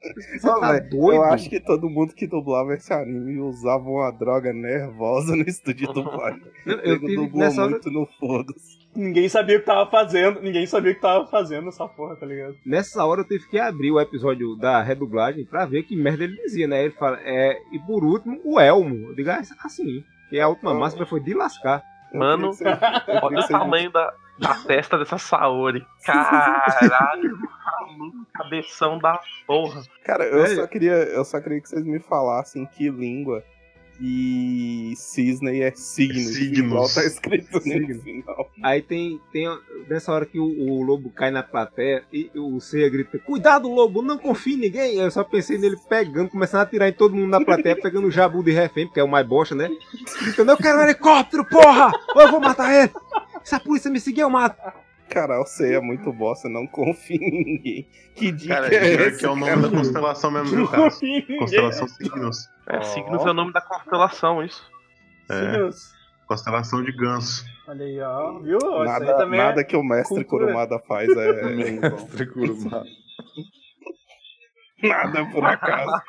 Você 0.00 0.40
tá 0.40 0.78
doido? 0.78 1.14
Eu 1.14 1.24
acho 1.24 1.48
que 1.50 1.60
todo 1.60 1.90
mundo 1.90 2.14
que 2.14 2.26
dublava 2.26 2.74
esse 2.74 2.92
anime 2.92 3.38
usava 3.38 3.84
uma 3.84 4.10
droga 4.10 4.52
nervosa 4.52 5.36
no 5.36 5.42
estúdio 5.42 5.88
de 5.88 5.94
dublagem. 5.94 6.40
Eu, 6.64 6.78
eu 6.78 7.00
tive, 7.00 7.16
dublou 7.16 7.42
nessa 7.42 7.68
muito 7.68 7.90
no 7.90 8.06
foda-se. 8.18 8.78
Ninguém 8.94 9.28
sabia 9.28 9.56
o 9.56 9.60
que 9.60 9.66
tava 9.66 9.90
fazendo, 9.90 10.40
ninguém 10.40 10.66
sabia 10.66 10.92
o 10.92 10.94
que 10.94 11.00
tava 11.00 11.26
fazendo 11.26 11.68
essa 11.68 11.86
porra, 11.86 12.16
tá 12.16 12.26
ligado? 12.26 12.56
nessa 12.66 13.04
hora 13.04 13.22
eu 13.22 13.26
tive 13.26 13.48
que 13.48 13.58
abrir 13.58 13.90
o 13.90 14.00
episódio 14.00 14.56
da 14.56 14.82
redublagem 14.82 15.44
pra 15.44 15.64
ver 15.64 15.84
que 15.84 15.96
merda 15.96 16.24
ele 16.24 16.36
dizia, 16.36 16.66
né? 16.66 16.84
Ele 16.84 16.92
fala, 16.92 17.18
é, 17.22 17.58
e 17.72 17.78
por 17.78 18.04
último, 18.04 18.40
o 18.44 18.60
Elmo. 18.60 19.08
Eu 19.08 19.14
digo, 19.14 19.30
ah, 19.30 19.42
assim. 19.64 20.04
E 20.30 20.40
a 20.40 20.48
última 20.48 20.74
máscara 20.74 21.06
foi 21.06 21.20
de 21.20 21.34
lascar. 21.34 21.82
Mano, 22.12 22.50
que 22.56 22.64
Olha 22.64 23.38
o 23.38 23.42
que 23.42 23.48
tamanho 23.48 23.90
da, 23.90 24.12
da 24.40 24.54
testa 24.54 24.98
dessa 24.98 25.18
Saori. 25.18 25.86
Caralho, 26.04 27.38
maluco, 27.64 28.26
cabeção 28.32 28.98
da 28.98 29.20
porra. 29.46 29.82
Cara, 30.04 30.24
eu 30.24 30.46
só, 30.56 30.66
queria, 30.66 30.92
eu 30.92 31.24
só 31.24 31.40
queria 31.40 31.60
que 31.60 31.68
vocês 31.68 31.84
me 31.84 32.00
falassem 32.00 32.64
que 32.66 32.88
língua 32.88 33.44
e 34.02 34.94
cisne 34.96 35.60
é 35.60 35.72
signos. 35.72 36.34
Signos. 36.34 36.58
Igual 36.58 36.88
tá 36.88 37.04
escrito 37.04 37.52
no 37.52 37.60
Signos. 37.60 38.02
final. 38.02 38.50
Aí 38.62 38.80
tem, 38.80 39.20
tem 39.30 39.46
nessa 39.88 40.10
hora 40.10 40.24
que 40.24 40.38
o, 40.38 40.44
o 40.44 40.82
lobo 40.82 41.10
cai 41.10 41.30
na 41.30 41.42
plateia 41.42 42.02
e 42.10 42.30
o 42.34 42.58
Seiya 42.60 42.88
grita: 42.88 43.18
Cuidado, 43.18 43.68
lobo, 43.68 44.00
não 44.00 44.16
confie 44.16 44.54
em 44.54 44.60
ninguém. 44.60 44.96
Eu 44.96 45.10
só 45.10 45.22
pensei 45.22 45.58
nele 45.58 45.76
pegando, 45.86 46.30
começando 46.30 46.60
a 46.60 46.62
atirar 46.62 46.88
em 46.88 46.94
todo 46.94 47.14
mundo 47.14 47.28
na 47.28 47.44
plateia, 47.44 47.76
pegando 47.76 48.06
o 48.06 48.10
jabu 48.10 48.42
de 48.42 48.52
refém, 48.52 48.86
porque 48.86 49.00
é 49.00 49.04
o 49.04 49.08
mais 49.08 49.26
bocha, 49.26 49.54
né? 49.54 49.68
Gritando: 50.22 50.52
Eu 50.52 50.56
quero 50.56 50.78
um 50.78 50.82
helicóptero, 50.82 51.44
porra! 51.44 51.92
Ou 52.14 52.22
eu 52.22 52.30
vou 52.30 52.40
matar 52.40 52.72
ele! 52.72 52.92
Se 53.44 53.54
a 53.54 53.60
polícia 53.60 53.90
me 53.90 54.00
seguir, 54.00 54.20
eu 54.20 54.30
mato. 54.30 54.60
Cara, 55.08 55.38
você 55.38 55.74
é 55.74 55.80
muito 55.80 56.12
bosta, 56.12 56.48
não 56.48 56.66
confia 56.68 57.16
em 57.16 57.44
ninguém. 57.44 57.88
Que 58.14 58.30
dica 58.30 58.54
Cara, 58.54 58.72
é 58.72 59.08
essa? 59.08 59.18
que 59.18 59.26
é 59.26 59.28
o 59.28 59.34
nome 59.34 59.52
cara? 59.52 59.62
da 59.62 59.70
constelação 59.70 60.30
mesmo, 60.30 60.56
viu, 60.56 60.68
cara? 60.68 60.90
Constelação 61.38 61.88
Signos. 61.88 62.48
É, 62.68 62.76
Ó. 62.76 62.82
signos 62.82 63.26
é 63.26 63.30
o 63.30 63.34
nome 63.34 63.52
da 63.52 63.60
constelação, 63.60 64.44
isso. 64.44 64.62
É, 65.28 65.52
Signos. 65.52 65.92
constelação 66.28 66.84
de 66.84 66.92
ganso. 66.92 67.44
Olha 67.66 67.84
aí, 67.84 68.00
ó. 68.00 68.38
Viu? 68.38 68.58
Nada, 68.84 69.16
também 69.16 69.40
nada 69.40 69.60
é... 69.60 69.64
que 69.64 69.76
o 69.76 69.82
mestre 69.82 70.24
cultura. 70.24 70.46
Kurumada 70.46 70.78
faz 70.78 71.08
é, 71.08 71.28
é. 71.28 71.42
Mestre 71.90 72.26
Kurumada. 72.26 72.84
Nada 74.88 75.26
por 75.26 75.44
acaso. 75.44 75.92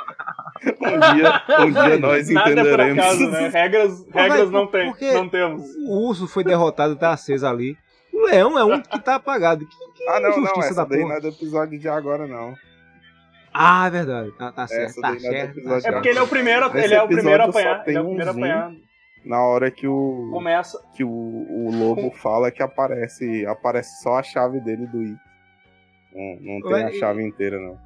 Um 0.63 1.15
dia, 1.15 1.41
um 1.65 1.71
dia 1.71 1.97
nós 1.99 2.29
Nada 2.29 2.51
por 2.51 2.59
entenderemos. 2.59 2.99
acaso, 3.03 3.31
né? 3.31 3.47
Regras, 3.47 4.05
regras 4.13 4.51
não 4.51 4.67
tem, 4.67 4.91
porque- 4.91 5.11
não 5.11 5.27
temos. 5.27 5.63
O 5.87 6.07
urso 6.07 6.27
foi 6.27 6.43
derrotado, 6.43 6.95
tá 6.95 7.09
aceso 7.11 7.47
ali. 7.47 7.75
O 8.13 8.25
leão 8.27 8.59
é 8.59 8.63
um 8.63 8.79
que 8.79 8.99
tá 8.99 9.15
apagado. 9.15 9.65
Que, 9.65 9.75
que 9.95 10.07
Ah, 10.07 10.19
não, 10.19 10.39
não, 10.39 10.61
essa 10.61 10.75
da 10.75 10.85
daí 10.85 10.99
porra. 10.99 11.09
não 11.09 11.17
é 11.17 11.21
do 11.21 11.27
episódio 11.29 11.79
de 11.79 11.89
agora, 11.89 12.27
não. 12.27 12.53
Ah, 13.51 13.87
é 13.87 13.89
verdade. 13.89 14.31
Tá, 14.37 14.51
tá 14.51 14.67
certo. 14.67 14.89
Essa 14.91 15.01
Tá 15.01 15.15
é 15.15 15.19
certo. 15.19 15.57
episódio 15.57 15.87
É 15.87 15.91
porque 15.93 16.09
ele 16.09 16.19
é 16.19 16.21
o 16.21 16.27
primeiro, 16.27 16.71
Nesse 16.71 16.85
ele 16.85 16.93
é 16.93 17.01
o 17.01 17.07
primeiro 17.07 17.41
a 17.43 17.45
apanhar. 17.47 17.83
Ele 17.87 17.97
é 17.97 18.01
o 18.01 18.03
um 18.03 18.07
primeiro 18.07 18.29
a 18.29 18.33
zoom. 18.33 18.39
apanhar. 18.39 18.71
Na 19.25 19.41
hora 19.43 19.71
que 19.71 19.87
o, 19.87 20.29
Começa. 20.31 20.79
que 20.95 21.03
o, 21.03 21.09
o 21.09 21.71
lobo 21.73 22.11
fala 22.21 22.51
que 22.51 22.61
aparece, 22.61 23.45
aparece 23.47 24.03
só 24.03 24.19
a 24.19 24.23
chave 24.23 24.59
dele 24.59 24.85
do 24.85 25.01
I. 25.01 25.17
Não, 26.13 26.53
não 26.53 26.61
tem 26.61 26.71
Ué, 26.73 26.83
a 26.85 26.91
e- 26.91 26.99
chave 26.99 27.23
inteira, 27.23 27.57
não. 27.59 27.77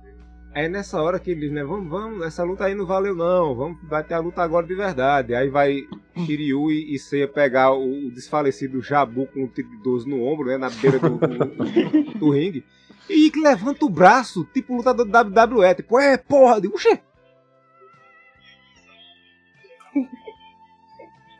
É 0.55 0.69
nessa 0.69 1.01
hora 1.01 1.19
que 1.19 1.31
ele 1.31 1.41
diz, 1.41 1.51
né? 1.51 1.65
Vamos, 1.65 1.89
vamos, 1.89 2.25
essa 2.25 2.41
luta 2.41 2.63
aí 2.63 2.73
não 2.73 2.85
valeu, 2.85 3.13
não. 3.13 3.53
Vamos, 3.53 3.77
vai 3.83 4.01
ter 4.01 4.13
a 4.13 4.19
luta 4.19 4.41
agora 4.41 4.65
de 4.65 4.73
verdade. 4.73 5.35
Aí 5.35 5.49
vai 5.49 5.85
Shiryu 6.15 6.71
e, 6.71 6.95
e 6.95 6.97
Seiya 6.97 7.27
pegar 7.27 7.73
o, 7.73 8.07
o 8.07 8.09
desfalecido 8.09 8.81
Jabu 8.81 9.27
com 9.27 9.43
o 9.43 9.49
tipo 9.49 9.69
de 9.69 9.83
12 9.83 10.07
no 10.07 10.23
ombro, 10.23 10.47
né? 10.47 10.57
Na 10.57 10.69
beira 10.69 10.97
do, 10.97 11.17
do, 11.17 12.19
do 12.19 12.29
ringue. 12.29 12.63
E 13.09 13.29
levanta 13.37 13.83
o 13.85 13.89
braço, 13.89 14.47
tipo 14.53 14.77
lutador 14.77 15.05
do 15.05 15.11
WWE. 15.11 15.75
Tipo, 15.75 15.99
é, 15.99 16.15
porra, 16.15 16.55
eu 16.55 16.61
digo, 16.61 16.75
"Oxê." 16.75 17.01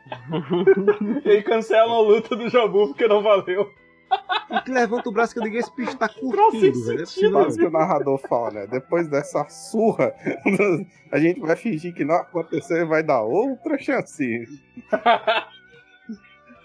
E 1.24 1.30
aí 1.30 1.42
cancelam 1.42 1.94
a 1.94 2.00
luta 2.00 2.36
do 2.36 2.50
Jabu 2.50 2.88
porque 2.88 3.08
não 3.08 3.22
valeu. 3.22 3.70
E 4.50 4.60
que 4.62 4.70
levanta 4.70 5.08
o 5.08 5.12
braço 5.12 5.32
que 5.32 5.40
eu 5.40 5.42
digo, 5.42 5.56
esse 5.56 5.74
bicho 5.74 5.96
tá 5.96 6.08
curtindo, 6.08 6.84
velho. 6.84 7.02
É 7.02 7.06
que 7.06 7.64
o 7.64 7.70
narrador 7.70 8.18
fala, 8.18 8.50
né? 8.50 8.66
Depois 8.66 9.08
dessa 9.08 9.48
surra, 9.48 10.14
a 11.10 11.18
gente 11.18 11.40
vai 11.40 11.56
fingir 11.56 11.94
que 11.94 12.04
não 12.04 12.16
aconteceu 12.16 12.78
e 12.78 12.84
vai 12.84 13.02
dar 13.02 13.22
outra 13.22 13.78
chance. 13.78 14.44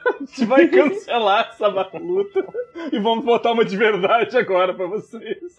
A 0.03 0.17
gente 0.23 0.45
vai 0.45 0.67
cancelar 0.67 1.49
essa 1.49 1.67
luta 1.67 2.43
e 2.91 2.99
vamos 2.99 3.23
botar 3.23 3.51
uma 3.51 3.63
de 3.63 3.77
verdade 3.77 4.35
agora 4.35 4.73
pra 4.73 4.87
vocês. 4.87 5.55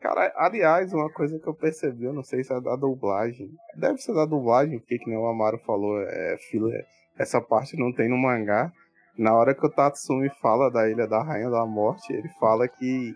Cara, 0.00 0.32
aliás, 0.36 0.92
uma 0.92 1.10
coisa 1.10 1.38
que 1.38 1.46
eu 1.46 1.54
percebi, 1.54 2.04
eu 2.04 2.12
não 2.12 2.24
sei 2.24 2.42
se 2.42 2.52
é 2.52 2.60
da 2.60 2.74
dublagem. 2.74 3.50
Deve 3.76 3.98
ser 3.98 4.14
da 4.14 4.24
dublagem, 4.24 4.78
porque 4.78 4.98
que 4.98 5.08
nem 5.08 5.18
o 5.18 5.26
Amaro 5.26 5.58
falou, 5.58 6.00
é 6.00 6.36
filler. 6.50 6.84
Essa 7.18 7.40
parte 7.40 7.76
não 7.76 7.92
tem 7.92 8.08
no 8.08 8.16
mangá. 8.16 8.72
Na 9.18 9.34
hora 9.34 9.54
que 9.54 9.66
o 9.66 9.70
Tatsumi 9.70 10.30
fala 10.40 10.70
da 10.70 10.88
Ilha 10.88 11.06
da 11.06 11.22
Rainha 11.22 11.50
da 11.50 11.64
Morte, 11.66 12.12
ele 12.12 12.28
fala 12.40 12.66
que 12.68 13.14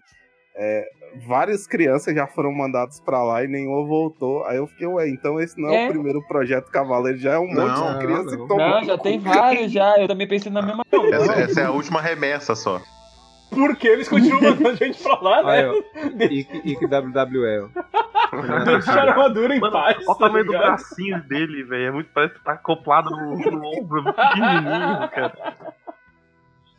é, 0.56 0.84
várias 1.26 1.66
crianças 1.66 2.14
já 2.14 2.26
foram 2.26 2.52
mandadas 2.52 3.00
pra 3.00 3.22
lá 3.22 3.42
e 3.42 3.48
nenhuma 3.48 3.86
voltou. 3.86 4.44
Aí 4.44 4.56
eu 4.58 4.66
fiquei, 4.66 4.86
ué, 4.86 5.08
então 5.08 5.40
esse 5.40 5.60
não 5.60 5.70
é, 5.70 5.84
É. 5.84 5.88
o 5.88 5.92
primeiro 5.92 6.20
projeto 6.28 6.70
Cavaleiro, 6.70 7.18
já 7.18 7.32
é 7.34 7.38
um 7.38 7.46
monte 7.46 7.56
Não, 7.56 7.92
de 7.98 8.04
criança 8.04 8.24
não. 8.36 8.42
que 8.42 8.48
tomou. 8.48 8.58
Não, 8.68 8.84
já 8.84 8.98
tem 8.98 9.18
vários 9.18 9.72
já. 9.72 9.96
Eu 9.98 10.06
também 10.08 10.28
pensei 10.28 10.52
na 10.52 10.62
mesma 10.62 10.84
coisa. 10.90 11.14
Essa, 11.16 11.32
essa 11.40 11.60
é 11.62 11.64
a 11.64 11.70
última 11.70 12.00
remessa 12.00 12.54
só. 12.54 12.80
Porque 13.50 13.86
eles 13.86 14.08
continuam 14.08 14.42
mandando 14.42 14.68
a 14.68 14.74
gente 14.74 15.00
pra 15.02 15.20
lá, 15.20 15.42
né? 15.44 15.68
WWE, 15.68 17.60
ó. 17.60 17.68
Deixaram 18.64 19.00
a 19.02 19.10
armadura 19.12 19.54
em 19.54 19.60
Mano, 19.60 19.72
paz. 19.72 19.96
olha 19.96 20.04
o 20.10 20.14
tá 20.14 20.26
tamanho 20.26 20.44
do 20.44 20.52
bracinho 20.52 21.22
dele, 21.28 21.62
velho. 21.62 21.86
É 21.86 21.90
muito, 21.92 22.10
parece 22.12 22.34
que 22.34 22.42
tá 22.44 22.52
acoplado 22.52 23.10
no, 23.10 23.36
no 23.36 23.64
ombro, 23.64 24.02
pequenininho, 24.12 25.08
cara. 25.10 25.34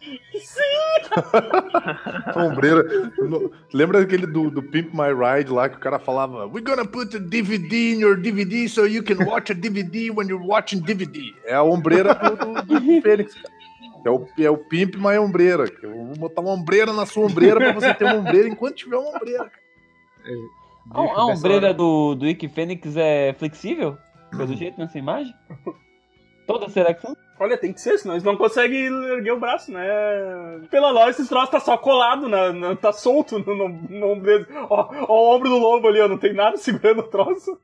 Ombreira. 2.36 2.84
No- 3.18 3.52
Lembra 3.74 4.02
aquele 4.02 4.26
do, 4.28 4.50
do 4.50 4.62
Pimp 4.64 4.94
My 4.94 5.12
Ride 5.14 5.52
lá 5.52 5.68
que 5.70 5.78
o 5.78 5.80
cara 5.80 6.00
falava 6.00 6.46
We're 6.48 6.62
gonna 6.62 6.86
put 6.86 7.16
a 7.16 7.20
DVD 7.20 7.94
in 7.94 8.00
your 8.00 8.18
DVD 8.18 8.68
so 8.70 8.86
you 8.86 9.04
can 9.04 9.24
watch 9.26 9.52
a 9.52 9.56
DVD 9.56 10.12
when 10.12 10.28
you're 10.28 10.46
watching 10.46 10.80
DVD. 10.82 11.20
É 11.46 11.56
a 11.56 11.64
ombreira 11.64 12.14
do, 12.16 12.36
do, 12.64 12.80
do 12.80 12.92
Fênix, 13.02 13.34
cara. 13.34 13.56
É 14.06 14.10
o, 14.10 14.28
é 14.40 14.50
o 14.52 14.58
Pimp 14.58 14.96
My 14.96 15.18
Ombreira. 15.18 15.66
Eu 15.82 15.92
vou 16.06 16.16
botar 16.16 16.42
uma 16.42 16.52
ombreira 16.52 16.94
na 16.94 17.06
sua 17.08 17.26
ombreira 17.26 17.60
pra 17.60 17.74
você 17.74 17.94
ter 17.96 18.04
uma 18.06 18.16
ombreira 18.18 18.48
enquanto 18.48 18.76
tiver 18.76 18.98
uma 18.98 19.10
ombreira. 19.16 19.52
A, 20.92 21.00
a 21.02 21.26
ombreira 21.26 21.74
do, 21.74 22.14
do 22.14 22.28
Ike 22.28 22.48
Fênix 22.48 22.96
é 22.96 23.34
flexível? 23.34 23.98
Pelo 24.30 24.56
jeito 24.56 24.80
nessa 24.80 25.00
imagem? 25.00 25.34
Toda 26.46 26.70
será 26.70 26.94
que 26.94 27.02
são? 27.02 27.18
Olha, 27.38 27.58
tem 27.58 27.74
que 27.74 27.82
ser, 27.82 27.98
senão 27.98 28.16
eles 28.16 28.24
não 28.24 28.38
conseguem 28.38 28.86
erguer 28.86 29.32
o 29.34 29.40
braço, 29.40 29.72
né? 29.72 29.84
Pela 30.72 30.90
lógica, 30.92 31.22
esse 31.22 31.30
troço 31.30 31.52
tá 31.52 31.60
só 31.60 31.78
colado, 31.78 32.30
na, 32.30 32.54
na- 32.54 32.76
tá 32.76 32.94
solto 32.94 33.40
no, 33.40 33.54
no, 33.56 34.16
no. 34.16 34.22
Ó, 34.70 34.90
ó 35.10 35.32
o 35.32 35.36
ombro 35.36 35.50
do 35.50 35.58
lobo 35.58 35.88
ali, 35.88 36.00
ó, 36.00 36.08
não 36.08 36.18
tem 36.18 36.34
nada 36.34 36.56
segurando 36.58 37.00
o 37.00 37.10
troço. 37.10 37.60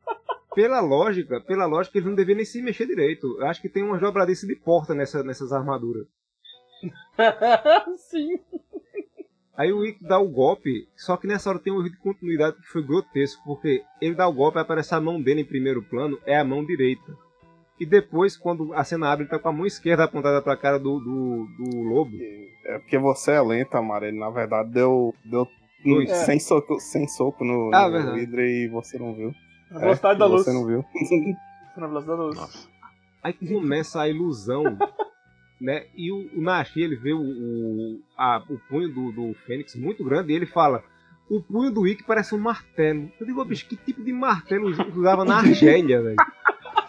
pela 0.54 0.82
lógica, 0.82 1.40
pela 1.42 1.66
lógica, 1.66 1.98
eles 1.98 2.08
não 2.08 2.16
deveriam 2.16 2.38
nem 2.38 2.46
se 2.46 2.62
mexer 2.62 2.86
direito. 2.86 3.38
Eu 3.40 3.48
acho 3.48 3.62
que 3.62 3.70
tem 3.70 3.82
uma 3.84 3.98
dobradiça 3.98 4.46
de 4.46 4.56
porta 4.56 4.94
nessa, 4.94 5.24
nessas 5.24 5.54
armaduras. 5.54 6.06
Sim. 7.98 8.40
Aí 9.56 9.72
o 9.72 9.86
Ikki 9.86 10.04
dá 10.04 10.18
o 10.18 10.28
golpe, 10.28 10.88
só 10.96 11.16
que 11.16 11.28
nessa 11.28 11.50
hora 11.50 11.60
tem 11.60 11.72
um 11.72 11.80
erro 11.80 11.90
de 11.92 11.98
continuidade 11.98 12.58
que 12.58 12.68
foi 12.68 12.82
grotesco, 12.82 13.42
porque 13.46 13.84
ele 14.02 14.16
dá 14.16 14.28
o 14.28 14.34
golpe 14.34 14.58
e 14.58 14.62
aparece 14.62 14.96
a 14.96 15.00
mão 15.00 15.22
dele 15.22 15.42
em 15.42 15.46
primeiro 15.46 15.84
plano, 15.84 16.18
é 16.26 16.38
a 16.38 16.44
mão 16.44 16.66
direita. 16.66 17.16
E 17.82 17.86
depois, 17.86 18.38
quando 18.38 18.74
a 18.76 18.84
cena 18.84 19.12
abre, 19.12 19.24
ele 19.24 19.32
tá 19.32 19.40
com 19.40 19.50
a 19.50 19.52
mão 19.52 19.66
esquerda 19.66 20.04
apontada 20.04 20.40
pra 20.42 20.56
cara 20.56 20.78
do, 20.78 21.00
do, 21.00 21.48
do 21.58 21.82
lobo. 21.82 22.16
É 22.66 22.78
porque 22.78 22.98
você 23.00 23.32
é 23.32 23.42
lento, 23.42 23.74
Amarelo. 23.76 24.20
Na 24.20 24.30
verdade, 24.30 24.70
deu, 24.70 25.16
deu 25.26 25.48
Dois. 25.84 26.12
É. 26.12 26.14
sem, 26.26 26.40
soco, 26.40 26.80
sem 26.80 27.08
soco 27.08 27.44
no, 27.44 27.72
Ah, 27.74 27.90
no 27.90 28.14
vidro 28.14 28.40
e 28.40 28.68
você 28.68 29.00
não 29.00 29.16
viu. 29.16 29.34
Na 29.72 29.80
velocidade 29.80 30.20
da 30.20 30.26
luz. 30.28 30.44
Você 30.46 30.54
não 30.54 30.66
viu. 30.68 30.86
Na 31.76 31.88
velocidade 31.88 32.20
da 32.20 32.24
luz. 32.26 32.70
Aí 33.24 33.34
começa 33.34 34.02
a 34.02 34.08
ilusão, 34.08 34.64
né? 35.60 35.86
E 35.96 36.12
o, 36.12 36.30
o 36.38 36.42
Nashi, 36.42 36.82
ele 36.82 36.96
vê 36.98 37.14
o, 37.14 37.22
o, 37.22 38.00
a- 38.18 38.44
o 38.48 38.60
punho 38.70 38.90
do, 38.90 39.12
do 39.12 39.34
Fênix 39.48 39.76
muito 39.76 40.04
grande 40.04 40.34
e 40.34 40.36
ele 40.36 40.46
fala: 40.46 40.84
O 41.30 41.42
punho 41.42 41.72
do 41.72 41.88
Ikki 41.88 42.04
parece 42.04 42.36
um 42.36 42.40
martelo. 42.40 43.10
Eu 43.20 43.26
digo, 43.26 43.42
"Ô, 43.42 43.46
bicho, 43.46 43.66
que 43.68 43.76
tipo 43.76 44.04
de 44.04 44.12
martelo 44.14 44.70
usava 44.96 45.24
na 45.26 45.38
Argélia, 45.42 46.02
velho? 46.02 46.16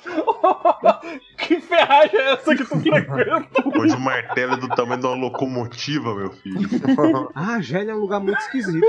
que 1.39 1.61
ferragem 1.61 2.19
é 2.19 2.33
essa 2.33 2.55
que 2.57 2.65
tu 2.65 2.79
frequenta? 2.81 3.79
Hoje 3.79 3.95
o 3.95 4.01
martelo 4.01 4.55
é 4.55 4.57
do 4.57 4.69
tamanho 4.69 5.01
de 5.01 5.07
uma 5.07 5.17
locomotiva, 5.17 6.15
meu 6.15 6.31
filho. 6.31 6.69
A 7.35 7.55
Argélia 7.55 7.93
é 7.93 7.95
um 7.95 7.99
lugar 8.01 8.21
muito 8.21 8.39
esquisito. 8.41 8.85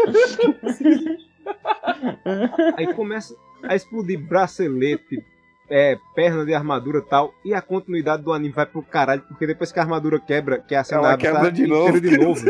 Aí 2.78 2.94
começa 2.94 3.36
a 3.64 3.76
explodir 3.76 4.20
bracelete, 4.20 5.24
é, 5.70 5.98
perna 6.16 6.46
de 6.46 6.54
armadura 6.54 7.00
e 7.00 7.02
tal, 7.10 7.34
e 7.46 7.54
a 7.54 7.62
continuidade 7.62 8.24
do 8.24 8.34
anime 8.34 8.54
vai 8.54 8.66
pro 8.66 8.82
caralho, 8.82 9.22
porque 9.22 9.48
depois 9.48 9.72
que 9.72 9.80
a 9.80 9.84
armadura 9.84 10.20
quebra, 10.20 10.60
que 10.60 10.76
a 10.76 10.84
cena 10.84 11.02
Ela 11.02 11.18
quebra 11.18 11.42
tá 11.42 11.50
de 11.50 11.66
novo. 11.68 12.02
de 12.02 12.18
novo. 12.18 12.44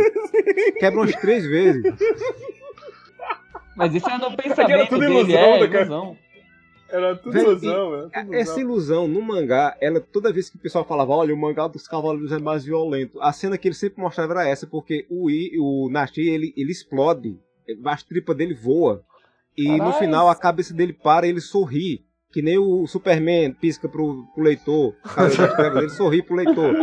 Quebra 0.79 0.99
umas 0.99 1.15
três 1.15 1.45
vezes. 1.45 1.83
Mas 3.75 3.93
isso 3.95 4.09
é 4.09 4.17
no 4.17 4.25
era 4.25 4.35
pensamento 4.35 4.89
tudo 4.89 4.99
dele, 4.99 5.13
ilusão, 5.19 5.39
é 5.39 5.59
né, 5.61 5.67
cara? 5.67 5.85
ilusão. 5.85 6.17
Era 6.93 7.15
tudo 7.15 7.35
ilusão, 7.37 8.09
tudo 8.13 8.33
Essa 8.35 8.59
ilusão. 8.59 9.03
ilusão 9.03 9.07
no 9.07 9.21
mangá, 9.21 9.75
ela 9.81 9.99
toda 9.99 10.31
vez 10.31 10.49
que 10.49 10.57
o 10.57 10.59
pessoal 10.59 10.85
falava, 10.85 11.11
olha, 11.13 11.33
o 11.33 11.37
mangá 11.37 11.67
dos 11.67 11.87
cavaleiros 11.87 12.31
é 12.31 12.37
mais 12.39 12.63
violento, 12.63 13.19
a 13.21 13.33
cena 13.33 13.57
que 13.57 13.67
ele 13.67 13.73
sempre 13.75 14.01
mostrava 14.01 14.33
era 14.33 14.47
essa, 14.47 14.67
porque 14.67 15.05
o, 15.09 15.29
I, 15.29 15.57
o 15.59 15.89
Nashi, 15.89 16.21
ele, 16.21 16.53
ele 16.55 16.71
explode, 16.71 17.37
as 17.85 18.03
tripas 18.03 18.37
dele 18.37 18.53
voa, 18.53 19.03
e 19.57 19.67
no 19.71 19.77
Caralho. 19.79 19.93
final 19.99 20.29
a 20.29 20.35
cabeça 20.35 20.73
dele 20.73 20.93
para 20.93 21.25
e 21.25 21.29
ele 21.31 21.41
sorri, 21.41 22.05
que 22.31 22.41
nem 22.41 22.57
o 22.57 22.85
Superman 22.87 23.53
pisca 23.53 23.87
pro, 23.89 24.25
pro 24.33 24.43
leitor, 24.43 24.95
Trevas, 25.55 25.81
ele 25.83 25.89
sorri 25.91 26.21
pro 26.23 26.35
leitor. 26.35 26.75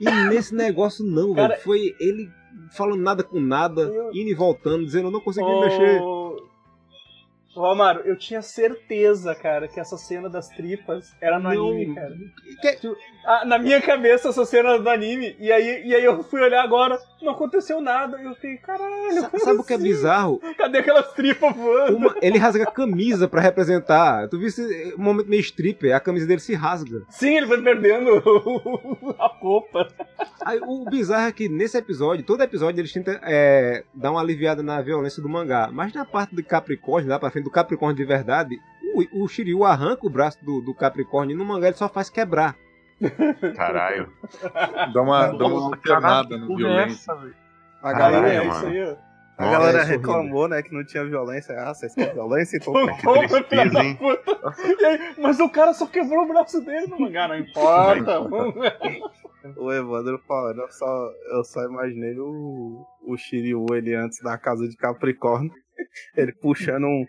E 0.00 0.04
nesse 0.28 0.54
negócio 0.54 1.04
não, 1.04 1.32
Cara- 1.34 1.50
velho, 1.54 1.60
foi 1.62 1.94
ele 2.00 2.28
falando 2.76 3.00
nada 3.00 3.22
com 3.22 3.38
nada, 3.40 3.82
Eu- 3.82 4.10
indo 4.10 4.30
e 4.30 4.34
voltando, 4.34 4.84
dizendo, 4.84 5.08
eu 5.08 5.12
não 5.12 5.20
consegui 5.20 5.46
me 5.48 5.60
mexer. 5.60 6.00
Amaro, 7.54 8.00
eu 8.06 8.16
tinha 8.16 8.40
certeza, 8.40 9.34
cara, 9.34 9.68
que 9.68 9.78
essa 9.78 9.96
cena 9.98 10.28
das 10.30 10.48
tripas 10.48 11.14
era 11.20 11.38
no 11.38 11.52
Não. 11.54 11.68
anime, 11.70 11.94
cara. 11.94 12.14
Que- 12.60 12.96
ah, 13.26 13.44
na 13.44 13.58
minha 13.58 13.80
cabeça, 13.80 14.30
essa 14.30 14.44
cena 14.46 14.78
do 14.78 14.88
anime, 14.88 15.36
e 15.38 15.52
aí, 15.52 15.82
e 15.86 15.94
aí 15.94 16.02
eu 16.04 16.22
fui 16.24 16.40
olhar 16.40 16.62
agora, 16.62 16.98
não 17.20 17.32
aconteceu 17.32 17.80
nada. 17.80 18.18
Eu 18.22 18.34
fiquei, 18.36 18.56
caralho, 18.56 19.20
Sa- 19.20 19.38
Sabe 19.38 19.60
o 19.60 19.64
que 19.64 19.74
é 19.74 19.76
assim? 19.76 19.84
bizarro? 19.84 20.40
Cadê 20.56 20.78
aquelas 20.78 21.12
tripas 21.12 21.54
voando? 21.54 21.96
Uma- 21.96 22.16
ele 22.22 22.38
rasga 22.38 22.64
a 22.64 22.70
camisa 22.70 23.28
pra 23.28 23.40
representar. 23.42 24.28
Tu 24.28 24.38
viu 24.38 24.48
esse 24.48 24.94
momento 24.96 25.28
meio 25.28 25.40
stripper, 25.40 25.94
a 25.94 26.00
camisa 26.00 26.26
dele 26.26 26.40
se 26.40 26.54
rasga. 26.54 27.02
Sim, 27.10 27.36
ele 27.36 27.46
foi 27.46 27.60
perdendo 27.62 28.10
a 29.18 29.26
roupa. 29.26 29.88
Aí, 30.44 30.60
o 30.62 30.84
bizarro 30.84 31.28
é 31.28 31.32
que 31.32 31.48
nesse 31.48 31.76
episódio, 31.78 32.24
todo 32.24 32.42
episódio 32.42 32.80
eles 32.80 32.92
tentam 32.92 33.18
é, 33.22 33.84
dar 33.94 34.10
uma 34.10 34.20
aliviada 34.20 34.62
na 34.62 34.80
violência 34.80 35.22
do 35.22 35.28
mangá. 35.28 35.68
Mas 35.72 35.92
na 35.92 36.04
parte 36.04 36.34
do 36.34 36.42
Capricórnio, 36.44 37.10
lá 37.10 37.18
pra 37.18 37.30
frente 37.30 37.44
do 37.44 37.50
Capricórnio 37.50 37.96
de 37.96 38.04
verdade, 38.04 38.58
o, 38.94 39.24
o 39.24 39.28
Shiryu 39.28 39.64
arranca 39.64 40.06
o 40.06 40.10
braço 40.10 40.44
do, 40.44 40.60
do 40.60 40.74
Capricórnio 40.74 41.34
e 41.34 41.38
no 41.38 41.44
mangá 41.44 41.68
ele 41.68 41.76
só 41.76 41.88
faz 41.88 42.10
quebrar. 42.10 42.56
Caralho. 43.56 44.12
Dá 44.92 45.02
uma, 45.02 45.26
dá 45.28 45.46
uma 45.46 45.66
alternada 45.66 46.36
no 46.36 46.46
que 46.48 46.62
porra 46.62 46.68
é 46.68 46.74
violência. 46.76 47.12
essa, 47.12 47.14
velho? 47.20 47.34
A 47.82 47.92
Caralho, 47.92 48.14
galera, 48.14 48.34
é 48.34 48.46
mano. 48.46 48.58
isso 48.58 48.66
aí, 48.66 48.82
ó. 48.84 49.11
A 49.42 49.50
galera 49.50 49.78
É, 49.80 49.84
reclamou, 49.84 50.48
né, 50.48 50.62
que 50.62 50.72
não 50.72 50.84
tinha 50.84 51.04
violência. 51.04 51.54
Ah, 51.58 51.74
vocês 51.74 51.94
querem 51.94 52.14
violência? 52.14 52.56
Então 52.56 52.72
Ô, 52.74 52.86
tá. 52.86 53.20
que 53.20 53.28
tristeza, 53.28 53.78
hein? 53.82 53.96
puta. 53.96 54.54
E 54.80 54.84
aí, 54.84 55.14
mas 55.18 55.40
o 55.40 55.48
cara 55.48 55.72
só 55.74 55.86
quebrou 55.86 56.24
o 56.24 56.28
braço 56.28 56.60
dele 56.64 56.86
no 56.86 57.00
mangá, 57.00 57.28
não 57.28 57.38
importa. 57.38 58.20
O 59.56 59.72
Evandro 59.72 60.20
falando, 60.26 60.60
eu 60.60 60.70
só, 60.70 61.10
eu 61.32 61.44
só 61.44 61.64
imaginei 61.64 62.16
o, 62.18 62.86
o 63.04 63.16
Shiryu, 63.16 63.66
ele 63.72 63.94
antes 63.94 64.20
da 64.22 64.38
casa 64.38 64.68
de 64.68 64.76
Capricórnio, 64.76 65.52
ele 66.16 66.32
puxando 66.32 66.84
um, 66.84 67.04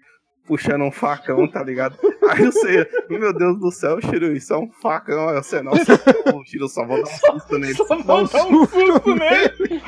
puxando 0.45 0.83
um 0.83 0.91
facão, 0.91 1.47
tá 1.47 1.63
ligado? 1.63 1.97
Aí 2.29 2.45
você, 2.45 2.87
meu 3.09 3.33
Deus 3.33 3.59
do 3.59 3.71
céu, 3.71 3.99
Shiryu, 4.01 4.35
isso 4.35 4.53
é 4.53 4.57
um 4.57 4.69
facão. 4.71 5.29
Aí 5.29 5.35
você, 5.35 5.61
nossa, 5.61 5.93
o 6.33 6.43
Shiryu 6.45 6.67
só 6.67 6.85
vou 6.85 7.03
dar 7.03 7.09
um 7.09 7.33
susto 7.33 7.57
nele. 7.57 7.75
Só 7.75 7.85
vou 7.85 8.03
dar 8.03 8.15
um 8.15 8.27
susto 8.27 9.15
nele. 9.15 9.81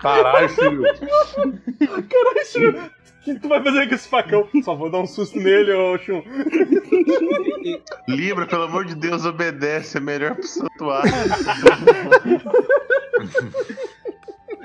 Caralho, 0.00 0.48
filho. 0.48 0.82
Caralho, 1.86 2.46
Shun, 2.46 2.70
o 2.70 3.24
que 3.24 3.40
tu 3.40 3.48
vai 3.48 3.62
fazer 3.62 3.88
com 3.88 3.94
esse 3.94 4.08
facão? 4.08 4.48
Só 4.62 4.74
vou 4.74 4.90
dar 4.90 4.98
um 4.98 5.06
susto 5.06 5.38
nele, 5.38 5.72
ô 5.72 5.98
Shun. 5.98 6.22
Libra, 8.08 8.46
pelo 8.46 8.64
amor 8.64 8.84
de 8.84 8.94
Deus, 8.94 9.24
obedece. 9.24 9.96
É 9.96 10.00
melhor 10.00 10.34
pro 10.34 10.46
santuário. 10.46 11.12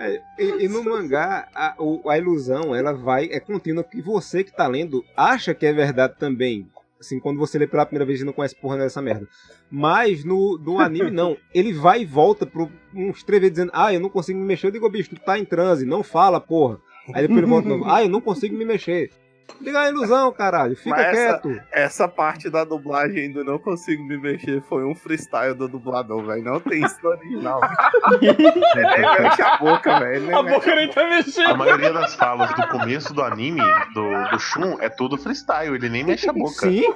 É, 0.08 0.22
e, 0.39 0.66
e 0.66 0.68
no 0.68 0.84
mangá, 0.84 1.47
a, 1.54 1.76
a 2.08 2.18
ilusão, 2.18 2.74
ela 2.76 2.93
vai, 2.93 3.26
é 3.32 3.39
contínua, 3.39 3.84
que 3.84 4.02
você 4.02 4.43
que 4.43 4.52
tá 4.56 4.68
lendo 4.68 5.04
acha 5.16 5.54
que 5.54 5.66
é 5.66 5.74
verdade 5.74 6.16
também. 6.18 6.68
Assim, 6.99 7.20
quando 7.20 7.39
você 7.39 7.58
lê 7.58 7.66
pela 7.66 7.86
primeira 7.86 8.06
vez 8.06 8.22
e 8.22 8.24
não 8.24 8.34
conhece 8.34 8.56
porra 8.56 8.78
dessa 8.78 9.02
merda. 9.02 9.28
Mas 9.72 10.24
no, 10.24 10.58
no 10.60 10.80
anime, 10.80 11.10
não. 11.10 11.36
Ele 11.54 11.74
vai 11.74 12.02
e 12.02 12.06
volta 12.06 12.45
pro, 12.45 12.70
uns 12.93 13.24
três 13.24 13.41
vezes 13.41 13.56
dizendo, 13.56 13.72
ah, 13.74 13.91
eu 13.91 13.99
não 13.99 14.10
consigo 14.10 14.38
me 14.38 14.45
mexer. 14.45 14.68
Eu 14.68 14.72
digo, 14.72 14.86
"Ô, 14.86 14.89
bicho, 14.89 15.10
tu 15.10 15.20
tá 15.20 15.39
em 15.39 15.45
transe, 15.45 15.84
não 15.86 16.04
fala, 16.04 16.39
porra. 16.39 16.80
Aí 17.14 17.24
depois 17.24 17.39
ele 17.39 17.47
volta 17.47 17.68
novo, 17.68 17.86
ah, 17.86 18.04
eu 18.04 18.10
não 18.10 18.22
consigo 18.22 18.56
me 18.56 18.64
mexer. 18.64 19.10
Diga 19.60 19.82
a 19.82 19.89
ilusão, 19.89 20.32
caralho, 20.32 20.76
fica 20.76 20.89
Mas 20.91 21.06
essa- 21.18 21.39
quieto. 21.39 21.62
Essa 21.72 22.08
parte 22.08 22.49
da 22.49 22.64
dublagem 22.64 23.32
do 23.32 23.43
Não 23.43 23.60
Consigo 23.60 24.04
Me 24.04 24.18
Mexer 24.18 24.62
foi 24.64 24.84
um 24.86 24.95
freestyle 24.95 25.54
do 25.54 25.68
dublador, 25.68 26.24
velho. 26.26 26.43
Não 26.43 26.60
tem 26.60 26.84
isso 26.84 26.97
no 27.04 27.10
original. 27.10 27.60
ele 28.22 28.34
nem 28.41 29.22
mexe 29.22 29.41
a 29.41 29.58
boca, 29.58 29.99
velho. 29.99 30.26
nem 30.28 30.36
A 30.36 30.41
boca 30.43 30.76
nem 30.76 30.88
tá 30.89 31.02
A 31.02 31.10
mexendo. 31.10 31.58
maioria 31.58 31.93
das 31.93 32.16
falas 32.16 32.54
do 32.54 32.68
começo 32.70 33.14
do 33.14 33.22
anime, 33.22 33.62
do, 33.93 34.30
do 34.32 34.39
Shun, 34.39 34.78
é 34.80 34.89
tudo 34.89 35.18
freestyle. 35.18 35.76
Ele 35.76 35.89
nem 35.89 36.04
mexe 36.04 36.30
a 36.30 36.34
boca. 36.34 36.52
Sim, 36.68 36.91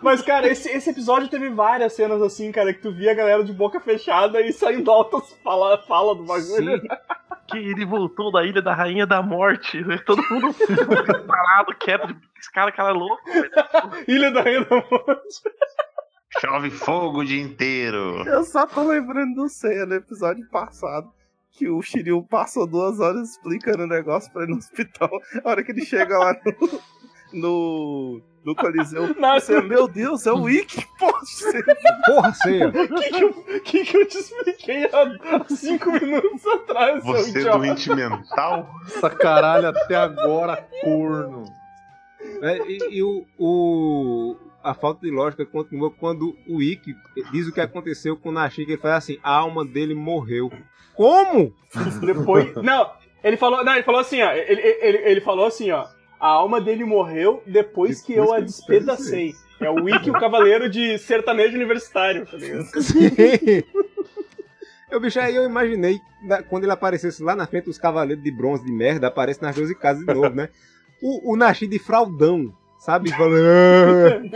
Mas, 0.00 0.22
cara, 0.22 0.48
esse, 0.48 0.68
esse 0.70 0.90
episódio 0.90 1.28
teve 1.28 1.50
várias 1.50 1.92
cenas 1.92 2.22
assim, 2.22 2.50
cara, 2.52 2.72
que 2.72 2.80
tu 2.80 2.92
via 2.92 3.10
a 3.10 3.14
galera 3.14 3.44
de 3.44 3.52
boca 3.52 3.78
fechada 3.80 4.40
e 4.40 4.52
saindo 4.52 4.90
altas 4.90 5.36
fala, 5.44 5.78
fala 5.86 6.14
do 6.14 6.24
bagulho. 6.24 6.80
sim. 6.80 6.88
Que 7.48 7.58
ele 7.58 7.84
voltou 7.84 8.32
da 8.32 8.44
ilha 8.44 8.60
da 8.60 8.74
Rainha 8.74 9.06
da 9.06 9.22
Morte. 9.22 9.80
né? 9.84 9.98
Todo 9.98 10.22
mundo 10.30 10.54
parado, 11.26 11.74
quieto. 11.78 12.16
Esse 12.38 12.50
cara, 12.52 12.72
cara 12.72 12.90
é 12.90 12.92
louco. 12.92 13.22
velho. 13.32 13.50
Ilha 14.08 14.30
da 14.32 14.42
Rainha 14.42 14.64
da 14.64 14.76
Morte. 14.76 15.42
Chove 16.40 16.70
fogo 16.70 17.20
o 17.20 17.24
dia 17.24 17.40
inteiro. 17.42 18.22
Eu 18.26 18.44
só 18.44 18.66
tô 18.66 18.82
lembrando 18.82 19.34
do 19.34 19.48
Ceia 19.48 19.86
no 19.86 19.94
episódio 19.94 20.46
passado. 20.50 21.10
Que 21.52 21.68
o 21.70 21.80
Shiryu 21.80 22.22
passou 22.22 22.66
duas 22.66 23.00
horas 23.00 23.30
explicando 23.30 23.84
o 23.84 23.86
negócio 23.86 24.30
pra 24.32 24.42
ir 24.44 24.48
no 24.48 24.56
hospital. 24.56 25.08
A 25.42 25.48
hora 25.48 25.64
que 25.64 25.72
ele 25.72 25.84
chega 25.86 26.18
lá 26.18 26.34
no. 26.44 26.80
no, 27.32 28.22
no 28.46 28.54
Coliseu. 28.54 29.12
Nossa, 29.18 29.54
Você, 29.54 29.60
meu 29.60 29.88
Deus, 29.88 30.24
é 30.24 30.32
o 30.32 30.42
poxa. 30.98 31.64
Porra, 32.06 32.32
ceia. 32.32 32.68
o 32.70 32.72
que, 32.72 33.10
que, 33.10 33.20
eu, 33.24 33.32
que, 33.62 33.84
que 33.84 33.96
eu 33.96 34.06
te 34.06 34.18
expliquei 34.18 34.84
há, 34.84 35.44
cinco 35.48 35.90
minutos 35.90 36.46
atrás, 36.46 37.02
Você 37.04 37.30
idiota? 37.30 37.58
doente 37.58 37.92
mental? 37.92 38.70
Essa 38.86 39.10
caralho 39.10 39.66
até 39.68 39.96
agora, 39.96 40.64
corno. 40.82 41.44
É, 42.42 42.58
e 42.68 42.78
e 42.98 43.02
o, 43.02 43.24
o- 43.38 44.36
a 44.62 44.74
falta 44.74 45.00
de 45.02 45.10
lógica 45.12 45.44
continua 45.44 45.90
quando 45.90 46.36
o 46.48 46.62
Ikki 46.62 46.94
diz 47.32 47.46
o 47.46 47.52
que 47.52 47.60
aconteceu 47.60 48.16
com 48.16 48.28
o 48.30 48.32
Nashi, 48.32 48.64
que 48.64 48.72
ele 48.72 48.80
fala 48.80 48.96
assim, 48.96 49.18
a 49.22 49.32
alma 49.32 49.64
dele 49.64 49.94
morreu. 49.94 50.50
Como? 50.94 51.52
Depois. 52.00 52.54
Não, 52.56 52.90
ele 53.22 53.36
falou. 53.36 53.64
Não, 53.64 53.74
ele 53.74 53.82
falou 53.84 54.00
assim, 54.00 54.22
ó. 54.22 54.32
Ele, 54.32 54.60
ele, 54.60 54.98
ele 54.98 55.20
falou 55.20 55.46
assim, 55.46 55.70
ó. 55.70 55.84
A 56.18 56.28
alma 56.28 56.60
dele 56.60 56.84
morreu 56.84 57.42
depois, 57.46 58.00
que 58.00 58.12
eu 58.14 58.24
Depois 58.24 58.32
a 58.32 58.36
que 58.36 58.42
eu 58.42 58.46
despedacei. 58.46 59.34
É 59.60 59.70
o 59.70 59.84
Wiki, 59.84 60.10
o 60.10 60.12
cavaleiro 60.14 60.68
de 60.68 60.98
sertanejo 60.98 61.56
universitário, 61.56 62.26
tá 62.26 62.36
ligado? 62.36 62.66
Eu, 64.88 65.00
bicho, 65.00 65.18
aí 65.18 65.34
eu 65.34 65.44
imaginei, 65.44 65.98
na- 66.22 66.42
quando 66.44 66.62
ele 66.62 66.72
aparecesse 66.72 67.20
lá 67.22 67.34
na 67.34 67.44
frente, 67.46 67.68
os 67.68 67.76
cavaleiros 67.76 68.22
de 68.22 68.30
bronze 68.30 68.64
de 68.64 68.70
merda 68.72 69.08
aparecem 69.08 69.42
nas 69.42 69.56
12 69.56 69.74
casas 69.74 70.06
de 70.06 70.14
novo, 70.14 70.30
né? 70.30 70.48
O, 71.02 71.32
o 71.32 71.36
Nashi 71.36 71.66
de 71.66 71.76
fraldão, 71.78 72.54
sabe? 72.78 73.10
Falando, 73.10 74.30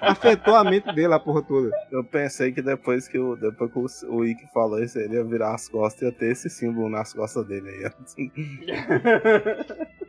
afetou 0.00 0.56
a 0.56 0.64
mente 0.64 0.92
dele, 0.92 1.14
a 1.14 1.20
porra 1.20 1.42
toda. 1.42 1.70
Eu 1.92 2.02
pensei 2.02 2.50
que 2.52 2.60
depois 2.60 3.06
que 3.06 3.18
o, 3.18 3.36
depois 3.36 3.70
que 4.00 4.06
o, 4.06 4.16
o 4.16 4.24
Ikki 4.24 4.52
falou 4.52 4.82
isso, 4.82 4.98
ele 4.98 5.14
ia 5.14 5.24
virar 5.24 5.54
as 5.54 5.68
costas 5.68 6.02
e 6.02 6.04
ia 6.06 6.12
ter 6.12 6.32
esse 6.32 6.50
símbolo 6.50 6.88
nas 6.90 7.12
costas 7.12 7.46
dele 7.46 7.68
aí. 7.70 7.90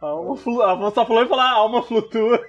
A 0.00 0.06
alma 0.06 0.36
flu... 0.36 0.62
A 0.62 0.90
só 0.90 1.04
falou 1.06 1.22
e 1.24 1.28
falar, 1.28 1.50
a 1.50 1.54
alma 1.54 1.82
flutua. 1.82 2.40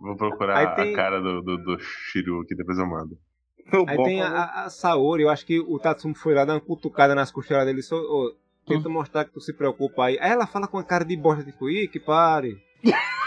Vou 0.00 0.16
procurar 0.16 0.74
tem- 0.76 0.92
a 0.92 0.96
cara 0.96 1.20
do, 1.20 1.42
do, 1.42 1.58
do 1.58 1.78
Shiryu 1.80 2.40
aqui, 2.40 2.54
depois 2.54 2.78
eu 2.78 2.86
mando. 2.86 3.18
Aí 3.86 3.96
tem 4.04 4.22
a, 4.22 4.28
a- 4.28 4.64
a 4.64 4.70
Saori, 4.70 5.22
eu 5.24 5.30
acho 5.30 5.44
que 5.44 5.60
o 5.60 5.78
Tatsumi 5.78 6.14
foi 6.14 6.34
lá 6.34 6.44
dar 6.44 6.54
uma 6.54 6.60
cutucada 6.60 7.14
nas 7.14 7.30
costelas 7.30 7.66
dele, 7.66 7.82
só, 7.82 7.96
ô, 7.96 8.34
tenta 8.66 8.88
mostrar 8.88 9.24
que 9.24 9.32
tu 9.32 9.40
se 9.40 9.52
preocupa 9.52 10.04
aí. 10.06 10.18
Aí 10.20 10.30
ela 10.30 10.46
fala 10.46 10.66
com 10.68 10.78
a 10.78 10.84
cara 10.84 11.04
de 11.04 11.16
bosta, 11.16 11.44
tipo, 11.44 11.68
ih, 11.68 11.88
que 11.88 12.00
pare. 12.00 12.56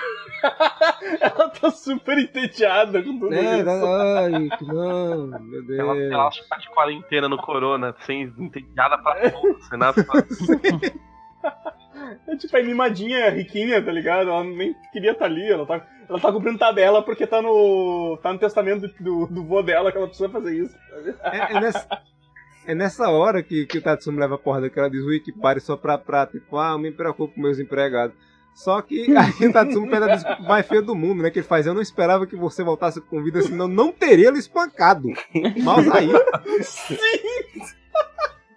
Ela 1.21 1.49
tá 1.49 1.71
super 1.71 2.17
entediada 2.17 3.01
com 3.03 3.19
tudo 3.19 3.33
É, 3.33 3.59
isso. 3.59 3.69
ai, 3.69 4.49
não, 4.67 5.27
meu 5.39 5.79
Ela, 5.79 5.93
Deus. 5.95 6.11
ela 6.11 6.27
acha 6.27 6.43
que 6.43 6.49
tá 6.49 6.57
de 6.57 6.69
quarentena 6.69 7.29
no 7.29 7.37
corona, 7.37 7.95
sem 8.05 8.23
entediada 8.37 8.97
pra 8.97 9.29
porra, 9.31 9.59
sem 9.69 9.77
nada 9.79 10.03
pra 10.03 10.21
É 12.27 12.35
tipo, 12.35 12.57
é 12.57 12.63
mimadinha, 12.63 13.29
riquinha, 13.29 13.83
tá 13.83 13.91
ligado? 13.91 14.29
Ela 14.29 14.43
nem 14.43 14.75
queria 14.91 15.11
estar 15.11 15.25
ali, 15.25 15.49
ela 15.51 15.65
tá, 15.65 15.85
ela 16.09 16.19
tá 16.19 16.31
cumprindo 16.31 16.57
tabela 16.57 17.01
porque 17.03 17.27
tá 17.27 17.41
no. 17.41 18.17
tá 18.21 18.33
no 18.33 18.39
testamento 18.39 18.87
do, 18.99 19.27
do, 19.27 19.43
vô 19.43 19.61
dela 19.61 19.91
que 19.91 19.97
ela 19.97 20.07
precisa 20.07 20.29
fazer 20.29 20.55
isso. 20.57 20.75
É, 21.23 21.55
é 21.55 21.59
nessa, 21.59 21.87
é 22.67 22.75
nessa 22.75 23.09
hora 23.09 23.41
que, 23.43 23.65
que 23.65 23.77
o 23.77 23.81
Tatsumi 23.81 24.19
leva 24.19 24.35
a 24.35 24.37
porra 24.37 24.61
daquela 24.61 24.89
diz, 24.89 25.03
ui, 25.03 25.19
que 25.19 25.31
pare 25.31 25.59
só 25.59 25.77
pra, 25.77 25.97
pra, 25.97 26.25
tipo, 26.25 26.57
ah, 26.57 26.71
eu 26.71 26.79
me 26.79 26.91
preocupo 26.91 27.33
com 27.35 27.41
meus 27.41 27.59
empregados. 27.59 28.15
Só 28.53 28.81
que 28.81 29.15
aí 29.17 29.47
o 29.47 29.53
Tatsumi 29.53 29.89
pede 29.89 30.03
a 30.03 30.15
desculpa 30.15 30.43
mais 30.43 30.67
feia 30.67 30.81
do 30.81 30.93
mundo, 30.93 31.23
né? 31.23 31.31
Que 31.31 31.39
ele 31.39 31.47
faz, 31.47 31.65
eu 31.65 31.73
não 31.73 31.81
esperava 31.81 32.27
que 32.27 32.35
você 32.35 32.63
voltasse 32.63 33.01
com 33.01 33.23
vida, 33.23 33.41
senão 33.41 33.67
não 33.67 33.91
teria 33.91 34.27
ele 34.27 34.39
espancado. 34.39 35.07
Mas 35.63 35.89
aí, 35.91 36.09
Sim! 36.61 36.97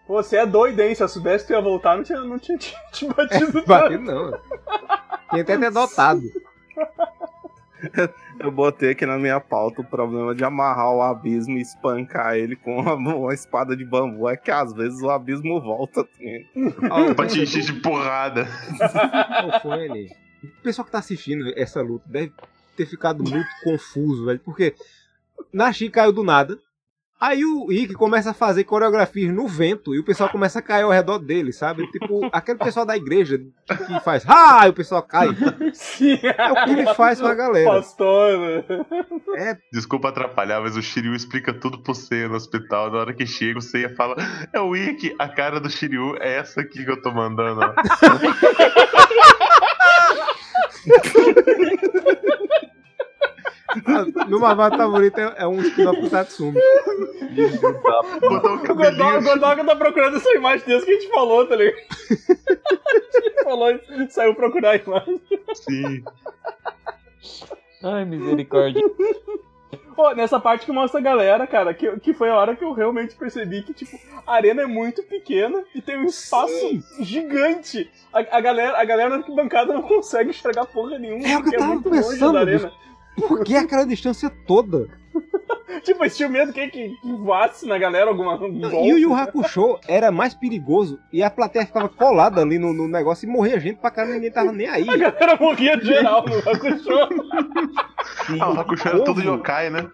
Você 0.07 0.37
é 0.37 0.47
doido, 0.47 0.81
hein? 0.81 0.95
Se 0.95 1.03
eu 1.03 1.09
soubesse 1.09 1.47
que 1.47 1.53
tu 1.53 1.57
ia 1.57 1.63
voltar, 1.63 1.97
não 1.97 2.05
tinha, 2.05 2.21
não 2.21 2.39
tinha 2.39 2.59
te, 2.59 2.77
batido 3.07 3.65
batido 3.65 4.05
tanto. 4.05 4.13
não. 4.13 4.31
Tinha 5.31 5.43
até 5.43 5.57
ter 5.57 5.71
dotado. 5.71 6.23
Eu 8.41 8.51
botei 8.51 8.91
aqui 8.91 9.07
na 9.07 9.19
minha 9.19 9.41
pauta 9.41 9.81
o 9.81 9.85
problema 9.85 10.35
de 10.35 10.45
amarrar 10.45 10.93
o 10.93 11.03
abismo 11.03 11.57
e 11.57 11.61
espancar 11.61 12.37
ele 12.37 12.57
com 12.57 12.79
uma, 12.79 12.95
uma 12.95 13.35
espada 13.35 13.77
de 13.77 13.85
bambu. 13.85 14.29
É 14.29 14.37
que 14.37 14.51
às 14.51 14.73
vezes 14.73 15.01
o 15.03 15.11
abismo 15.11 15.61
volta 15.61 16.07
Pra 17.15 17.27
te 17.27 17.43
encher 17.43 17.63
de 17.63 17.73
porrada. 17.75 18.47
Qual 18.77 19.61
foi, 19.61 19.85
ele? 19.85 20.11
O 20.43 20.63
pessoal 20.63 20.85
que 20.85 20.93
tá 20.93 20.99
assistindo 20.99 21.53
essa 21.57 21.81
luta 21.81 22.05
deve 22.09 22.33
ter 22.77 22.87
ficado 22.87 23.23
muito 23.23 23.49
confuso, 23.63 24.27
velho. 24.27 24.41
Porque 24.41 24.75
Nashi 25.53 25.89
caiu 25.89 26.13
do 26.13 26.25
nada. 26.25 26.59
Aí 27.21 27.43
o 27.45 27.73
Ikki 27.73 27.95
começa 27.95 28.31
a 28.33 28.35
fazer 28.35 28.65
coreografias 28.65 29.33
no 29.33 29.47
vento 29.49 29.95
e 29.95 29.99
o 30.01 30.05
pessoal 30.05 30.29
começa 30.29 30.59
a 30.59 30.63
cair 30.63 30.83
ao 30.83 30.91
redor 30.91 31.19
dele, 31.19 31.53
sabe? 31.53 31.87
Tipo, 31.91 32.29
aquele 32.33 32.59
pessoal 32.59 32.85
da 32.85 32.97
igreja 32.97 33.39
que 33.39 34.01
faz 34.01 34.25
ah, 34.29 34.67
e 34.67 34.71
o 34.71 34.75
pessoal 34.75 35.03
cai. 35.03 35.29
Sim, 35.73 36.19
É 36.23 36.53
o 36.53 36.65
que 36.65 36.71
ele 36.73 36.95
faz 36.95 37.21
com 37.21 37.27
a 37.27 37.35
galera. 37.35 37.71
Pastor. 37.71 38.39
né? 38.39 38.65
É, 39.37 39.57
Desculpa 39.73 40.09
atrapalhar, 40.09 40.61
mas 40.61 40.77
o 40.77 40.83
Shiryu 40.83 41.15
explica 41.15 41.55
tudo 41.55 41.79
pro 41.83 41.95
Seiya 41.95 42.29
no 42.29 42.35
hospital. 42.35 42.91
Na 42.91 42.99
hora 42.99 43.15
que 43.15 43.27
chega, 43.27 43.59
o 43.59 43.63
Seiya 43.63 43.95
fala: 43.95 44.17
É 44.53 44.61
o 44.61 44.77
Ikki, 44.77 45.15
a 45.19 45.29
cara 45.29 45.61
do 45.61 45.71
Shiryu 45.71 46.17
é 46.21 46.39
essa 46.39 46.61
aqui 46.61 46.85
que 46.85 46.91
eu 46.91 47.01
tô 47.01 47.11
mandando. 47.13 47.61
ó." 54.21 54.27
meu 54.27 54.41
malvado 54.41 54.77
favorito 54.77 55.19
é, 55.19 55.35
é 55.39 55.47
um 55.47 55.61
spin-off 55.61 56.01
do 56.01 56.11
Tatsumi. 56.11 56.59
O 56.59 57.73
O 58.71 59.23
Godoka, 59.23 59.65
tá 59.65 59.77
procurando 59.77 60.17
essa 60.17 60.31
imagem 60.35 60.67
desde 60.67 60.87
que 60.87 60.93
a 60.93 61.01
gente 61.01 61.11
falou, 61.11 61.47
tá 61.47 61.57
ligado? 61.57 61.77
a 62.07 63.21
gente 63.21 63.45
falou 63.45 63.71
e 63.71 64.11
saiu 64.11 64.35
procurar 64.35 64.71
a 64.71 64.77
imagem. 64.77 65.21
Sim. 65.55 66.05
Ai, 67.83 68.05
misericórdia. 68.05 68.83
Pô, 69.95 70.13
nessa 70.13 70.41
parte 70.41 70.67
que 70.67 70.73
mostra 70.73 70.99
a 70.99 71.03
galera, 71.03 71.47
cara, 71.47 71.73
que, 71.73 71.89
que 72.01 72.13
foi 72.13 72.29
a 72.29 72.35
hora 72.35 72.57
que 72.57 72.65
eu 72.65 72.73
realmente 72.73 73.15
percebi 73.15 73.63
que, 73.63 73.73
tipo, 73.73 73.97
a 74.27 74.35
arena 74.35 74.63
é 74.63 74.67
muito 74.67 75.05
pequena 75.05 75.63
e 75.73 75.81
tem 75.81 75.97
um 75.99 76.05
espaço 76.05 76.83
gigante. 76.99 77.89
A, 78.13 78.39
a 78.39 78.41
galera, 78.41 78.81
a 78.81 78.85
galera 78.85 79.11
na 79.11 79.17
arquibancada 79.17 79.73
não 79.73 79.83
consegue 79.83 80.31
enxergar 80.31 80.67
porra 80.67 80.99
nenhuma, 80.99 81.25
É 81.25 81.39
o 81.39 81.43
que 81.43 81.49
eu 81.49 81.53
porque 81.53 81.57
tava 81.59 81.73
muito 81.75 81.89
longe 81.89 82.09
pensando, 82.09 82.33
da 82.33 82.41
arena. 82.41 82.73
Por 83.17 83.45
que 83.45 83.55
aquela 83.57 83.85
distância 83.87 84.31
toda? 84.47 84.89
Tipo, 85.83 86.05
eles 86.05 86.17
tinham 86.17 86.31
medo 86.31 86.53
que, 86.53 86.67
que 86.69 86.89
que 86.89 87.13
voasse 87.13 87.67
na 87.67 87.77
galera 87.77 88.09
alguma 88.09 88.33
algum 88.33 88.47
E 88.87 88.93
o. 88.95 88.99
Yu 88.99 89.15
Hakusho 89.15 89.79
era 89.89 90.11
mais 90.11 90.33
perigoso 90.33 90.99
e 91.13 91.23
a 91.23 91.29
plateia 91.29 91.67
ficava 91.67 91.89
colada 91.89 92.41
ali 92.41 92.59
no, 92.59 92.73
no 92.73 92.87
negócio 92.89 93.27
e 93.27 93.31
morria 93.31 93.59
gente 93.61 93.79
pra 93.81 93.91
caramba, 93.91 94.15
ninguém 94.15 94.31
tava 94.31 94.53
nem 94.53 94.67
aí. 94.69 94.89
A 94.89 94.97
galera 94.97 95.37
morria 95.39 95.77
de 95.77 95.85
geral 95.87 96.25
no 96.25 96.39
Hakusho. 96.39 96.89
Ah, 98.41 98.51
o 98.51 98.61
Hakusho 98.61 98.89
era 98.89 98.99
tudo 99.05 99.21
povo- 99.23 99.35
yokai, 99.37 99.69
né? 99.71 99.87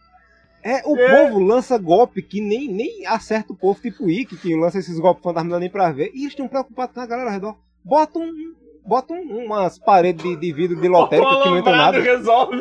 É, 0.62 0.82
o 0.86 0.96
É. 0.96 1.26
povo 1.26 1.40
lança 1.40 1.76
golpe 1.78 2.22
que 2.22 2.40
nem, 2.40 2.68
nem 2.68 3.06
acerta 3.06 3.52
o 3.52 3.56
povo, 3.56 3.80
tipo 3.80 4.04
o 4.04 4.10
Ikki, 4.10 4.36
que 4.36 4.54
lança 4.54 4.78
esses 4.78 4.98
golpes 4.98 5.22
fantasma 5.24 5.48
não 5.48 5.56
dá 5.56 5.60
nem 5.60 5.70
pra 5.70 5.90
ver. 5.90 6.10
E 6.14 6.20
eles 6.20 6.32
estão 6.32 6.46
preocupados 6.46 6.94
com 6.94 7.00
a 7.00 7.06
galera 7.06 7.30
ao 7.30 7.34
redor. 7.34 7.56
Bota 7.82 8.18
um. 8.18 8.54
Bota 8.84 9.12
um- 9.14 9.44
umas 9.46 9.78
paredes 9.78 10.22
de, 10.24 10.36
de 10.36 10.52
vidro 10.52 10.80
de 10.80 10.88
lotérica 10.88 11.28
que 11.42 11.48
não 11.48 11.58
entra 11.58 11.76
nada. 11.76 12.00
resolve. 12.00 12.58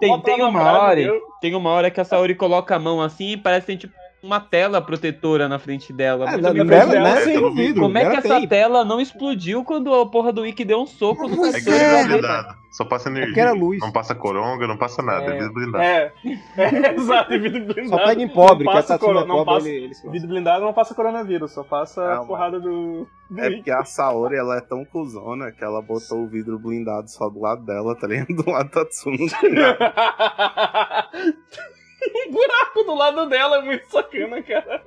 Tem, 0.00 0.20
tem 0.20 0.42
uma 0.42 0.60
hora, 0.80 1.20
tem 1.40 1.54
uma 1.56 1.70
hora 1.70 1.90
que 1.90 2.00
a 2.00 2.04
Saori 2.04 2.34
coloca 2.34 2.76
a 2.76 2.78
mão 2.78 3.02
assim 3.02 3.32
e 3.32 3.36
parece 3.36 3.62
que 3.62 3.66
tem 3.66 3.76
tipo 3.76 3.94
uma 4.22 4.40
tela 4.40 4.80
protetora 4.82 5.48
na 5.48 5.58
frente 5.58 5.92
dela. 5.92 6.26
É, 6.28 6.32
Muito 6.38 6.42
na- 6.42 6.64
dela, 6.64 6.92
nela 6.92 7.20
sim. 7.20 7.36
o 7.38 7.54
vidro. 7.54 7.82
Como 7.82 7.96
é 7.98 8.10
que 8.10 8.16
essa 8.16 8.28
tem. 8.40 8.48
tela 8.48 8.84
não 8.84 9.00
explodiu 9.00 9.64
quando 9.64 9.94
a 9.94 10.06
porra 10.10 10.32
do 10.32 10.44
Ikki 10.44 10.64
deu 10.64 10.80
um 10.80 10.86
soco 10.86 11.28
no 11.28 11.46
É 11.46 11.50
é, 11.50 12.00
é 12.00 12.04
blindado. 12.06 12.58
Só 12.72 12.84
passa 12.84 13.08
energia. 13.08 13.32
que 13.32 13.40
era 13.40 13.52
luz. 13.52 13.80
Não 13.80 13.90
passa 13.90 14.14
coronga, 14.14 14.66
não 14.66 14.76
passa 14.76 15.00
nada. 15.02 15.24
É, 15.24 15.32
vidro 15.38 15.54
blindado. 15.54 15.82
É, 15.82 16.12
é 16.58 16.94
exato, 16.94 17.32
e 17.32 17.38
vidro 17.38 17.64
blindado. 17.64 17.88
Só 17.88 18.04
pega 18.06 18.22
em 18.22 18.28
pobre, 18.28 18.64
não 18.64 18.72
que 18.72 18.78
a 18.78 18.82
passa 18.82 18.92
Tatsumi 18.94 19.12
coro- 19.14 19.24
é 19.24 19.28
não 19.28 19.36
pobre, 19.36 19.54
passa, 19.54 19.68
ele, 19.68 19.84
ele 19.86 20.10
Vidro 20.12 20.28
blindado 20.28 20.64
não 20.64 20.72
passa 20.74 20.94
coronavírus, 20.94 21.50
só 21.52 21.64
passa 21.64 22.02
Calma. 22.02 22.22
a 22.22 22.26
porrada 22.26 22.60
do. 22.60 23.06
do 23.30 23.40
É 23.40 23.50
porque 23.50 23.70
a 23.70 23.84
Saori, 23.84 24.36
ela 24.36 24.58
é 24.58 24.60
tão 24.60 24.84
cuzona 24.84 25.50
que 25.50 25.64
ela 25.64 25.80
botou 25.80 26.24
o 26.24 26.28
vidro 26.28 26.58
blindado 26.58 27.08
só 27.10 27.30
do 27.30 27.40
lado 27.40 27.64
dela, 27.64 27.96
tá 27.96 28.06
ligado? 28.06 28.28
Do 28.36 28.50
lado 28.50 28.70
da 28.70 28.84
Tsumi. 28.84 29.30
tem 32.10 32.28
um 32.28 32.32
buraco 32.32 32.82
do 32.84 32.94
lado 32.94 33.26
dela 33.28 33.58
é 33.58 33.62
muito 33.62 33.86
sacana, 33.90 34.42
cara. 34.42 34.82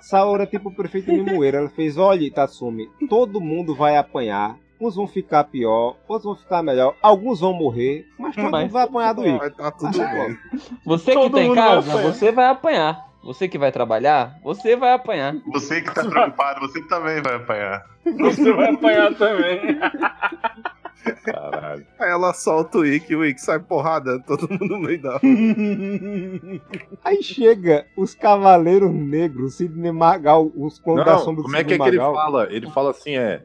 Saori 0.00 0.42
é 0.42 0.46
tipo 0.46 0.68
o 0.68 0.74
prefeito 0.74 1.10
de 1.10 1.16
Limoeiro. 1.22 1.56
Ela 1.56 1.68
fez: 1.70 1.96
olha, 1.96 2.30
Tatsumi, 2.32 2.88
todo 3.08 3.40
mundo 3.40 3.74
vai 3.74 3.96
apanhar. 3.96 4.56
Uns 4.78 4.94
vão 4.94 5.06
ficar 5.06 5.44
pior, 5.44 5.96
outros 6.06 6.24
vão 6.24 6.36
ficar 6.36 6.62
melhor, 6.62 6.94
alguns 7.00 7.40
vão 7.40 7.54
morrer, 7.54 8.04
mas 8.18 8.34
todo 8.36 8.50
Mas- 8.50 8.62
mundo 8.64 8.72
vai 8.72 8.84
apanhar 8.84 9.12
do. 9.14 9.38
Vai 9.38 9.50
tá 9.50 9.70
tudo 9.70 9.88
Acho 9.88 9.98
bem. 10.00 10.38
Você 10.84 11.12
que 11.12 11.16
Todo 11.18 11.32
tá 11.32 11.40
em 11.42 11.48
mundo 11.48 11.54
vai 11.56 11.68
casa, 11.68 11.90
apanhar. 11.92 12.12
você 12.12 12.32
vai 12.32 12.46
apanhar. 12.46 13.06
Você 13.24 13.48
que 13.48 13.58
vai 13.58 13.72
trabalhar, 13.72 14.38
você 14.44 14.76
vai 14.76 14.92
apanhar. 14.92 15.34
Você 15.52 15.80
que 15.80 15.92
tá 15.92 16.04
preocupado, 16.04 16.60
você 16.60 16.80
também 16.86 17.20
vai 17.22 17.34
apanhar. 17.36 17.84
Você 18.04 18.52
vai 18.52 18.68
apanhar 18.74 19.14
também. 19.14 19.80
Caralho. 21.24 21.86
Aí 21.98 22.10
ela 22.10 22.32
solta 22.32 22.78
o 22.78 22.86
Ikki 22.86 23.12
e 23.12 23.16
o 23.16 23.24
Ikki 23.24 23.40
sai 23.40 23.58
porrada, 23.58 24.20
todo 24.20 24.48
mundo 24.48 24.66
no 24.66 24.78
meio 24.80 25.00
da. 25.00 25.20
Aí 27.04 27.22
chega 27.22 27.86
os 27.96 28.14
Cavaleiros 28.14 28.92
Negros, 28.92 29.56
Sidney 29.56 29.92
Magal, 29.92 30.50
os 30.56 30.78
clones 30.78 31.04
da 31.04 31.18
sombra 31.18 31.36
do 31.36 31.42
como 31.42 31.56
é 31.56 31.64
que 31.64 31.70
Sidney 31.70 31.86
é 31.86 31.90
que 31.90 31.96
ele 31.96 32.02
Magal. 32.02 32.14
fala? 32.14 32.48
Ele 32.50 32.70
fala 32.70 32.90
assim, 32.90 33.16
é. 33.16 33.42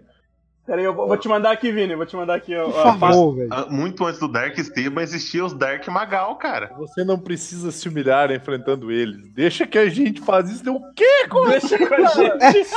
Peraí, 0.71 0.85
eu 0.85 0.93
vou, 0.95 1.17
te 1.17 1.27
mandar 1.27 1.51
aqui, 1.51 1.69
Vini. 1.69 1.95
Vou 1.95 2.05
te 2.05 2.15
mandar 2.15 2.35
aqui. 2.35 2.55
ó, 2.55 2.63
Por 2.63 2.81
favor, 2.97 3.35
velho. 3.35 3.49
Ah, 3.51 3.65
Muito 3.69 4.05
antes 4.05 4.21
do 4.21 4.27
Dark 4.29 4.57
Esteban 4.57 5.01
existiam 5.01 5.45
os 5.45 5.51
Dark 5.53 5.85
Magal, 5.89 6.33
cara. 6.37 6.71
Você 6.77 7.03
não 7.03 7.19
precisa 7.19 7.71
se 7.71 7.89
humilhar 7.89 8.31
enfrentando 8.31 8.89
eles. 8.89 9.21
Deixa 9.33 9.67
que 9.67 9.77
a 9.77 9.89
gente 9.89 10.21
faz 10.21 10.49
isso. 10.49 10.63
O 10.73 10.93
quê? 10.93 11.27
Deixa 11.49 11.77
com 11.77 11.93
a 11.93 12.05
gente. 12.05 12.69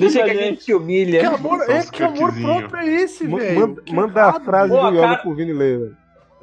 Deixa 0.00 0.24
que 0.24 0.30
a 0.30 0.34
gente 0.34 0.64
te 0.64 0.74
humilha. 0.74 1.20
Que 1.20 1.26
amor, 1.26 1.62
é, 1.70 1.82
que 1.84 2.02
amor 2.02 2.32
próprio 2.34 2.78
é 2.82 2.86
esse, 3.02 3.24
velho? 3.28 3.60
Manda, 3.60 3.82
manda 3.92 4.24
a 4.30 4.40
frase 4.40 4.72
Pô, 4.74 4.80
do 4.80 4.88
Yoda 4.96 5.00
cara- 5.00 5.16
pro 5.18 5.34
Vini 5.36 5.52
ler, 5.52 5.78
velho. 5.78 5.96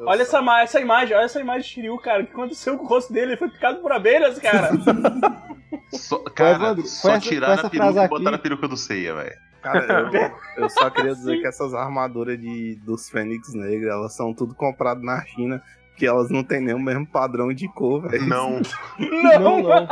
Olha 0.06 0.22
essa, 0.22 0.40
essa 0.62 0.80
imagem, 0.82 1.16
olha 1.16 1.26
essa 1.26 1.40
imagem 1.40 1.62
de 1.64 1.68
Shiryu, 1.70 1.98
cara. 2.00 2.24
O 2.24 2.26
que 2.28 2.32
aconteceu 2.34 2.78
com 2.78 2.86
o 2.86 2.88
rosto 2.88 3.12
dele? 3.14 3.32
Ele 3.32 3.38
foi 3.38 3.50
picado 3.50 3.80
por 3.80 3.92
abelhas, 3.92 4.38
cara. 4.40 4.72
Só, 5.94 6.20
cara, 6.24 6.76
só 6.84 7.10
foi 7.10 7.12
essa- 7.18 7.20
tirar 7.20 7.52
essa 7.60 7.70
peruca 7.70 7.92
frase 7.94 8.06
e 8.06 8.08
botar 8.10 8.22
aqui. 8.30 8.32
na 8.32 8.38
peruca 8.38 8.68
do 8.68 8.78
Seiya, 8.78 9.14
velho. 9.16 9.36
Cara, 9.62 10.10
eu, 10.58 10.64
eu 10.64 10.70
só 10.70 10.90
queria 10.90 11.14
dizer 11.14 11.40
que 11.40 11.46
essas 11.48 11.74
armaduras 11.74 12.40
de, 12.40 12.76
dos 12.84 13.10
Fênix 13.10 13.54
Negros, 13.54 13.92
elas 13.92 14.14
são 14.16 14.34
tudo 14.34 14.56
compradas 14.56 15.04
na 15.04 15.22
China, 15.26 15.62
que 15.98 16.06
elas 16.08 16.30
não 16.30 16.44
têm 16.44 16.62
nem 16.62 16.74
o 16.74 16.80
mesmo 16.80 17.06
padrão 17.06 17.54
de 17.54 17.68
cor, 17.68 18.08
velho. 18.10 18.26
Não. 18.26 18.62
Não, 18.98 19.40
Não, 19.40 19.62
não. 19.62 19.88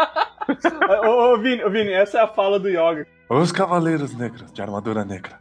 Ô, 1.10 1.34
ô, 1.34 1.38
Vini, 1.38 1.64
ô, 1.64 1.70
Vini, 1.70 1.92
essa 1.92 2.18
é 2.20 2.22
a 2.22 2.28
fala 2.28 2.58
do 2.60 2.68
Yoga. 2.70 3.06
Os 3.30 3.52
Cavaleiros 3.52 4.16
Negros 4.18 4.52
de 4.52 4.62
Armadura 4.62 5.06
Negra 5.06 5.38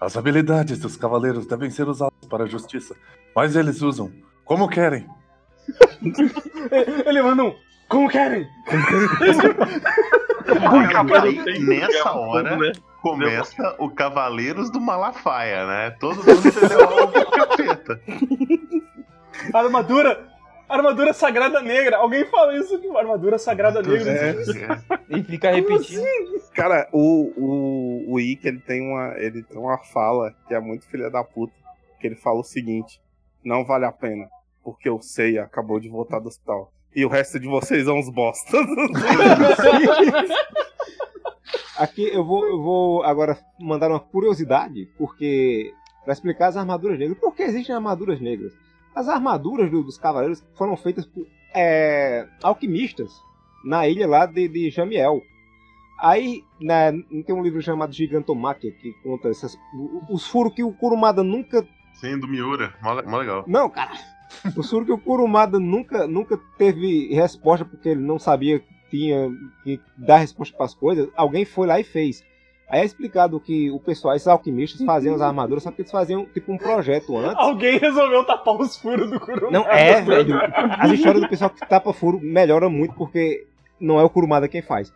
As 0.00 0.16
habilidades 0.16 0.78
dos 0.78 0.96
cavaleiros 0.96 1.46
devem 1.46 1.70
ser 1.70 1.88
usadas 1.88 2.26
para 2.28 2.44
a 2.44 2.46
justiça, 2.48 2.94
mas 3.34 3.56
eles 3.56 3.82
usam 3.82 4.12
como 4.44 4.68
querem. 4.68 5.06
Ele 7.04 7.22
manda 7.22 7.44
um. 7.44 7.54
Como 7.88 8.08
querem? 8.08 8.46
Nessa 11.66 12.12
hora, 12.12 12.56
né? 12.56 12.72
começa 13.00 13.76
o 13.78 13.90
Cavaleiros 13.90 14.70
do 14.70 14.80
Malafaia, 14.80 15.66
né? 15.66 15.90
Todo 15.98 16.16
mundo 16.16 16.48
entendeu 16.48 16.84
algo 16.84 17.12
do 17.12 17.30
capeta. 17.30 18.00
Armadura. 19.54 20.28
Armadura 20.68 21.12
sagrada 21.14 21.62
negra. 21.62 21.96
Alguém 21.96 22.26
fala 22.26 22.54
isso 22.56 22.74
aqui. 22.74 22.88
Armadura 22.96 23.38
sagrada 23.38 23.80
negra. 23.80 24.10
É. 24.12 24.36
E 25.08 25.22
fica 25.22 25.50
repetindo. 25.50 26.04
Cara, 26.58 26.88
o, 26.92 27.32
o, 27.36 28.12
o 28.14 28.18
ele 28.20 28.58
tem 28.58 28.82
uma 28.82 29.14
ele 29.16 29.42
tem 29.44 29.56
uma 29.58 29.78
fala 29.78 30.34
que 30.48 30.54
é 30.54 30.60
muito 30.60 30.84
filha 30.86 31.08
da 31.08 31.22
puta, 31.22 31.54
que 32.00 32.06
ele 32.06 32.16
fala 32.16 32.40
o 32.40 32.44
seguinte: 32.44 33.00
não 33.44 33.64
vale 33.64 33.84
a 33.84 33.92
pena, 33.92 34.28
porque 34.64 34.90
o 34.90 35.00
Seiya 35.00 35.44
acabou 35.44 35.78
de 35.78 35.88
voltar 35.88 36.18
do 36.18 36.26
hospital. 36.28 36.72
E 36.96 37.04
o 37.04 37.08
resto 37.08 37.38
de 37.38 37.46
vocês 37.46 37.84
são 37.84 37.98
uns 37.98 38.08
bosta. 38.10 38.56
Aqui 41.78 42.08
eu 42.08 42.24
vou, 42.24 42.44
eu 42.48 42.60
vou 42.60 43.02
agora 43.04 43.38
mandar 43.60 43.88
uma 43.90 44.00
curiosidade, 44.00 44.88
porque 44.98 45.72
para 46.02 46.12
explicar 46.12 46.48
as 46.48 46.56
armaduras 46.56 46.98
negras. 46.98 47.18
Por 47.18 47.34
que 47.34 47.42
existem 47.42 47.74
armaduras 47.74 48.20
negras? 48.20 48.52
As 48.94 49.08
armaduras 49.08 49.70
do- 49.70 49.84
dos 49.84 49.96
cavaleiros 49.98 50.44
foram 50.56 50.76
feitas 50.76 51.06
por 51.06 51.24
é, 51.54 52.26
alquimistas 52.42 53.12
na 53.64 53.86
ilha 53.86 54.08
lá 54.08 54.26
de, 54.26 54.48
de 54.48 54.70
Jamiel. 54.70 55.22
Aí 55.98 56.44
na- 56.60 56.92
tem 57.26 57.34
um 57.34 57.42
livro 57.42 57.60
chamado 57.60 57.92
Gigantomáquia 57.92 58.70
que 58.72 58.92
conta 59.02 59.28
essas, 59.28 59.56
os 60.08 60.26
furos 60.26 60.54
que 60.54 60.62
o 60.62 60.72
Kurumada 60.72 61.22
nunca 61.22 61.66
Sim, 61.94 62.18
do 62.18 62.28
Miura. 62.28 62.72
Mó, 62.82 62.92
le- 62.94 63.02
mó 63.02 63.16
legal. 63.18 63.44
não, 63.46 63.68
cara. 63.68 63.90
O 64.56 64.62
Suro 64.62 64.84
que 64.84 64.92
o 64.92 64.98
Kurumada 64.98 65.58
nunca, 65.58 66.06
nunca 66.06 66.38
teve 66.58 67.12
resposta 67.14 67.64
porque 67.64 67.88
ele 67.88 68.00
não 68.02 68.18
sabia 68.18 68.58
que 68.60 68.66
tinha 68.90 69.30
que 69.64 69.80
dar 69.96 70.18
resposta 70.18 70.54
para 70.54 70.66
as 70.66 70.74
coisas. 70.74 71.08
Alguém 71.16 71.44
foi 71.46 71.66
lá 71.66 71.80
e 71.80 71.84
fez. 71.84 72.22
Aí 72.68 72.80
é 72.82 72.84
explicado 72.84 73.40
que 73.40 73.70
o 73.70 73.80
pessoal, 73.80 74.14
esses 74.14 74.28
alquimistas, 74.28 74.84
faziam 74.84 75.14
as 75.14 75.22
armaduras, 75.22 75.62
só 75.62 75.70
que 75.70 75.80
eles 75.80 75.90
faziam 75.90 76.26
tipo 76.26 76.52
um 76.52 76.58
projeto 76.58 77.16
antes. 77.16 77.36
Alguém 77.38 77.78
resolveu 77.78 78.22
tapar 78.24 78.54
os 78.60 78.76
furos 78.76 79.10
do 79.10 79.18
Kurumada. 79.18 79.50
Não, 79.50 79.64
é, 79.66 80.02
velho. 80.02 80.38
As 80.78 80.90
histórias 80.92 81.22
do 81.22 81.28
pessoal 81.30 81.48
que 81.48 81.66
tapa 81.66 81.92
furo 81.94 82.20
melhoram 82.22 82.68
muito 82.68 82.94
porque 82.94 83.46
não 83.80 83.98
é 83.98 84.04
o 84.04 84.10
Kurumada 84.10 84.46
quem 84.46 84.60
faz. 84.60 84.92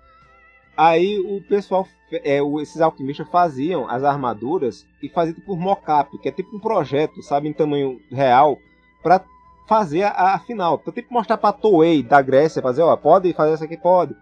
Aí 0.77 1.18
o 1.18 1.43
pessoal, 1.43 1.87
é, 2.12 2.39
esses 2.61 2.81
alquimistas 2.81 3.29
faziam 3.29 3.89
as 3.89 4.03
armaduras 4.05 4.87
e 5.03 5.09
faziam 5.09 5.35
tipo 5.35 5.53
um 5.55 5.61
mocap, 5.61 6.16
que 6.18 6.29
é 6.29 6.33
tipo 6.33 6.57
um 6.57 6.61
projeto, 6.61 7.23
sabe, 7.23 7.49
em 7.49 7.53
tamanho 7.53 8.01
real, 8.11 8.59
pra 9.03 9.20
fazer 9.68 10.03
a, 10.05 10.35
a 10.35 10.39
final. 10.39 10.79
Pra 10.79 10.93
tipo 10.93 11.12
mostrar 11.12 11.37
pra 11.37 11.53
Toei 11.53 12.03
da 12.03 12.20
Grécia, 12.23 12.62
fazer, 12.62 12.83
ó, 12.83 12.97
pode 12.97 13.33
fazer 13.33 13.53
essa 13.53 13.64
aqui, 13.64 13.77
pode. 13.77 14.14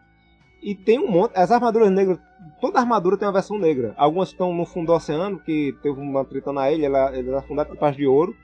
E 0.63 0.75
tem 0.75 0.99
um 0.99 1.09
monte, 1.11 1.33
as 1.37 1.51
armaduras 1.51 1.91
negras, 1.91 2.19
toda 2.61 2.79
armadura 2.81 3.17
tem 3.17 3.27
uma 3.27 3.33
versão 3.33 3.59
negra. 3.59 3.95
Algumas 3.97 4.29
estão 4.29 4.53
no 4.53 4.67
fundo 4.67 4.87
do 4.89 4.93
oceano, 4.93 5.39
que 5.39 5.75
teve 5.83 5.99
uma 6.01 6.25
treta 6.25 6.53
na 6.53 6.71
ilha, 6.71 6.87
ela, 6.87 7.17
ela 7.17 7.39
é 7.39 7.43
fundada 7.43 7.69
por 7.71 7.79
parte 7.79 7.97
de 7.97 8.07
ouro. 8.07 8.37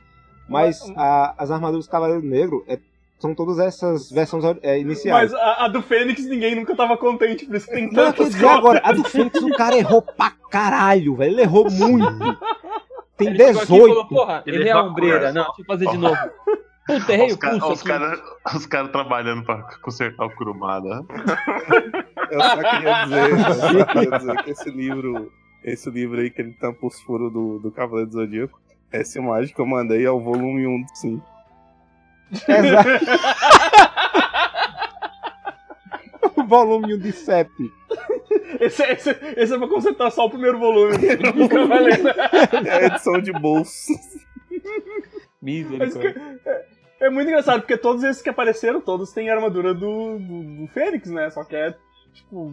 Mas 0.49 0.81
a- 0.97 1.35
as 1.37 1.51
armaduras 1.51 1.87
do 1.87 1.91
Cavaleiro 1.91 2.23
Negro 2.23 2.65
é- 2.69 2.79
são 3.19 3.35
todas 3.35 3.59
essas 3.59 4.11
versões 4.11 4.45
é, 4.63 4.79
iniciais. 4.79 5.33
Mas 5.33 5.41
a, 5.41 5.65
a 5.65 5.69
do 5.69 5.83
Fênix 5.83 6.25
ninguém 6.27 6.55
nunca 6.55 6.77
tava 6.77 6.97
contente, 6.97 7.47
por 7.47 7.57
isso 7.57 7.69
tem 7.69 7.87
Não, 7.87 7.95
tantas 7.95 8.31
dizer 8.31 8.47
agora, 8.47 8.81
a 8.85 8.93
do 8.93 9.05
Fênix 9.05 9.41
o 9.41 9.51
cara 9.51 9.77
errou 9.77 10.03
pra 10.03 10.31
caralho, 10.51 11.17
velho. 11.17 11.33
Ele 11.33 11.43
errou 11.43 11.71
muito. 11.71 12.07
Tem 13.17 13.29
Ele 13.29 13.39
chegou 13.39 13.63
aqui 13.63 13.73
e 13.73 13.79
18. 13.79 13.89
falou, 13.89 14.09
porra, 14.09 14.43
Ele 14.47 14.57
ele 14.59 14.69
é 14.69 14.73
a 14.73 14.83
ombreira. 14.83 15.33
Não, 15.33 15.45
deixa 15.47 15.63
eu 15.63 15.65
fazer 15.65 15.89
de 15.89 15.97
novo. 15.97 16.17
Puta, 16.87 17.13
errei 17.15 17.27
Os 17.29 17.33
o 17.33 17.39
caras 17.39 17.59
pulso 17.61 17.81
aqui. 17.81 17.89
cara, 17.89 18.23
os 18.55 18.67
cara 18.67 18.89
trabalhando 18.89 19.43
pra 19.43 19.63
consertar 19.83 20.27
o 20.27 20.31
Kurumada. 20.37 21.03
Eu 22.31 22.41
só 22.41 22.57
queria 22.59 23.05
dizer, 23.05 23.31
eu 23.31 23.55
só 23.55 23.87
queria 23.87 24.19
dizer 24.19 24.43
que 24.45 24.51
esse 24.51 24.71
livro, 24.71 25.33
esse 25.65 25.91
livro 25.91 26.21
aí 26.21 26.31
que 26.31 26.43
ele 26.43 26.53
tampa 26.53 26.87
os 26.87 27.01
furos 27.01 27.33
do, 27.33 27.59
do 27.59 27.73
Cavaleiro 27.73 28.11
do 28.11 28.19
Zodíaco, 28.19 28.61
essa 28.93 29.19
imagem 29.19 29.55
que 29.55 29.61
eu 29.61 29.67
mandei 29.67 30.05
é 30.05 30.11
o 30.11 30.21
volume 30.21 30.67
1 30.67 30.85
sim. 30.95 31.23
Exato. 32.33 32.89
O 36.37 36.45
volume 36.45 36.95
1 36.95 36.99
de 36.99 37.13
7. 37.13 37.51
Esse, 38.61 38.83
esse, 38.85 39.11
esse 39.37 39.55
é 39.55 39.59
pra 39.59 39.69
consertar 39.69 40.11
só 40.11 40.27
o 40.27 40.31
primeiro 40.31 40.59
volume. 40.59 40.97
do 41.33 41.49
Cavaleiro. 41.49 42.09
É 42.67 42.71
a 42.71 42.87
edição 42.87 43.21
de 43.21 43.33
bolso. 43.33 43.93
Misericórdia. 45.41 46.15
É 47.01 47.11
muito 47.11 47.29
engraçado, 47.29 47.61
porque 47.61 47.77
todos 47.77 48.03
esses 48.05 48.23
que 48.23 48.29
apareceram, 48.29 48.81
todos 48.81 49.13
têm 49.13 49.31
a 49.31 49.35
armadura 49.35 49.75
do, 49.75 50.19
do, 50.19 50.43
do 50.63 50.67
Fênix, 50.73 51.11
né? 51.11 51.31
Só 51.31 51.45
que 51.45 51.55
é, 51.57 51.75
tipo, 52.13 52.53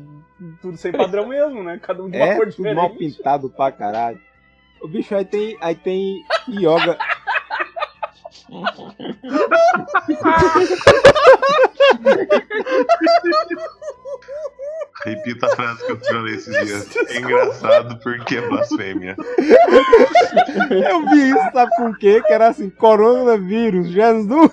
tudo 0.61 0.77
sem 0.77 0.91
padrão 0.91 1.27
mesmo, 1.27 1.63
né? 1.63 1.79
Cada 1.81 2.03
um 2.03 2.09
de 2.09 2.17
uma 2.17 2.25
É 2.25 2.35
cor 2.35 2.45
tudo 2.45 2.55
diferente. 2.57 2.75
mal 2.75 2.89
pintado 2.91 3.49
pra 3.49 3.71
caralho. 3.71 4.19
O 4.81 4.87
bicho 4.87 5.15
aí 5.15 5.23
tem, 5.25 5.57
aí 5.61 5.75
tem 5.75 6.21
yoga. 6.49 6.97
Repita 15.05 15.47
a 15.47 15.55
frase 15.55 15.85
que 15.85 15.91
eu 15.91 15.99
falei 15.99 16.35
esses 16.35 16.65
dias. 16.65 16.95
É 17.09 17.17
engraçado 17.17 17.99
porque 17.99 18.37
é 18.37 18.41
blasfêmia. 18.47 19.15
Eu 20.69 21.05
vi 21.09 21.29
isso, 21.29 21.51
sabe 21.51 21.71
o 21.81 21.93
quê? 21.95 22.21
Que 22.21 22.33
era 22.33 22.47
assim, 22.49 22.69
coronavírus, 22.69 23.89
Jesus. 23.89 24.51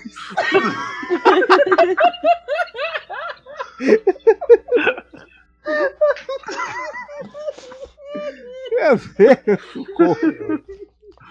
Meu 8.71 8.97
Deus, 8.97 9.61
socorro. 9.73 10.61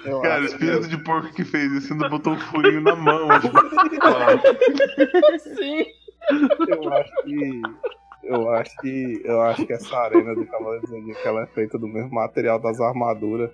Eu 0.06 0.22
Cara, 0.22 0.42
o 0.42 0.46
espírito 0.46 0.88
de 0.88 0.98
porco 1.04 1.34
que 1.34 1.44
fez 1.44 1.72
isso 1.72 1.94
ainda 1.94 2.10
botou 2.10 2.34
um 2.34 2.40
furinho 2.40 2.82
na 2.82 2.96
mão. 2.96 3.28
Sim. 5.58 5.86
eu 6.68 6.94
acho 6.94 7.12
que. 7.24 7.62
Eu 8.24 8.50
acho 8.52 8.78
que. 8.78 9.22
Eu 9.26 9.42
acho 9.42 9.66
que 9.66 9.74
essa 9.74 9.98
arena 9.98 10.36
do 10.36 10.46
Cavaleiro 10.46 10.82
do 10.82 10.90
Zodíaco 10.90 11.28
ela 11.28 11.44
é 11.44 11.48
feita 11.48 11.78
do 11.78 11.88
mesmo 11.88 12.12
material 12.12 12.60
das 12.60 12.80
armaduras. 12.80 13.52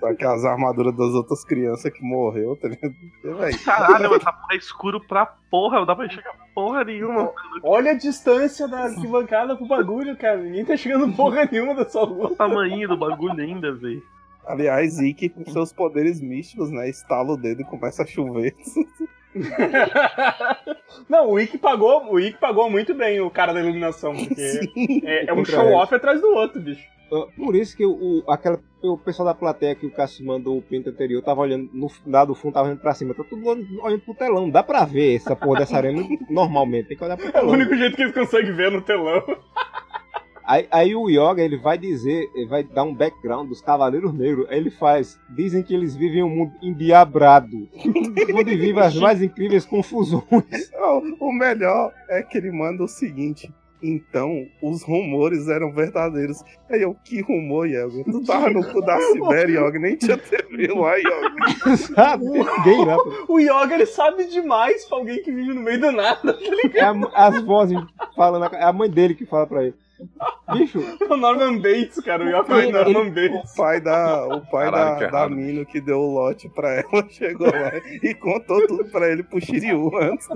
Só 0.00 0.14
que 0.14 0.24
as 0.24 0.44
armaduras 0.44 0.96
das 0.96 1.14
outras 1.14 1.44
crianças 1.44 1.92
que 1.92 2.02
morreu, 2.02 2.56
tá 2.56 2.68
ligado? 2.68 2.94
Caralho, 3.64 4.10
mas 4.10 4.24
tá 4.24 4.34
escuro 4.52 5.00
pra 5.06 5.26
porra, 5.50 5.78
não 5.78 5.86
dá 5.86 5.94
pra 5.94 6.06
enxergar 6.06 6.32
porra 6.54 6.82
nenhuma. 6.84 7.30
Olha 7.62 7.92
a 7.92 7.94
distância 7.94 8.66
da 8.66 8.84
arquibancada 8.84 9.54
pro 9.54 9.66
bagulho, 9.66 10.16
cara. 10.16 10.38
Ninguém 10.38 10.64
tá 10.64 10.76
chegando 10.76 11.14
porra 11.14 11.46
nenhuma 11.50 11.74
dessa 11.74 12.00
lua. 12.00 12.28
O 12.28 12.36
tamanho 12.36 12.88
do 12.88 12.96
bagulho 12.96 13.40
ainda, 13.40 13.72
velho. 13.74 14.02
Aliás, 14.46 14.98
Ikki 15.00 15.28
com 15.28 15.44
seus 15.50 15.72
poderes 15.72 16.20
místicos, 16.20 16.70
né? 16.70 16.88
Estala 16.88 17.32
o 17.32 17.36
dedo 17.36 17.62
e 17.62 17.64
começa 17.64 18.02
a 18.02 18.06
chover. 18.06 18.54
Não, 21.08 21.30
o 21.30 21.40
Ikki 21.40 21.58
pagou, 21.58 22.10
o 22.12 22.18
Ikki 22.20 22.38
pagou 22.38 22.70
muito 22.70 22.94
bem 22.94 23.20
o 23.20 23.30
cara 23.30 23.52
da 23.52 23.60
iluminação, 23.60 24.14
porque 24.14 24.60
é, 25.04 25.26
é 25.28 25.34
um 25.34 25.44
show-off 25.44 25.94
atrás 25.94 26.20
do 26.20 26.28
outro, 26.28 26.60
bicho. 26.60 26.82
Ah, 27.12 27.26
Por 27.36 27.54
isso 27.54 27.76
que 27.76 27.84
o, 27.84 28.24
aquela, 28.28 28.58
o 28.82 28.96
pessoal 28.98 29.26
da 29.26 29.34
plateia 29.34 29.74
que 29.74 29.86
o 29.86 29.90
Cássio 29.92 30.24
mandou 30.26 30.56
o 30.58 30.62
pinto 30.62 30.90
anterior 30.90 31.22
tava 31.22 31.40
olhando 31.42 31.68
no 31.72 31.88
lá 32.06 32.24
do 32.24 32.34
fundo, 32.34 32.54
tava 32.54 32.66
olhando 32.68 32.80
pra 32.80 32.94
cima. 32.94 33.14
Tá 33.14 33.22
todo 33.22 33.40
mundo 33.40 33.64
olhando 33.82 34.00
pro 34.00 34.14
telão. 34.14 34.50
Dá 34.50 34.62
pra 34.62 34.84
ver 34.84 35.14
essa 35.16 35.36
porra 35.36 35.60
dessa 35.60 35.76
arena 35.76 36.02
normalmente. 36.28 36.88
Tem 36.88 36.96
que 36.96 37.04
olhar 37.04 37.16
pro 37.16 37.26
É 37.26 37.28
o 37.28 37.32
telão. 37.32 37.50
único 37.50 37.76
jeito 37.76 37.94
que 37.94 38.02
eles 38.02 38.14
conseguem 38.14 38.52
ver 38.54 38.72
no 38.72 38.80
telão. 38.82 39.22
Aí, 40.46 40.66
aí 40.70 40.94
o 40.94 41.08
Yoga 41.10 41.42
ele 41.42 41.56
vai 41.56 41.76
dizer, 41.76 42.30
ele 42.34 42.46
vai 42.46 42.62
dar 42.62 42.84
um 42.84 42.94
background 42.94 43.48
dos 43.48 43.60
Cavaleiros 43.60 44.14
Negros. 44.14 44.46
Aí 44.48 44.58
ele 44.58 44.70
faz. 44.70 45.18
Dizem 45.28 45.62
que 45.62 45.74
eles 45.74 45.96
vivem 45.96 46.20
em 46.20 46.22
um 46.22 46.28
mundo 46.28 46.52
endiabrado. 46.62 47.68
onde 48.34 48.56
vivem 48.56 48.82
as 48.82 48.94
mais 48.96 49.20
incríveis 49.22 49.64
confusões. 49.66 50.22
Não, 50.72 51.02
o 51.20 51.32
melhor 51.32 51.92
é 52.08 52.22
que 52.22 52.38
ele 52.38 52.50
manda 52.52 52.84
o 52.84 52.88
seguinte. 52.88 53.52
Então, 53.82 54.46
os 54.62 54.82
rumores 54.82 55.48
eram 55.48 55.70
verdadeiros. 55.70 56.42
Aí 56.70 56.80
eu, 56.80 56.96
que 57.04 57.20
rumor, 57.20 57.66
Yoga? 57.68 58.04
Tu 58.04 58.24
tava 58.24 58.48
no 58.50 58.64
cu 58.72 58.80
da 58.80 58.98
Sibéria, 59.12 59.60
Yoga, 59.60 59.78
nem 59.78 59.96
tinha 59.96 60.16
TV 60.16 60.68
lá, 60.68 60.96
Yoga. 60.96 61.76
Sabe? 61.76 62.24
Ninguém 62.24 62.84
lá. 62.86 62.96
O 63.28 63.38
Yoga, 63.38 63.74
ele 63.74 63.86
sabe 63.86 64.24
demais 64.28 64.86
pra 64.86 64.96
alguém 64.98 65.22
que 65.22 65.30
vive 65.30 65.52
no 65.52 65.60
meio 65.60 65.78
do 65.80 65.92
nada. 65.92 66.36
É 66.74 66.80
a- 66.80 66.94
as 67.14 67.42
vozes 67.42 67.78
falando. 68.16 68.54
É 68.54 68.64
a 68.64 68.72
mãe 68.72 68.88
dele 68.90 69.14
que 69.14 69.26
fala 69.26 69.46
pra 69.46 69.62
ele. 69.64 69.74
Bicho, 70.52 70.78
É 71.00 71.04
o 71.12 71.16
Norman 71.16 71.58
Bates, 71.58 72.00
cara. 72.04 72.24
O 72.24 72.28
Yoga 72.28 72.62
é 72.62 72.66
o 72.66 72.72
Norman 72.72 73.10
Bates. 73.10 73.52
O 73.52 73.56
pai 73.56 73.80
da, 73.80 74.26
o 74.26 74.40
pai 74.42 74.70
Caralho, 74.70 74.98
que 74.98 75.10
da, 75.10 75.26
da. 75.26 75.28
Mino 75.28 75.66
que 75.66 75.80
deu 75.80 75.98
o 76.00 76.12
lote 76.14 76.48
pra 76.48 76.70
ela 76.74 77.06
chegou 77.10 77.46
lá 77.46 77.72
e 78.02 78.14
contou 78.14 78.66
tudo 78.66 78.84
pra 78.86 79.08
ele 79.10 79.22
pro 79.22 79.40
Shiryu 79.40 79.90
antes. 79.96 80.26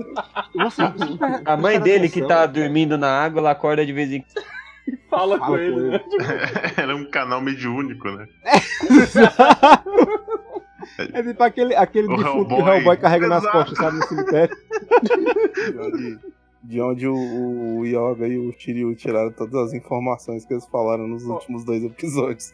você, 0.55 0.81
A 1.45 1.55
mãe 1.55 1.79
dele 1.79 2.09
que 2.09 2.25
tá 2.25 2.45
dormindo 2.45 2.97
na 2.97 3.09
água, 3.23 3.39
ela 3.39 3.51
acorda 3.51 3.85
de 3.85 3.93
vez 3.93 4.11
em 4.11 4.21
quando. 4.21 4.45
Fala 5.09 5.37
com 5.37 5.45
Fala 5.45 5.61
ele, 5.61 5.75
com 5.75 5.81
né? 5.81 6.01
Era 6.75 6.95
um 6.95 7.05
canal 7.09 7.39
mediúnico, 7.39 8.09
né? 8.09 8.27
É 11.13 11.21
tipo 11.23 11.43
aquele, 11.43 11.75
aquele 11.75 12.07
O 12.11 12.17
defunto 12.17 12.47
que 12.47 12.53
o 12.53 12.57
Hellboy. 12.57 12.77
Hellboy 12.77 12.97
carrega 12.97 13.27
nas 13.27 13.43
Exato. 13.43 13.57
costas, 13.57 13.77
sabe, 13.77 13.97
no 13.97 14.03
cemitério. 14.07 14.57
De 16.63 16.79
onde, 16.81 17.01
de 17.01 17.07
onde 17.07 17.07
o, 17.07 17.79
o 17.79 17.85
Yoga 17.85 18.27
e 18.27 18.37
o 18.37 18.53
Shiryu 18.57 18.95
tiraram 18.95 19.31
todas 19.31 19.69
as 19.69 19.73
informações 19.73 20.45
que 20.45 20.53
eles 20.53 20.65
falaram 20.67 21.07
nos 21.07 21.23
últimos 21.25 21.63
dois 21.65 21.83
episódios. 21.83 22.53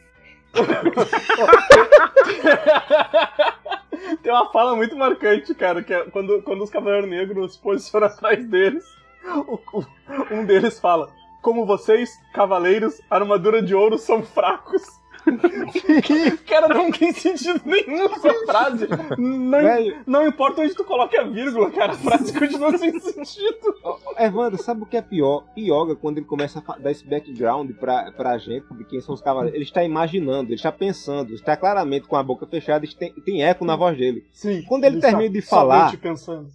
Tem 4.24 4.32
uma 4.32 4.50
fala 4.52 4.76
muito 4.76 4.96
marcante, 4.96 5.54
cara, 5.54 5.84
que 5.84 5.94
é 5.94 6.04
quando, 6.06 6.42
quando 6.42 6.64
os 6.64 6.70
Cavaleiros 6.70 7.10
Negros 7.10 7.54
se 7.56 7.60
posicionam 7.62 8.08
atrás 8.08 8.46
deles, 8.48 8.86
o- 9.26 9.60
o- 9.74 9.86
um 10.32 10.46
deles 10.46 10.80
fala: 10.80 11.10
Como 11.42 11.66
vocês, 11.66 12.10
cavaleiros, 12.34 13.02
armadura 13.10 13.62
de 13.62 13.76
ouro 13.76 13.98
são 13.98 14.24
fracos. 14.24 14.84
cara, 16.46 16.68
não 16.70 16.92
tem 16.92 17.12
sentido 17.14 17.62
nenhum 17.66 18.06
essa 18.06 18.34
frase. 18.46 18.88
Não, 19.18 19.62
Velho, 19.62 19.98
não 20.06 20.28
importa 20.28 20.62
onde 20.62 20.74
tu 20.74 20.84
coloque 20.84 21.18
a 21.18 21.24
vírgula, 21.24 21.70
cara, 21.72 21.94
a 21.94 21.98
frase 21.98 22.34
continua 22.34 22.78
sem 22.78 23.00
sentido. 23.00 23.76
Evandro, 24.18 24.62
sabe 24.62 24.84
o 24.84 24.86
que 24.86 24.98
é 24.98 25.02
pior? 25.02 25.44
Yoga, 25.58 25.96
quando 25.96 26.18
ele 26.18 26.26
começa 26.26 26.64
a 26.68 26.78
dar 26.78 26.92
esse 26.92 27.06
background 27.06 27.72
pra, 27.80 28.12
pra 28.12 28.38
gente, 28.38 28.66
de 28.74 28.84
quem 28.86 29.02
são 29.02 29.14
os 29.16 29.22
cavaleiros, 29.22 29.56
ele 29.56 29.64
está 29.66 29.84
imaginando, 29.84 30.48
ele 30.50 30.56
está 30.56 30.72
pensando, 30.72 31.34
está 31.34 31.56
claramente 31.56 32.08
com 32.08 32.16
a 32.16 32.24
boca 32.24 32.46
fechada, 32.48 32.86
e 32.86 32.90
tem, 32.96 33.14
tem 33.14 33.44
eco 33.44 33.66
na 33.66 33.76
voz 33.76 33.98
dele. 33.98 34.26
Sim. 34.32 34.62
Quando 34.68 34.86
ele 34.86 34.98
está 34.98 35.10
termina 35.10 35.30
de 35.30 35.42
falar- 35.42 35.96
pensando. 35.98 36.48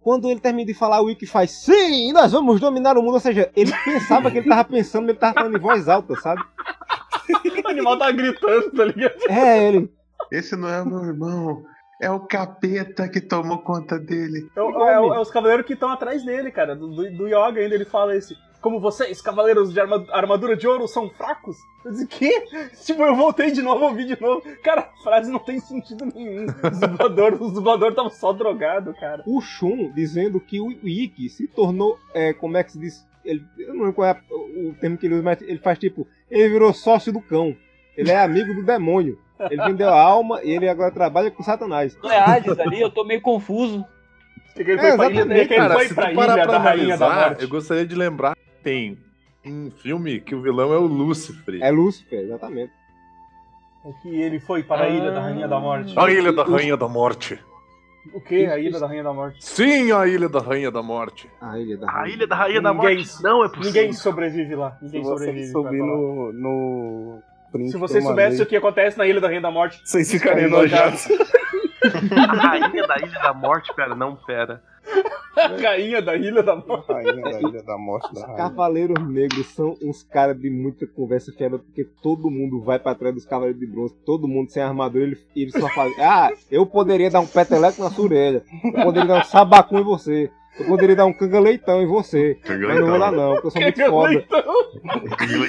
Quando 0.00 0.30
ele 0.30 0.38
termina 0.38 0.66
de 0.68 0.72
falar, 0.74 1.02
o 1.02 1.10
Ikki 1.10 1.26
faz 1.26 1.50
Sim, 1.50 2.12
nós 2.12 2.30
vamos 2.30 2.60
dominar 2.60 2.96
o 2.96 3.02
mundo. 3.02 3.14
Ou 3.14 3.20
seja, 3.20 3.50
ele 3.56 3.72
pensava 3.84 4.30
que 4.30 4.38
ele 4.38 4.48
tava 4.48 4.62
pensando, 4.62 5.02
mas 5.02 5.08
ele 5.10 5.18
tava 5.18 5.34
falando 5.34 5.56
em 5.56 5.60
voz 5.60 5.88
alta, 5.88 6.14
sabe? 6.14 6.44
O 7.64 7.68
animal 7.68 7.98
tá 7.98 8.10
gritando, 8.12 8.70
tá 8.72 8.84
ligado? 8.84 9.14
É, 9.28 9.68
ele. 9.68 9.90
Esse 10.30 10.56
não 10.56 10.68
é 10.68 10.82
o 10.82 10.86
meu 10.86 11.04
irmão. 11.04 11.62
É 12.00 12.10
o 12.10 12.20
capeta 12.20 13.08
que 13.08 13.20
tomou 13.20 13.58
conta 13.58 13.98
dele. 13.98 14.48
É, 14.54 14.60
o- 14.60 14.84
é 14.86 14.94
é 15.16 15.20
os 15.20 15.30
cavaleiros 15.30 15.66
que 15.66 15.72
estão 15.72 15.88
atrás 15.90 16.24
dele, 16.24 16.50
cara. 16.50 16.76
Do, 16.76 16.88
do, 16.88 17.16
do 17.16 17.26
Yoga 17.26 17.60
ainda 17.60 17.74
ele 17.74 17.84
fala 17.86 18.14
esse. 18.14 18.36
Como 18.60 18.80
vocês, 18.80 19.22
cavaleiros 19.22 19.72
de 19.72 19.78
arma- 19.80 20.04
armadura 20.10 20.56
de 20.56 20.66
ouro, 20.66 20.88
são 20.88 21.08
fracos? 21.10 21.56
Eu 21.84 21.92
disse, 21.92 22.06
quê? 22.08 22.42
Tipo, 22.84 23.02
eu 23.04 23.14
voltei 23.14 23.50
de 23.52 23.62
novo, 23.62 23.84
ouvi 23.84 24.04
de 24.04 24.20
novo. 24.20 24.42
Cara, 24.64 24.80
a 24.92 25.02
frase 25.04 25.30
não 25.30 25.38
tem 25.38 25.60
sentido 25.60 26.04
nenhum. 26.12 26.46
Os 26.46 26.80
dubladores 26.80 27.40
os 27.40 27.52
dublador 27.52 27.90
estavam 27.90 28.10
só 28.10 28.32
drogados, 28.32 28.98
cara. 28.98 29.22
O 29.26 29.40
Shun 29.40 29.92
dizendo 29.94 30.40
que 30.40 30.60
o 30.60 30.70
Ikki 30.86 31.28
se 31.28 31.46
tornou. 31.46 31.96
É, 32.12 32.32
como 32.32 32.56
é 32.56 32.64
que 32.64 32.72
se 32.72 32.78
diz? 32.78 33.06
Ele, 33.26 33.44
eu 33.58 33.68
não 33.74 33.80
lembro 33.80 33.92
qual 33.94 34.08
é 34.08 34.16
o 34.30 34.72
termo 34.80 34.96
que 34.96 35.06
ele 35.06 35.14
usa, 35.16 35.22
mas 35.24 35.42
ele 35.42 35.58
faz 35.58 35.78
tipo. 35.78 36.06
Ele 36.30 36.48
virou 36.48 36.72
sócio 36.72 37.12
do 37.12 37.20
cão. 37.20 37.54
Ele 37.96 38.10
é 38.10 38.18
amigo 38.18 38.54
do 38.54 38.64
demônio. 38.64 39.18
Ele 39.50 39.62
vendeu 39.64 39.88
a 39.90 40.00
alma 40.00 40.40
e 40.42 40.50
ele 40.50 40.68
agora 40.68 40.90
trabalha 40.90 41.30
com 41.30 41.42
Satanás. 41.42 41.96
Não 42.02 42.10
é 42.10 42.18
Hades 42.18 42.58
ali, 42.58 42.80
eu 42.80 42.90
tô 42.90 43.04
meio 43.04 43.20
confuso. 43.20 43.84
Que 44.54 44.64
que 44.64 44.70
ele 44.70 44.80
É, 44.80 44.96
foi 44.96 44.96
pra 44.96 45.10
ilha, 45.10 45.20
exatamente, 45.20 45.48
que 45.48 45.54
Cara, 45.56 45.74
foi 45.74 45.88
pra 45.88 46.12
ilha 46.12 46.24
pra 46.34 46.46
da 46.46 46.58
Rainha 46.58 46.96
da 46.96 47.14
Morte. 47.14 47.42
eu 47.42 47.48
gostaria 47.48 47.86
de 47.86 47.94
lembrar 47.94 48.34
que 48.34 48.62
tem 48.62 48.98
um 49.44 49.70
filme 49.70 50.20
que 50.20 50.34
o 50.34 50.40
vilão 50.40 50.72
é 50.72 50.78
o 50.78 50.86
Lúcifer. 50.86 51.58
É 51.62 51.70
Lúcifer, 51.70 52.20
exatamente. 52.20 52.72
Que 54.02 54.08
ele 54.20 54.40
foi 54.40 54.62
para 54.64 54.84
a 54.86 54.88
ilha 54.88 55.10
da 55.12 55.20
Rainha 55.20 55.46
da 55.46 55.60
Morte. 55.60 55.94
A 55.96 56.10
Ilha 56.10 56.32
da 56.32 56.42
Rainha 56.42 56.76
da 56.76 56.88
Morte. 56.88 57.38
O 58.14 58.20
que? 58.20 58.46
A 58.46 58.58
ilha 58.58 58.78
da 58.78 58.86
Rainha 58.86 59.02
da 59.04 59.12
Morte. 59.12 59.44
Sim, 59.44 59.92
a 59.92 60.06
Ilha 60.06 60.28
da 60.28 60.40
Rainha 60.40 60.70
da 60.70 60.82
Morte. 60.82 61.28
A 61.40 61.58
ilha 61.58 61.76
da 61.76 61.90
A 62.02 62.08
Ilha 62.08 62.26
da 62.26 62.36
Rainha 62.36 62.60
da 62.62 62.72
Ninguém- 62.74 62.96
Morte 62.98 63.22
não 63.22 63.44
é 63.44 63.48
possível. 63.48 63.66
Ninguém 63.66 63.92
sobrevive 63.92 64.54
lá. 64.54 64.72
Se 64.78 64.84
Ninguém 64.84 65.02
você 65.02 65.24
sobrevive. 65.26 65.46
subir 65.52 65.80
lá. 65.80 65.86
no, 65.86 66.32
no 66.32 67.22
Se 67.70 67.76
vocês 67.76 68.02
soubessem 68.04 68.42
o 68.42 68.46
que 68.46 68.56
acontece 68.56 68.96
na 68.98 69.06
Ilha 69.06 69.20
da 69.20 69.26
Rainha 69.28 69.40
da 69.42 69.50
Morte, 69.50 69.80
Vocês 69.84 70.10
ficariam 70.10 70.48
enojados. 70.48 71.06
A 72.16 72.32
Rainha 72.34 72.86
da 72.86 72.96
Ilha 72.98 73.18
da 73.22 73.32
Morte, 73.34 73.72
pera, 73.74 73.94
não, 73.94 74.16
pera. 74.16 74.60
A 75.36 75.48
rainha 75.60 76.00
da 76.00 76.16
Ilha 76.16 76.42
da 76.42 76.56
Morte. 76.56 76.92
Rainha 76.92 77.22
da 77.22 77.40
Ilha 77.40 77.62
da 77.62 77.78
Morte 77.78 78.12
da 78.14 78.20
Os 78.20 78.22
Rainha. 78.22 78.36
Cavaleiros 78.36 79.08
Negros 79.08 79.46
são 79.48 79.76
uns 79.82 80.02
caras 80.02 80.38
de 80.40 80.50
muita 80.50 80.86
conversa 80.86 81.32
fiada, 81.32 81.58
porque 81.58 81.84
todo 82.02 82.30
mundo 82.30 82.60
vai 82.62 82.78
pra 82.78 82.94
trás 82.94 83.14
dos 83.14 83.26
Cavaleiros 83.26 83.60
de 83.60 83.66
Bronze, 83.66 83.94
todo 84.04 84.26
mundo 84.26 84.50
sem 84.50 84.62
armadura, 84.62 85.04
ele, 85.04 85.18
ele 85.34 85.50
só 85.52 85.68
fala: 85.68 85.90
Ah, 86.00 86.30
eu 86.50 86.66
poderia 86.66 87.10
dar 87.10 87.20
um 87.20 87.26
peteleco 87.26 87.82
na 87.82 87.90
sua 87.90 88.04
orelha, 88.04 88.42
eu 88.64 88.84
poderia 88.84 89.08
dar 89.08 89.20
um 89.20 89.24
sabacum 89.24 89.78
em 89.78 89.84
você, 89.84 90.30
eu 90.58 90.66
poderia 90.66 90.96
dar 90.96 91.06
um 91.06 91.12
canga-leitão 91.12 91.82
em 91.82 91.86
você. 91.86 92.38
Mas 92.48 92.80
não 92.80 92.86
vou 92.86 92.98
dar, 92.98 93.12
não, 93.12 93.34
porque 93.34 93.46
eu 93.46 93.50
sou 93.50 93.62
muito 93.62 93.84
foda. 93.86 94.24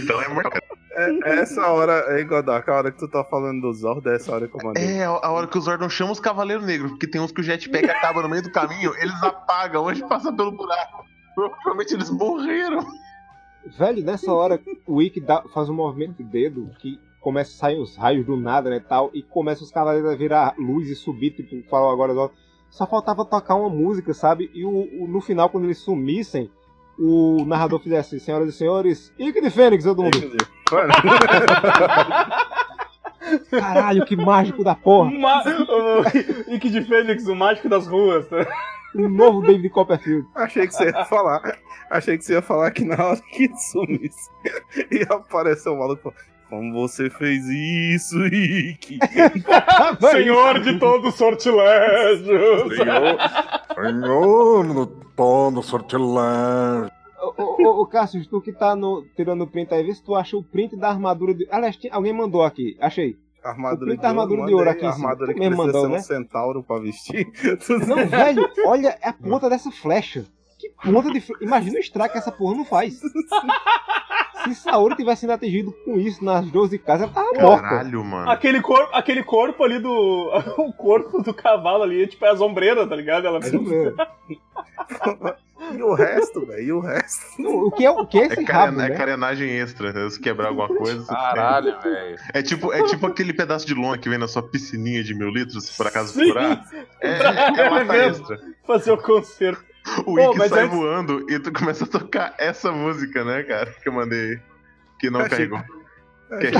Então 0.04 0.22
é 0.22 0.28
mortal. 0.28 0.62
É, 0.98 1.30
é 1.30 1.40
essa 1.42 1.68
hora, 1.68 2.20
hein, 2.20 2.26
Godok, 2.28 2.70
a 2.70 2.74
hora 2.74 2.92
que 2.92 2.98
tu 2.98 3.08
tá 3.08 3.24
falando 3.24 3.62
do 3.62 3.74
Zord, 3.74 4.08
é 4.10 4.16
essa 4.16 4.34
hora 4.34 4.48
que 4.48 4.56
eu 4.56 4.66
mandei. 4.66 4.84
É, 4.98 5.04
a 5.06 5.12
hora 5.32 5.46
que 5.48 5.58
o 5.58 5.62
Zordon 5.62 5.88
chama 5.90 6.12
os 6.12 6.20
Cavaleiros 6.20 6.66
Negros, 6.66 6.92
porque 6.92 7.06
tem 7.08 7.22
uns 7.22 7.32
que 7.32 7.42
o 7.42 7.44
jetpack 7.44 7.86
acaba 7.92 8.22
no 8.24 8.30
meio 8.30 8.42
do 8.42 8.52
caminho, 8.52 8.94
eles 8.98 9.22
apagam 9.22 9.92
de 9.94 10.04
passar 10.08 10.32
pelo 10.34 10.52
buraco. 10.52 11.06
Provavelmente 11.36 11.94
eles 11.94 12.10
morreram. 12.10 12.84
Velho, 13.78 14.04
nessa 14.04 14.34
hora 14.34 14.60
o 14.88 15.02
Ikki 15.02 15.20
dá- 15.22 15.44
faz 15.54 15.70
um 15.70 15.74
movimento 15.76 16.18
de 16.18 16.24
dedo 16.24 16.72
que 16.80 17.00
começa 17.20 17.52
a 17.52 17.58
sair 17.60 17.80
os 17.80 17.96
raios 17.98 18.26
do 18.26 18.38
nada, 18.38 18.70
né, 18.70 18.80
tal, 18.80 19.12
e 19.14 19.22
começa 19.22 19.64
os 19.64 19.72
cavaleiros 19.72 20.10
a 20.10 20.16
virar 20.16 20.56
luz 20.58 20.90
e 20.90 20.96
subir, 20.96 21.32
tipo, 21.32 21.62
falou 21.70 21.92
agora, 21.92 22.12
agora. 22.14 22.32
só 22.70 22.88
faltava 22.88 23.26
tocar 23.26 23.56
uma 23.56 23.70
música, 23.70 24.14
sabe? 24.14 24.50
E 24.54 24.64
o, 24.66 24.70
o- 25.04 25.08
no 25.08 25.20
final, 25.22 25.50
quando 25.50 25.66
eles 25.66 25.80
sumissem, 25.80 26.50
o 26.98 27.44
narrador 27.46 27.80
fizesse, 27.80 28.20
senhoras 28.20 28.50
e 28.50 28.58
senhores, 28.58 29.14
Ikki 29.20 29.42
de 29.42 29.50
Fênix, 29.52 29.84
todo 29.84 30.02
mundo. 30.04 30.18
Mano, 30.72 30.94
Caralho, 33.52 34.06
que 34.06 34.16
mágico 34.16 34.64
da 34.64 34.76
porra! 34.76 35.12
Ma 35.12 35.44
o 36.48 36.54
Ike 36.54 36.70
de 36.70 36.82
Fênix, 36.84 37.28
o 37.28 37.36
mágico 37.36 37.68
das 37.70 37.88
ruas. 37.88 38.28
tá? 38.28 38.46
Um 38.96 39.10
novo 39.10 39.42
David 39.42 39.70
Copperfield. 39.70 40.26
achei 40.36 40.68
que 40.68 40.74
você 40.74 40.86
ia 40.86 41.06
falar. 41.06 41.42
Achei 41.90 42.18
que 42.18 42.24
você 42.26 42.34
ia 42.34 42.42
falar 42.42 42.72
que 42.72 42.84
na 42.86 42.96
hora 43.04 43.20
que 43.32 43.50
sumisse 43.56 44.30
ia 44.92 45.08
aparecer 45.10 45.70
o 45.70 45.78
maluco. 45.78 46.14
Como 46.50 46.72
você 46.74 47.10
fez 47.10 47.44
isso, 47.46 48.18
Rick? 48.24 49.00
Senhor 50.12 50.60
de 50.62 50.80
todos 50.80 51.10
os 51.10 51.16
sortilégios. 51.16 52.78
Senhor, 52.78 53.18
Senhor, 53.76 54.64
no 54.64 54.86
tono 54.86 55.62
sortilégio. 55.62 56.90
Ô, 57.20 57.64
ô, 57.64 57.82
ô, 57.82 57.86
Cássio, 57.88 58.24
tu 58.28 58.40
que 58.42 58.52
tá 58.52 58.76
no, 58.76 59.04
tirando 59.16 59.42
o 59.44 59.48
print 59.48 59.74
aí, 59.74 59.84
vê 59.84 59.94
se 59.94 60.04
tu 60.04 60.16
acha 60.16 60.38
o 60.38 60.44
print 60.44 60.76
da 60.76 60.90
armadura 60.90 61.34
de. 61.34 61.48
Aliás, 61.50 61.78
alguém 61.92 62.14
mandou 62.14 62.44
aqui, 62.44 62.78
achei. 62.80 63.18
Armadura 63.44 63.96
de 63.96 63.98
da 64.02 64.10
ouro, 64.10 64.20
armadura 64.20 64.46
de 64.46 64.54
ouro 64.54 64.70
aqui. 64.70 64.86
Armadura 64.86 65.34
que 65.34 65.40
precisa 65.40 65.58
mandou, 65.58 65.82
ser 65.82 65.88
um 65.88 65.92
né? 65.92 66.00
centauro 66.00 66.64
pra 66.64 66.80
vestir. 66.80 67.28
Não, 67.88 68.08
velho, 68.08 68.50
olha 68.66 68.98
a 69.02 69.14
ponta 69.14 69.50
dessa 69.50 69.72
flecha. 69.72 70.26
Ponta 70.84 71.12
de 71.12 71.20
flecha. 71.22 71.44
Imagina 71.44 71.78
o 71.78 71.80
estrago 71.80 72.12
que 72.14 72.18
essa 72.20 72.32
porra 72.32 72.56
não 72.56 72.66
faz. 72.66 73.00
Se 74.44 74.56
Saori 74.56 74.96
tivesse 74.96 75.22
sido 75.22 75.32
atingido 75.34 75.74
com 75.84 75.98
isso 76.00 76.24
nas 76.24 76.46
12 76.50 76.78
casas, 76.80 77.04
ela 77.04 77.12
tava 77.14 77.34
morta. 77.42 77.62
Caralho, 77.68 78.04
mano. 78.04 78.30
Aquele 78.30 78.62
corpo, 78.62 78.96
aquele 78.96 79.24
corpo 79.24 79.64
ali 79.64 79.80
do. 79.80 80.32
O 80.58 80.72
corpo 80.74 81.22
do 81.22 81.34
cavalo 81.34 81.84
ali 81.84 82.04
é 82.04 82.08
tipo 82.08 82.24
é 82.26 82.30
as 82.30 82.40
ombreiras, 82.40 82.88
tá 82.88 82.96
ligado? 82.96 83.26
Ela 83.28 83.40
meu, 83.40 83.96
E 85.74 85.84
o 85.84 85.94
resto, 85.94 86.46
velho? 86.46 86.62
E 86.64 86.72
o 86.72 86.80
resto? 86.80 87.42
não, 87.42 87.66
o, 87.66 87.72
que 87.72 87.86
é, 87.86 87.90
o 87.92 88.06
que 88.06 88.20
é 88.20 88.26
esse 88.28 88.40
É, 88.40 88.44
rabo, 88.44 88.78
caren- 88.78 88.86
é 88.86 88.90
né? 88.90 88.96
carenagem 88.96 89.50
extra, 89.50 89.92
né? 89.92 90.10
se 90.10 90.20
quebrar 90.20 90.48
alguma 90.50 90.68
coisa. 90.70 91.06
Caralho, 91.08 91.78
velho. 91.82 92.18
É 92.34 92.42
tipo, 92.42 92.72
é 92.72 92.84
tipo 92.84 93.06
aquele 93.06 93.34
pedaço 93.34 93.66
de 93.68 93.74
lona 93.74 93.98
que 93.98 94.08
vem 94.08 94.18
na 94.18 94.28
sua 94.28 94.44
piscininha 94.44 95.04
de 95.04 95.14
mil 95.14 95.30
litros, 95.30 95.66
se 95.66 95.76
por 95.76 95.88
acaso 95.88 96.14
Sim. 96.14 96.28
furar. 96.28 96.64
É, 97.02 97.10
é, 97.10 97.62
é 97.66 97.70
lata 97.70 97.96
extra. 97.98 98.40
fazer 98.66 98.92
o 98.92 98.98
concerto. 98.98 99.67
O 100.06 100.16
Pô, 100.16 100.32
Ikki 100.32 100.50
sai 100.50 100.64
antes- 100.64 100.78
voando 100.78 101.26
e 101.30 101.40
tu 101.40 101.52
começa 101.52 101.86
a 101.86 101.88
tocar 101.88 102.34
essa 102.38 102.72
música, 102.72 103.24
né, 103.24 103.44
cara? 103.44 103.72
Que 103.82 103.90
eu 103.90 103.94
mandei. 103.94 104.40
Que 105.00 105.10
não 105.10 105.28
carregou. 105.28 105.60
Que 106.40 106.48
é 106.48 106.52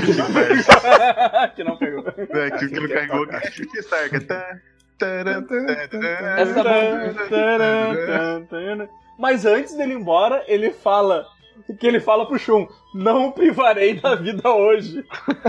que 1.54 1.64
não 1.64 1.76
pegou. 1.76 2.04
É, 2.30 2.50
que, 2.50 2.68
que 2.68 2.80
não 2.80 2.88
carregou. 2.88 3.26
Que 3.26 3.36
é 3.36 3.80
Stark. 3.80 4.20
Taran, 4.98 5.42
taran, 5.44 5.66
Essa 6.38 6.64
Mas 9.18 9.44
antes 9.44 9.76
dele 9.76 9.92
ir 9.92 9.96
embora, 9.96 10.42
ele 10.48 10.70
fala. 10.70 11.26
Que 11.78 11.86
ele 11.86 12.00
fala 12.00 12.26
pro 12.26 12.38
Shun, 12.38 12.66
não 12.94 13.28
o 13.28 13.32
privarei 13.32 13.94
da 14.00 14.14
vida 14.14 14.48
hoje. 14.50 15.04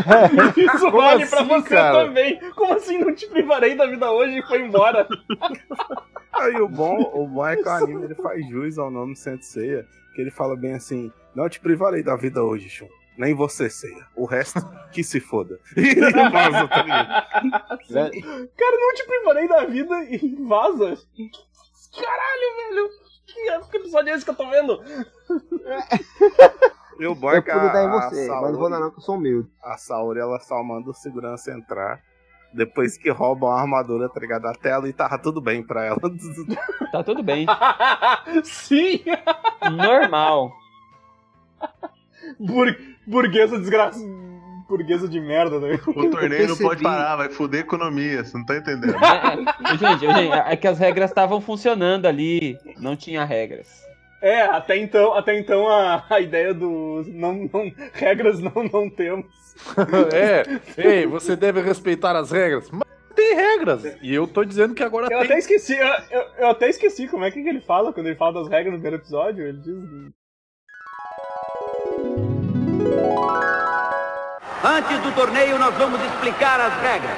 Isso 0.57 0.79
Como 0.91 0.97
vale 0.97 1.25
pra 1.25 1.39
assim, 1.41 1.49
você 1.49 1.69
cara? 1.69 2.05
também. 2.05 2.39
Como 2.55 2.73
assim 2.73 2.97
não 2.97 3.13
te 3.13 3.27
privarei 3.27 3.75
da 3.75 3.85
vida 3.85 4.11
hoje 4.11 4.39
e 4.39 4.43
foi 4.47 4.61
embora? 4.61 5.07
Aí 6.33 6.55
o 6.61 6.67
bom, 6.69 6.99
o 7.13 7.27
bom 7.27 7.45
é 7.45 7.55
que 7.55 7.67
o 7.67 7.69
anime 7.71 8.03
ele 8.05 8.15
faz 8.15 8.47
jus 8.47 8.77
ao 8.77 8.89
nome 8.91 9.15
Senseiya, 9.15 9.85
que 10.15 10.21
ele 10.21 10.31
fala 10.31 10.55
bem 10.55 10.73
assim: 10.73 11.11
Não 11.35 11.49
te 11.49 11.59
privarei 11.59 12.03
da 12.03 12.15
vida 12.15 12.43
hoje, 12.43 12.69
Shun. 12.69 12.87
Nem 13.17 13.33
você, 13.33 13.69
Seiya. 13.69 14.05
O 14.15 14.23
resto, 14.25 14.61
que 14.93 15.03
se 15.03 15.19
foda. 15.19 15.59
E 15.75 15.95
vaza, 16.31 16.67
tá 16.69 16.83
ligado? 16.83 17.79
Velho, 17.89 18.21
Cara, 18.55 18.77
não 18.79 18.93
te 18.95 19.05
privarei 19.05 19.47
da 19.49 19.65
vida 19.65 20.03
e 20.09 20.35
vaza. 20.47 20.97
Caralho, 21.95 22.55
velho. 22.69 22.89
Que, 23.33 23.59
que 23.71 23.77
episódio 23.77 24.11
é 24.11 24.15
esse 24.15 24.25
que 24.25 24.31
eu 24.31 24.35
tô 24.35 24.49
vendo? 24.49 24.81
E 26.99 27.05
o 27.07 27.15
bom 27.15 27.31
é 27.31 27.37
Eu 27.37 27.43
que 27.43 27.49
em 27.83 27.87
a, 27.87 28.09
você, 28.09 28.29
a 28.29 28.41
mas 28.41 28.51
não 28.51 28.59
vou 28.59 28.69
dar 28.69 28.75
Saori, 28.77 28.83
não, 28.83 28.91
que 28.91 28.97
eu 28.97 29.01
sou 29.01 29.15
humilde. 29.15 29.49
a 29.63 29.77
Saori, 29.77 30.19
ela 30.19 30.39
só 30.39 30.61
manda 30.63 30.89
o 30.89 30.93
segurança 30.93 31.51
entrar. 31.51 32.01
Depois 32.51 32.97
que 32.97 33.11
roubam 33.11 33.49
a 33.51 33.61
armadura, 33.61 34.09
tá 34.09 34.19
ligado? 34.19 34.47
Até 34.47 34.73
ali 34.73 34.91
tava 34.91 35.19
tudo 35.19 35.39
bem 35.39 35.63
pra 35.65 35.85
ela. 35.85 35.99
Tá 36.91 37.03
tudo 37.03 37.21
bem. 37.21 37.45
Sim! 38.43 39.01
Normal. 39.71 40.51
Bur- 42.39 42.75
burguesa 43.05 43.59
desgraça. 43.59 43.99
Burguesa 44.69 45.07
de 45.07 45.19
merda, 45.19 45.59
né? 45.59 45.79
O 45.87 46.09
torneio 46.11 46.47
não 46.47 46.57
pode 46.57 46.83
parar, 46.83 47.15
vai 47.15 47.29
foder 47.29 47.61
a 47.61 47.63
economia, 47.63 48.23
você 48.23 48.37
não 48.37 48.45
tá 48.45 48.55
entendendo. 48.55 48.95
É, 48.95 49.73
é, 49.73 49.77
gente, 49.77 49.99
gente, 49.99 50.31
é 50.31 50.55
que 50.55 50.67
as 50.67 50.77
regras 50.77 51.09
estavam 51.09 51.41
funcionando 51.41 52.05
ali. 52.05 52.57
Não 52.77 52.95
tinha 52.95 53.25
regras. 53.25 53.83
É, 54.21 54.41
até 54.41 54.77
então, 54.77 55.13
até 55.13 55.39
então 55.39 55.67
a, 55.67 56.05
a 56.09 56.19
ideia 56.19 56.53
do. 56.53 57.03
Não, 57.07 57.49
não, 57.51 57.71
regras 57.93 58.39
não, 58.39 58.63
não 58.71 58.89
temos. 58.89 59.25
é, 60.13 60.43
ei, 60.77 61.07
você 61.07 61.35
deve 61.35 61.61
respeitar 61.61 62.15
as 62.15 62.29
regras. 62.29 62.69
Mas 62.69 62.87
tem 63.15 63.33
regras. 63.33 63.83
E 64.01 64.13
eu 64.13 64.27
tô 64.27 64.43
dizendo 64.43 64.75
que 64.75 64.83
agora 64.83 65.05
Eu 65.05 65.19
tem. 65.19 65.25
até 65.25 65.37
esqueci, 65.37 65.75
eu, 65.75 65.87
eu, 66.11 66.21
eu 66.37 66.47
até 66.49 66.69
esqueci 66.69 67.07
como 67.07 67.25
é 67.25 67.31
que 67.31 67.39
ele 67.39 67.61
fala 67.61 67.91
quando 67.91 68.05
ele 68.07 68.15
fala 68.15 68.33
das 68.41 68.49
regras 68.49 68.73
no 68.73 68.79
primeiro 68.79 68.97
episódio. 68.97 69.45
Ele 69.45 69.57
diz. 69.57 70.09
Antes 74.63 74.99
do 74.99 75.13
torneio, 75.13 75.57
nós 75.57 75.73
vamos 75.75 76.01
explicar 76.03 76.59
as 76.59 76.73
regras. 76.81 77.17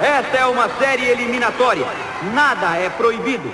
Esta 0.00 0.36
é 0.36 0.46
uma 0.46 0.68
série 0.78 1.04
eliminatória. 1.04 1.84
Nada 2.32 2.76
é 2.76 2.88
proibido. 2.90 3.52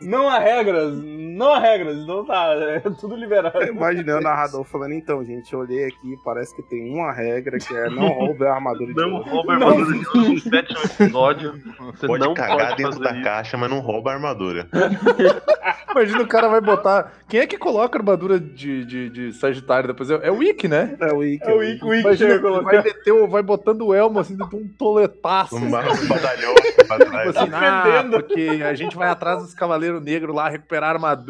Não 0.00 0.28
há 0.28 0.38
regras, 0.38 0.94
não 1.36 1.52
há 1.52 1.58
regras, 1.58 1.96
então 1.98 2.24
tá, 2.24 2.52
é 2.54 2.80
tudo 3.00 3.16
liberado. 3.16 3.58
Eu 3.58 3.74
imaginei 3.74 4.14
o 4.14 4.20
narrador 4.20 4.64
falando, 4.64 4.92
então, 4.92 5.24
gente, 5.24 5.52
eu 5.52 5.60
olhei 5.60 5.84
aqui, 5.86 6.16
parece 6.24 6.54
que 6.54 6.62
tem 6.62 6.92
uma 6.92 7.12
regra 7.12 7.58
que 7.58 7.74
é 7.74 7.88
não 7.90 8.08
roube 8.08 8.44
a 8.46 8.54
armadura 8.54 8.92
de 8.92 9.00
Não 9.00 9.12
ouro. 9.14 9.28
rouba 9.30 9.52
a 9.52 9.54
armadura 9.56 9.92
de 9.98 10.06
ouro 10.08 10.28
no 10.32 10.38
sétimo 10.40 10.78
episódio. 10.84 11.52
Você 11.94 12.06
Pode 12.06 12.24
não 12.24 12.34
cagar 12.34 12.68
pode 12.70 12.82
dentro 12.82 13.00
da 13.00 13.12
isso. 13.12 13.22
caixa, 13.22 13.56
mas 13.56 13.70
não 13.70 13.80
rouba 13.80 14.10
a 14.10 14.14
armadura. 14.14 14.68
Imagina 15.92 16.22
o 16.22 16.26
cara 16.26 16.48
vai 16.48 16.60
botar. 16.60 17.12
Quem 17.28 17.40
é 17.40 17.46
que 17.46 17.58
coloca 17.58 17.98
armadura 17.98 18.40
de, 18.40 18.84
de, 18.84 19.10
de 19.10 19.32
Sagitário 19.34 19.88
depois? 19.88 20.10
É, 20.10 20.20
é 20.28 20.30
o 20.30 20.42
Ikki, 20.42 20.66
né? 20.68 20.96
É 21.00 21.12
o 21.12 21.22
Ike. 21.22 21.44
É 21.46 21.52
o 21.54 21.62
Ick, 21.62 21.84
o 21.84 21.94
Ick 21.94 22.00
Imagina, 22.00 22.16
chega 22.16 22.32
ele 22.32 22.42
colocando. 22.42 22.82
vai, 22.82 23.28
vai 23.28 23.42
botando 23.42 23.82
o 23.86 23.94
elmo 23.94 24.18
assim, 24.18 24.36
dentro 24.36 24.56
de 24.56 24.64
um 24.64 24.68
toletaço. 24.68 25.56
Um 25.56 25.70
ba- 25.70 25.80
um 25.82 25.84
badalhão 26.08 26.54
pra 26.86 26.98
Tipo 26.98 27.10
trás. 27.10 27.36
assim, 27.36 27.50
Tá 27.50 28.00
ah, 28.00 28.04
porque 28.10 28.62
a 28.64 28.74
gente 28.74 28.96
vai 28.96 29.08
atrás 29.08 29.42
dos 29.42 29.54
Cavaleiros 29.54 30.02
Negros 30.02 30.34
lá 30.34 30.48
recuperar 30.48 30.90
a 30.90 30.92
armadura. 30.94 31.21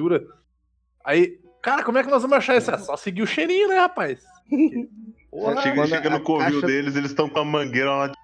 Aí, 1.04 1.38
cara, 1.62 1.82
como 1.82 1.98
é 1.98 2.02
que 2.02 2.10
nós 2.10 2.22
vamos 2.22 2.36
achar 2.38 2.56
isso? 2.56 2.70
É 2.70 2.78
só 2.78 2.96
seguir 2.96 3.22
o 3.22 3.26
cheirinho, 3.26 3.68
né, 3.68 3.78
rapaz? 3.78 4.20
Porra, 5.30 5.62
Chega, 5.62 5.74
quando 5.76 5.88
chega 5.88 6.10
no 6.10 6.20
covil 6.20 6.44
caixa- 6.60 6.66
deles, 6.66 6.96
eles 6.96 7.10
estão 7.10 7.28
com 7.28 7.38
a 7.38 7.44
mangueira 7.44 7.90
lá 7.90 8.06
de. 8.08 8.14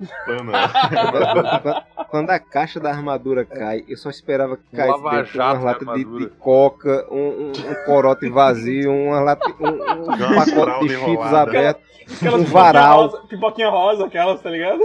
Quando- 0.26 1.82
Quando 2.10 2.30
a 2.30 2.38
caixa 2.38 2.80
da 2.80 2.90
armadura 2.90 3.44
cai, 3.44 3.84
eu 3.88 3.96
só 3.96 4.10
esperava 4.10 4.56
que 4.56 4.64
Um 4.72 4.76
caísse 4.76 4.90
lava-jato 5.02 5.32
dentro 5.32 5.40
uma 5.40 5.64
lata 5.64 5.84
de, 5.84 5.90
armadura. 5.90 6.24
de 6.24 6.30
coca, 6.36 7.06
um, 7.10 7.16
um, 7.16 7.50
um 7.52 7.84
corote 7.86 8.28
vazio, 8.28 8.92
uma 8.92 9.20
lata, 9.20 9.46
um, 9.48 9.68
um 9.68 10.04
pacote 10.34 10.80
de 10.80 10.88
cheetos 10.88 10.92
enrolada. 10.92 11.40
aberto, 11.50 11.80
Aquelas 12.02 12.40
um 12.40 12.44
pipoquinha 12.44 12.46
varal. 12.52 13.06
rosa, 13.06 13.26
pipoquinha 13.28 13.70
rosa, 13.70 14.06
aquelas, 14.06 14.42
tá 14.42 14.50
ligado? 14.50 14.80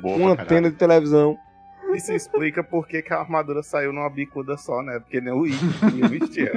Boa 0.00 0.16
uma 0.16 0.30
antena 0.32 0.70
de 0.70 0.76
televisão. 0.76 1.36
Isso 1.94 2.12
explica 2.12 2.62
por 2.64 2.86
que, 2.86 3.02
que 3.02 3.12
a 3.12 3.18
armadura 3.20 3.62
saiu 3.62 3.92
numa 3.92 4.08
bicuda 4.10 4.56
só, 4.56 4.82
né? 4.82 4.98
Porque 5.00 5.20
nem 5.20 5.32
o 5.32 5.46
Ike 5.46 5.64
ia 5.96 6.08
vestir 6.08 6.50
ela. 6.54 6.56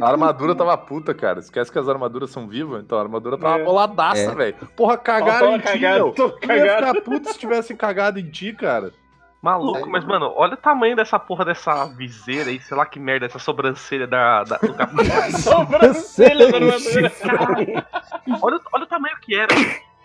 A 0.00 0.08
armadura 0.10 0.54
tava 0.54 0.76
puta, 0.78 1.12
cara. 1.14 1.40
Esquece 1.40 1.72
que 1.72 1.78
as 1.78 1.88
armaduras 1.88 2.30
são 2.30 2.46
vivas, 2.46 2.82
então 2.84 2.98
a 2.98 3.02
armadura 3.02 3.36
tava 3.36 3.58
É. 3.60 3.64
boladaça, 3.64 4.30
É. 4.30 4.34
velho. 4.34 4.56
Porra, 4.76 4.96
cagaram 4.96 5.56
em 5.56 5.58
ti, 5.58 5.64
cagado, 5.64 6.04
meu. 6.04 6.12
tô 6.12 6.22
Eu 6.28 6.28
ia 6.28 6.38
cagado. 6.76 6.86
ficar 6.98 7.00
puto 7.02 7.32
se 7.32 7.38
tivessem 7.38 7.76
cagado 7.76 8.18
em 8.20 8.30
ti, 8.30 8.52
cara. 8.52 8.92
Maluco, 9.42 9.90
mas, 9.90 10.04
mano, 10.04 10.32
olha 10.36 10.54
o 10.54 10.56
tamanho 10.56 10.94
dessa 10.94 11.18
porra 11.18 11.44
dessa 11.44 11.84
viseira 11.86 12.48
aí, 12.48 12.60
sei 12.60 12.76
lá 12.76 12.86
que 12.86 13.00
merda, 13.00 13.26
essa 13.26 13.40
sobrancelha 13.40 14.06
da, 14.06 14.44
da- 14.44 14.56
do 14.58 14.72
capitão. 14.72 15.02
Sobrancelha 15.42 16.48
da 16.52 16.58
armadura. 16.58 17.12
olha, 18.40 18.60
olha 18.72 18.84
o 18.84 18.86
tamanho 18.86 19.16
que 19.20 19.34
era. 19.34 19.52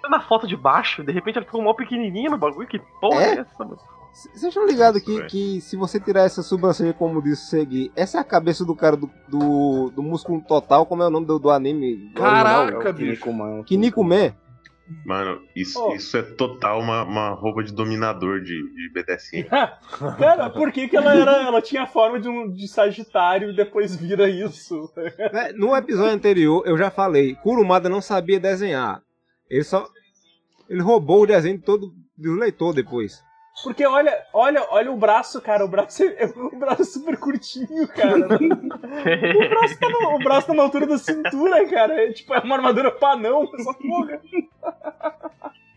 Olha 0.08 0.18
na 0.18 0.22
foto 0.22 0.48
de 0.48 0.56
baixo, 0.56 1.04
de 1.04 1.12
repente 1.12 1.38
ela 1.38 1.46
ficou 1.46 1.62
mó 1.62 1.74
pequenininha 1.74 2.30
no 2.30 2.38
bagulho. 2.38 2.68
Que 2.68 2.80
porra 3.02 3.22
é, 3.24 3.30
É? 3.36 3.40
essa, 3.40 3.64
mano? 3.66 3.78
Vocês 4.14 4.44
estão 4.44 4.66
ligados 4.66 5.00
que, 5.04 5.24
que 5.26 5.62
se 5.62 5.76
você 5.76 6.00
tirar 6.00 6.24
essa 6.24 6.42
sobrancelha, 6.42 6.92
como 6.94 7.22
disse 7.22 7.44
o 7.44 7.50
Segui, 7.50 7.92
essa 7.96 8.18
é 8.18 8.22
a 8.22 8.24
cabeça 8.24 8.66
do 8.66 8.74
cara 8.76 8.96
do, 8.98 9.08
do, 9.28 9.92
do 9.92 10.02
músculo 10.02 10.42
total, 10.42 10.88
como 10.88 11.04
é 11.04 11.08
o 11.08 11.10
nome 11.12 11.28
do, 11.28 11.38
do 11.38 11.52
anime? 11.52 12.12
Caraca, 12.16 12.60
original? 12.62 12.82
É 12.88 12.94
bicho. 12.94 13.22
Kinnikuman. 13.24 13.64
Kinnikuman. 13.64 14.34
Mano, 15.06 15.42
isso, 15.56 15.78
Oh. 15.80 15.94
isso 15.94 16.16
é 16.18 16.22
total 16.24 16.80
uma, 16.80 17.04
uma 17.04 17.30
roupa 17.32 17.62
de 17.62 17.74
dominador 17.74 18.40
de, 18.40 18.56
de 18.56 18.90
BDSM. 18.94 19.44
Cara, 20.18 20.50
por 20.50 20.72
que, 20.72 20.88
que 20.88 20.96
ela 20.98 21.14
era. 21.14 21.44
Ela 21.44 21.62
tinha 21.62 21.84
a 21.84 21.88
forma 21.88 22.20
de 22.20 22.30
um 22.30 22.50
de 22.50 22.68
Sagitário 22.70 23.52
e 23.52 23.56
depois 23.56 23.96
vira 23.96 24.28
isso? 24.30 24.90
É, 25.18 25.52
No 25.54 25.76
episódio 25.76 26.14
anterior, 26.14 26.64
eu 26.66 26.78
já 26.78 26.90
falei, 26.90 27.36
Kurumada 27.36 27.90
não 27.90 28.02
sabia 28.02 28.40
desenhar. 28.40 29.02
Ele 29.50 29.64
só. 29.64 29.88
Ele 30.70 30.82
roubou 30.82 31.24
o 31.24 31.28
desenho 31.28 31.60
todo 31.62 31.94
do 32.18 32.34
leitor 32.36 32.74
depois. 32.74 33.24
Porque 33.64 33.84
olha, 33.88 34.16
olha, 34.34 34.64
olha 34.70 34.92
o 34.92 34.98
braço, 34.98 35.42
cara. 35.42 35.66
O 35.66 35.68
braço 35.68 36.04
é, 36.04 36.26
o 36.38 36.60
braço 36.60 36.82
é 36.84 36.86
super 36.86 37.18
curtinho, 37.18 37.88
cara. 37.88 38.18
O 38.36 39.50
braço, 39.50 39.80
tá 39.80 39.90
no- 39.90 40.16
o 40.16 40.20
braço 40.20 40.48
tá 40.48 40.54
na 40.54 40.62
altura 40.64 40.86
da 40.86 40.98
cintura, 40.98 41.68
cara. 41.68 41.94
É, 42.04 42.12
tipo, 42.12 42.34
é 42.36 42.40
uma 42.40 42.56
armadura 42.56 42.92
panão, 42.92 43.50
essa 43.58 43.74
porra. 43.74 44.22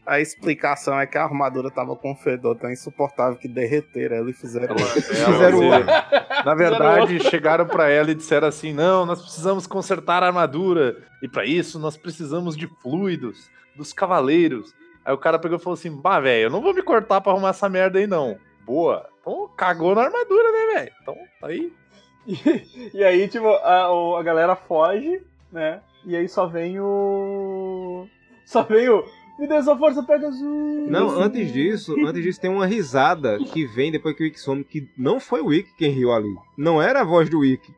A 0.06 0.18
explicação 0.20 0.98
é 0.98 1.06
que 1.06 1.16
a 1.16 1.22
armadura 1.22 1.70
tava 1.70 1.94
com 1.94 2.12
um 2.12 2.16
fedor 2.16 2.56
tão 2.58 2.70
insuportável 2.70 3.38
que 3.38 3.46
derreteram 3.46 4.16
ela 4.16 4.30
e 4.30 4.32
fizeram. 4.32 4.76
Fizeram 4.76 5.62
Ela-. 5.62 6.42
Na 6.44 6.54
verdade, 6.54 7.20
chegaram 7.30 7.66
pra 7.66 7.88
ela 7.88 8.10
e 8.10 8.14
disseram 8.14 8.48
assim: 8.48 8.72
não, 8.72 9.06
nós 9.06 9.22
precisamos 9.22 9.66
consertar 9.66 10.22
a 10.22 10.26
armadura. 10.26 10.96
E 11.22 11.28
pra 11.28 11.44
isso 11.46 11.78
nós 11.78 11.96
precisamos 11.96 12.56
de 12.56 12.66
fluidos, 12.82 13.48
dos 13.76 13.92
cavaleiros. 13.92 14.74
Aí 15.04 15.14
o 15.14 15.18
cara 15.18 15.38
pegou 15.38 15.58
e 15.58 15.60
falou 15.60 15.74
assim: 15.74 15.90
bah, 15.90 16.20
velho, 16.20 16.44
eu 16.44 16.50
não 16.50 16.60
vou 16.60 16.74
me 16.74 16.82
cortar 16.82 17.20
pra 17.20 17.32
arrumar 17.32 17.50
essa 17.50 17.68
merda 17.68 17.98
aí, 17.98 18.06
não. 18.06 18.36
Boa. 18.64 19.08
Então 19.20 19.48
cagou 19.56 19.94
na 19.94 20.02
armadura, 20.02 20.52
né, 20.52 20.74
velho? 20.74 20.92
Então, 21.02 21.16
tá 21.40 21.46
aí. 21.48 21.72
E, 22.26 22.90
e 22.98 23.02
aí, 23.02 23.26
tipo, 23.28 23.48
a, 23.48 24.18
a 24.18 24.22
galera 24.22 24.54
foge, 24.54 25.22
né? 25.50 25.80
E 26.04 26.14
aí 26.14 26.28
só 26.28 26.46
vem 26.46 26.78
o. 26.78 28.06
Só 28.44 28.62
vem 28.62 28.88
o. 28.88 29.04
Me 29.38 29.46
dê 29.46 29.62
sua 29.62 29.76
força, 29.76 30.02
Pegasus! 30.02 30.42
Não, 30.90 31.08
antes 31.18 31.50
disso, 31.50 31.96
antes 32.06 32.22
disso 32.22 32.40
tem 32.40 32.50
uma 32.50 32.66
risada 32.66 33.38
que 33.38 33.64
vem 33.66 33.90
depois 33.90 34.14
que 34.14 34.22
o 34.22 34.26
Wick 34.26 34.38
some, 34.38 34.62
que 34.62 34.86
não 34.98 35.18
foi 35.18 35.40
o 35.40 35.46
Wick 35.46 35.74
quem 35.76 35.90
riu 35.90 36.12
ali. 36.12 36.34
Não 36.58 36.80
era 36.80 37.00
a 37.00 37.04
voz 37.04 37.30
do 37.30 37.40
Wick. 37.40 37.72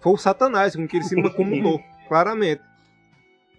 Foi 0.00 0.14
o 0.14 0.16
Satanás 0.16 0.74
com 0.74 0.88
que 0.88 0.96
ele 0.96 1.04
se 1.04 1.14
mancomunou, 1.20 1.80
claramente. 2.08 2.62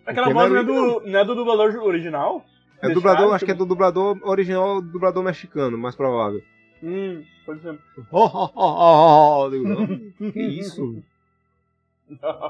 Aquela 0.03 0.27
Porque 0.27 0.39
voz 0.39 0.51
não 0.51 0.59
é, 0.59 0.63
do, 0.63 1.01
não 1.05 1.19
é 1.19 1.25
do 1.25 1.35
dublador 1.35 1.75
original? 1.83 2.43
É 2.83 2.89
do 2.89 2.95
dublador, 2.95 3.33
acho 3.33 3.45
que 3.45 3.51
é 3.51 3.53
do 3.55 3.65
dublador 3.65 4.19
original, 4.23 4.81
do 4.81 4.91
dublador 4.91 5.23
mexicano, 5.23 5.77
mais 5.77 5.95
provável. 5.95 6.41
Hum, 6.83 7.23
pode 7.45 7.61
ser. 7.61 7.79
Oh, 8.11 8.25
oh, 8.25 8.49
oh, 8.53 8.53
oh, 8.55 9.45
oh. 9.45 9.49
Digo, 9.49 9.67
não, 9.69 10.31
que 10.31 10.41
isso? 10.41 11.01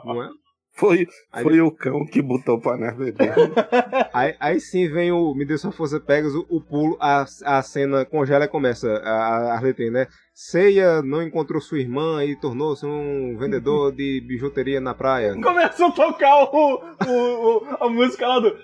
Não 0.03 0.23
é? 0.23 0.31
Foi, 0.75 1.07
Aí- 1.31 1.43
foi 1.43 1.61
o 1.61 1.69
cão 1.71 2.03
que 2.05 2.19
botou 2.21 2.59
pra 2.59 2.75
nós 2.77 2.95
beber. 2.97 3.31
Aí, 4.11 4.35
aí 4.39 4.59
sim 4.59 4.87
vem 4.91 5.11
o 5.11 5.33
Me 5.35 5.45
Dê 5.45 5.57
Sua 5.57 5.71
Força 5.71 5.99
Pegas, 5.99 6.33
o, 6.33 6.45
o 6.49 6.59
pulo, 6.61 6.97
a, 6.99 7.25
a 7.45 7.61
cena 7.61 8.03
congela 8.05 8.45
e 8.45 8.47
começa 8.47 8.87
a, 9.03 9.55
a 9.57 9.59
letra, 9.61 9.89
né? 9.91 10.07
Ceia 10.33 11.01
não 11.03 11.21
encontrou 11.21 11.61
sua 11.61 11.79
irmã 11.79 12.23
e 12.25 12.35
tornou-se 12.35 12.85
um 12.85 13.37
vendedor 13.37 13.91
de 13.91 14.19
bijuteria 14.27 14.81
na 14.81 14.93
praia. 14.95 15.35
Começa 15.41 15.85
a 15.85 15.91
tocar 15.91 16.43
o, 16.45 16.81
o, 17.07 17.11
o- 17.11 17.77
a 17.79 17.89
música 17.89 18.27
lá 18.27 18.39
do. 18.39 18.55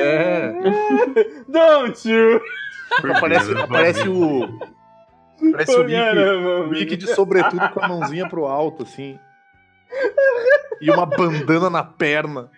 É. 0.00 0.52
Don't 1.48 2.08
you? 2.08 2.40
Aparece, 3.14 3.52
aparece 3.52 4.08
o. 4.08 4.48
Parece 5.52 5.76
o 5.76 5.84
Mickey, 5.84 5.96
Caramba, 5.98 6.60
o 6.60 6.68
Mickey 6.68 6.96
de 6.96 7.06
sobretudo 7.14 7.68
com 7.70 7.84
a 7.84 7.88
mãozinha 7.88 8.28
pro 8.28 8.46
alto, 8.46 8.82
assim. 8.82 9.18
E 10.80 10.90
uma 10.90 11.06
bandana 11.06 11.68
na 11.70 11.82
perna. 11.82 12.50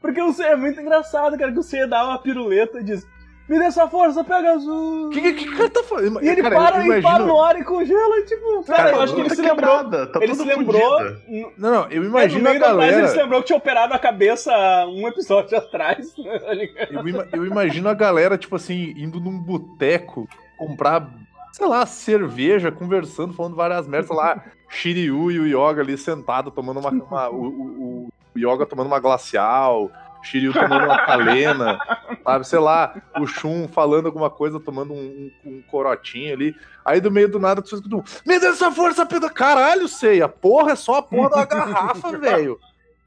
Porque 0.00 0.20
o 0.20 0.32
C 0.32 0.42
é 0.42 0.56
muito 0.56 0.80
engraçado, 0.80 1.38
cara, 1.38 1.52
que 1.52 1.58
o 1.58 1.62
C 1.62 1.86
dá 1.86 2.04
uma 2.04 2.18
piruleta 2.18 2.80
e 2.80 2.84
diz: 2.84 3.06
Me 3.48 3.58
dê 3.58 3.70
sua 3.70 3.88
força, 3.88 4.24
pega 4.24 4.52
azul. 4.54 5.06
O 5.06 5.10
que, 5.10 5.20
que, 5.20 5.32
que 5.34 5.48
o 5.48 5.56
cara 5.56 5.70
tá 5.70 5.82
falando? 5.84 6.22
E 6.22 6.28
ele 6.28 6.42
Cara, 6.42 6.56
para, 6.56 6.76
eu 6.78 6.92
ele 6.92 7.00
para 7.02 7.10
imagino- 7.10 7.26
no 7.28 7.40
ar 7.40 7.58
e 7.60 7.64
congela, 7.64 8.18
e 8.18 8.24
tipo, 8.24 8.64
cara, 8.64 8.82
Cara, 8.84 8.96
eu 8.96 9.00
acho 9.02 9.14
que 9.14 9.20
ele 9.20 9.28
tá 9.28 9.34
se 9.36 9.42
lembrou. 9.42 9.76
quebrada, 9.78 10.06
tá 10.08 10.20
ele 10.22 10.34
se 10.34 10.44
lembrou. 10.44 11.00
no- 11.28 11.52
Não, 11.56 11.70
não, 11.70 11.82
eu 11.84 11.90
é, 11.90 11.98
no 12.00 12.04
imagino 12.06 12.46
a 12.48 12.50
meio 12.50 12.60
da 12.60 12.68
ele 12.72 12.92
se 12.94 13.00
galera. 13.02 13.22
lembrou 13.22 13.40
que 13.42 13.46
tinha 13.46 13.56
operado 13.56 13.94
a 13.94 13.98
cabeça 13.98 14.52
um 14.88 15.06
episódio 15.06 15.56
atrás, 15.58 16.12
né, 16.18 16.38
tá? 16.40 16.52
Eu, 16.90 17.08
ima- 17.08 17.28
eu 17.32 17.46
imagino 17.46 17.88
a 17.88 17.94
galera, 17.94 18.36
tipo 18.36 18.56
assim, 18.56 18.92
indo 18.96 19.20
num 19.20 19.38
boteco 19.38 20.28
comprar, 20.58 21.08
sei 21.52 21.66
lá, 21.66 21.84
cerveja, 21.86 22.72
conversando, 22.72 23.34
falando 23.34 23.54
várias 23.54 23.86
merdas, 23.86 24.08
sei 24.08 24.16
lá, 24.16 24.42
Shiryu 24.68 25.30
e 25.30 25.38
o 25.38 25.46
Yoga 25.46 25.82
ali 25.82 25.96
sentado 25.98 26.50
tomando 26.50 26.80
uma. 26.80 26.90
uma- 26.90 27.28
o, 27.30 27.44
o, 27.44 28.08
o 28.34 28.38
Yoga 28.38 28.64
tomando 28.64 28.86
uma 28.86 28.98
glacial, 28.98 29.90
Shiryu 30.22 30.52
tomando 30.52 30.86
uma 30.86 31.04
calena, 31.04 31.78
sabe? 32.24 32.46
Sei 32.46 32.58
lá, 32.58 32.94
o 33.20 33.26
Shun 33.26 33.68
falando 33.68 34.06
alguma 34.06 34.30
coisa, 34.30 34.58
tomando 34.58 34.94
um, 34.94 35.30
um, 35.44 35.62
corotinho 35.70 36.32
ali. 36.32 36.56
Aí 36.84 37.00
do 37.00 37.10
meio 37.10 37.28
do 37.28 37.38
nada 37.38 37.60
tu 37.60 37.74
escuta 37.74 37.96
um, 37.96 38.02
Me 38.26 38.38
dê 38.40 38.46
essa 38.46 38.70
força, 38.72 39.04
Pedro! 39.04 39.32
Caralho, 39.32 39.86
sei, 39.88 40.22
a 40.22 40.28
porra 40.28 40.72
é 40.72 40.76
só 40.76 40.96
a 40.96 41.02
porra 41.02 41.28
da 41.30 41.44
garrafa, 41.44 42.16
velho. 42.18 42.58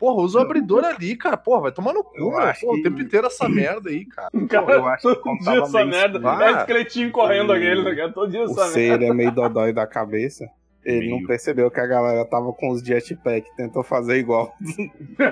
Porra, 0.05 0.21
usa 0.23 0.37
o 0.37 0.41
abridor 0.43 0.83
ali, 0.85 1.15
cara. 1.15 1.35
Porra, 1.35 1.61
vai 1.61 1.71
tomar 1.71 1.91
no 1.93 2.03
cu, 2.03 2.11
Eu 2.15 2.29
meu. 2.29 2.53
que- 2.53 2.67
o 2.67 2.81
tempo 2.83 3.01
inteiro 3.01 3.25
essa 3.25 3.49
merda 3.49 3.89
aí, 3.89 4.05
cara. 4.05 4.29
Cara, 4.47 4.71
eu 4.73 4.85
acho 4.87 5.15
que 5.15 5.23
todo 5.23 5.39
dia 5.39 5.61
essa 5.63 5.83
merda. 5.85 6.45
É 6.45 6.51
esqueletinho 6.59 7.11
correndo 7.11 7.51
aquele, 7.51 7.83
tá 7.83 7.89
ligado? 7.89 8.13
Todo 8.13 8.29
dia 8.29 8.41
O 8.41 8.43
essa 8.45 8.67
merda. 8.77 9.03
ele 9.03 9.11
é 9.11 9.13
meio 9.15 9.31
dodói 9.31 9.73
da 9.73 9.87
cabeça. 9.87 10.45
Ele 10.83 11.09
não 11.09 11.15
Meio. 11.17 11.27
percebeu 11.27 11.71
que 11.71 11.79
a 11.79 11.87
galera 11.87 12.23
tava 12.25 12.53
com 12.53 12.69
os 12.69 12.83
jetpack, 12.83 13.47
tentou 13.57 13.81
fazer 13.81 14.17
igual. 14.19 14.53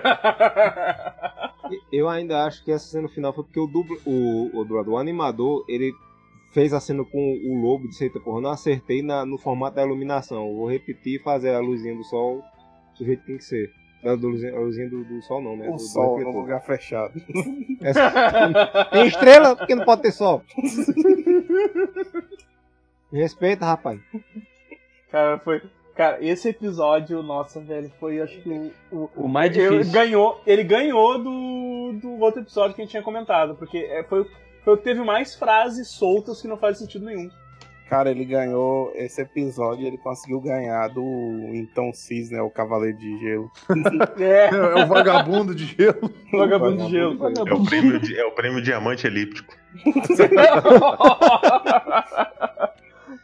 Eu 1.91 2.09
ainda 2.09 2.45
acho 2.45 2.63
que 2.63 2.71
essa 2.71 2.85
cena 2.87 3.07
final 3.07 3.33
foi 3.33 3.43
porque 3.43 3.59
o 3.59 3.67
dublo, 3.67 3.95
o, 4.05 4.49
o, 4.59 4.63
dublador, 4.65 4.95
o 4.95 4.97
animador, 4.97 5.63
ele 5.69 5.93
fez 6.51 6.73
a 6.73 6.79
cena 6.79 7.03
com 7.05 7.33
o 7.45 7.61
lobo 7.61 7.87
de 7.87 8.03
eita 8.03 8.19
porra, 8.19 8.37
eu 8.37 8.41
não 8.41 8.49
acertei 8.51 9.01
na, 9.03 9.25
no 9.25 9.37
formato 9.37 9.75
da 9.75 9.83
iluminação. 9.85 10.47
Eu 10.49 10.55
vou 10.55 10.69
repetir 10.69 11.19
e 11.19 11.23
fazer 11.23 11.53
a 11.53 11.59
luzinha 11.59 11.95
do 11.95 12.03
sol 12.03 12.41
do 12.97 13.05
jeito 13.05 13.21
que 13.21 13.27
tem 13.27 13.37
que 13.37 13.45
ser. 13.45 13.71
Da, 14.03 14.15
do 14.15 14.27
luzinha, 14.27 14.53
a 14.53 14.59
luzinha 14.59 14.89
do, 14.89 15.03
do 15.05 15.21
sol 15.21 15.41
não, 15.41 15.55
né? 15.55 15.67
O 15.67 15.71
do, 15.71 15.77
do 15.77 15.79
sol 15.83 16.11
no 16.11 16.15
refletor. 16.17 16.41
lugar 16.41 16.61
fechado. 16.65 17.13
Essa- 17.81 18.85
Tem 18.91 19.07
estrela? 19.07 19.55
Porque 19.55 19.73
não 19.75 19.85
pode 19.85 20.01
ter 20.01 20.11
sol. 20.11 20.43
Me 23.11 23.19
Respeita, 23.21 23.65
rapaz. 23.65 23.99
Cara, 25.11 25.39
foi. 25.39 25.61
Cara, 25.95 26.17
esse 26.25 26.49
episódio, 26.49 27.21
nossa, 27.21 27.59
velho, 27.59 27.91
foi 27.99 28.19
acho 28.19 28.41
que 28.41 28.49
o. 28.49 28.71
o- 28.91 29.09
O 29.15 29.27
mais 29.27 29.55
ele 29.55 29.69
difícil. 29.69 29.93
ganhou, 29.93 30.41
ele 30.45 30.63
ganhou 30.63 31.19
do, 31.19 31.93
do 32.01 32.19
outro 32.19 32.41
episódio 32.41 32.75
que 32.75 32.81
a 32.81 32.83
gente 32.83 32.91
tinha 32.91 33.03
comentado, 33.03 33.55
porque 33.55 33.77
é, 33.77 34.03
foi, 34.03 34.25
foi 34.63 34.73
o 34.73 34.77
que 34.77 34.83
teve 34.83 35.01
mais 35.03 35.35
frases 35.35 35.87
soltas 35.89 36.41
que 36.41 36.47
não 36.47 36.57
faz 36.57 36.79
sentido 36.79 37.05
nenhum. 37.05 37.29
Cara, 37.89 38.09
ele 38.09 38.25
ganhou 38.25 38.91
esse 38.95 39.21
episódio, 39.21 39.85
ele 39.85 39.97
conseguiu 39.97 40.39
ganhar 40.41 40.87
do 40.87 41.03
então 41.53 41.93
Cis, 41.93 42.31
né? 42.31 42.41
O 42.41 42.49
Cavaleiro 42.49 42.97
de 42.97 43.19
Gelo. 43.19 43.51
É, 44.19 44.47
É 44.47 44.83
o 44.83 44.87
vagabundo 44.87 45.53
de 45.53 45.65
gelo. 45.65 46.11
vagabundo 46.31 46.85
de 46.85 46.91
gelo. 46.91 47.17
É 47.47 47.53
o 47.53 47.63
prêmio, 47.63 47.99
é 48.17 48.25
o 48.25 48.31
prêmio 48.31 48.61
diamante 48.61 49.05
elíptico. 49.05 49.55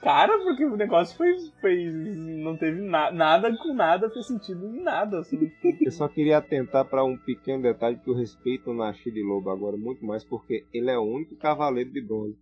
Cara, 0.01 0.37
porque 0.39 0.65
o 0.65 0.77
negócio 0.77 1.15
foi. 1.17 1.35
foi 1.59 1.85
não 1.85 2.55
teve 2.57 2.81
na, 2.81 3.11
nada 3.11 3.55
com 3.57 3.73
nada, 3.73 4.09
fez 4.09 4.27
sentido 4.27 4.65
em 4.65 4.81
nada, 4.81 5.19
assim. 5.19 5.51
Eu 5.81 5.91
só 5.91 6.07
queria 6.07 6.37
atentar 6.37 6.85
para 6.85 7.03
um 7.03 7.17
pequeno 7.17 7.61
detalhe 7.61 7.97
que 7.97 8.09
eu 8.09 8.15
respeito 8.15 8.73
na 8.73 8.93
Chile 8.93 9.21
Lobo 9.21 9.49
agora 9.49 9.77
muito 9.77 10.05
mais, 10.05 10.23
porque 10.23 10.65
ele 10.73 10.89
é 10.89 10.97
o 10.97 11.03
único 11.03 11.35
cavaleiro 11.35 11.91
de 11.91 12.01
bronze 12.01 12.37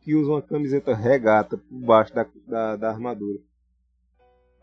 que 0.00 0.14
usa 0.14 0.30
uma 0.30 0.42
camiseta 0.42 0.94
regata 0.94 1.58
por 1.58 1.78
baixo 1.78 2.14
da, 2.14 2.26
da, 2.46 2.76
da 2.76 2.90
armadura. 2.90 3.40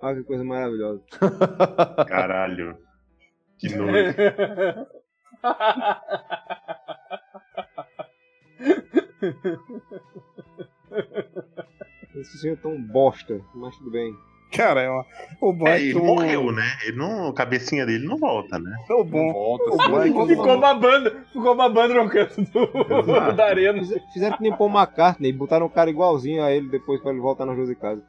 Olha 0.02 0.18
que 0.18 0.24
coisa 0.24 0.44
maravilhosa. 0.44 1.02
Caralho. 2.08 2.78
Que 3.58 3.70
nojo. 3.76 3.94
Esse 12.16 12.38
senhor 12.40 12.54
é 12.54 12.62
tão 12.62 12.82
bosta, 12.82 13.42
mas 13.56 13.76
tudo 13.78 13.92
bem. 13.92 14.14
Cara, 14.54 14.82
é 14.82 14.90
uma... 14.90 15.06
o 15.42 15.52
bom 15.54 15.68
é, 15.68 15.76
É, 15.76 15.80
que 15.80 15.90
ele 15.90 16.00
o... 16.00 16.04
morreu, 16.06 16.52
né? 16.52 16.64
Ele 16.86 16.98
não, 16.98 17.28
a 17.30 17.34
cabecinha 17.34 17.86
dele 17.86 18.06
não 18.06 18.18
volta, 18.18 18.60
né? 18.60 18.76
O 18.90 19.04
bom, 19.04 19.34
Volta, 19.34 19.64
o 19.74 19.78
bom 19.78 20.02
é 20.02 20.12
que 20.12 20.28
ficou 20.36 20.60
babando, 20.60 21.12
ficou 21.32 21.56
babando 21.56 21.94
no 21.96 22.10
canto 22.10 22.42
do, 22.42 23.34
da 23.36 23.46
arena. 23.46 23.80
Fiz- 23.80 24.02
Fizeram 24.14 24.38
que 24.38 24.44
nem 24.44 24.56
Paul 24.56 24.70
McCartney, 24.70 25.34
botaram 25.34 25.66
um 25.66 25.70
cara 25.70 25.90
igualzinho 25.90 26.44
a 26.44 26.52
ele 26.52 26.70
depois 26.70 27.02
pra 27.02 27.12
ele 27.12 27.20
voltar 27.20 27.46
duas 27.46 27.68
de 27.68 27.76
casa. 27.76 28.02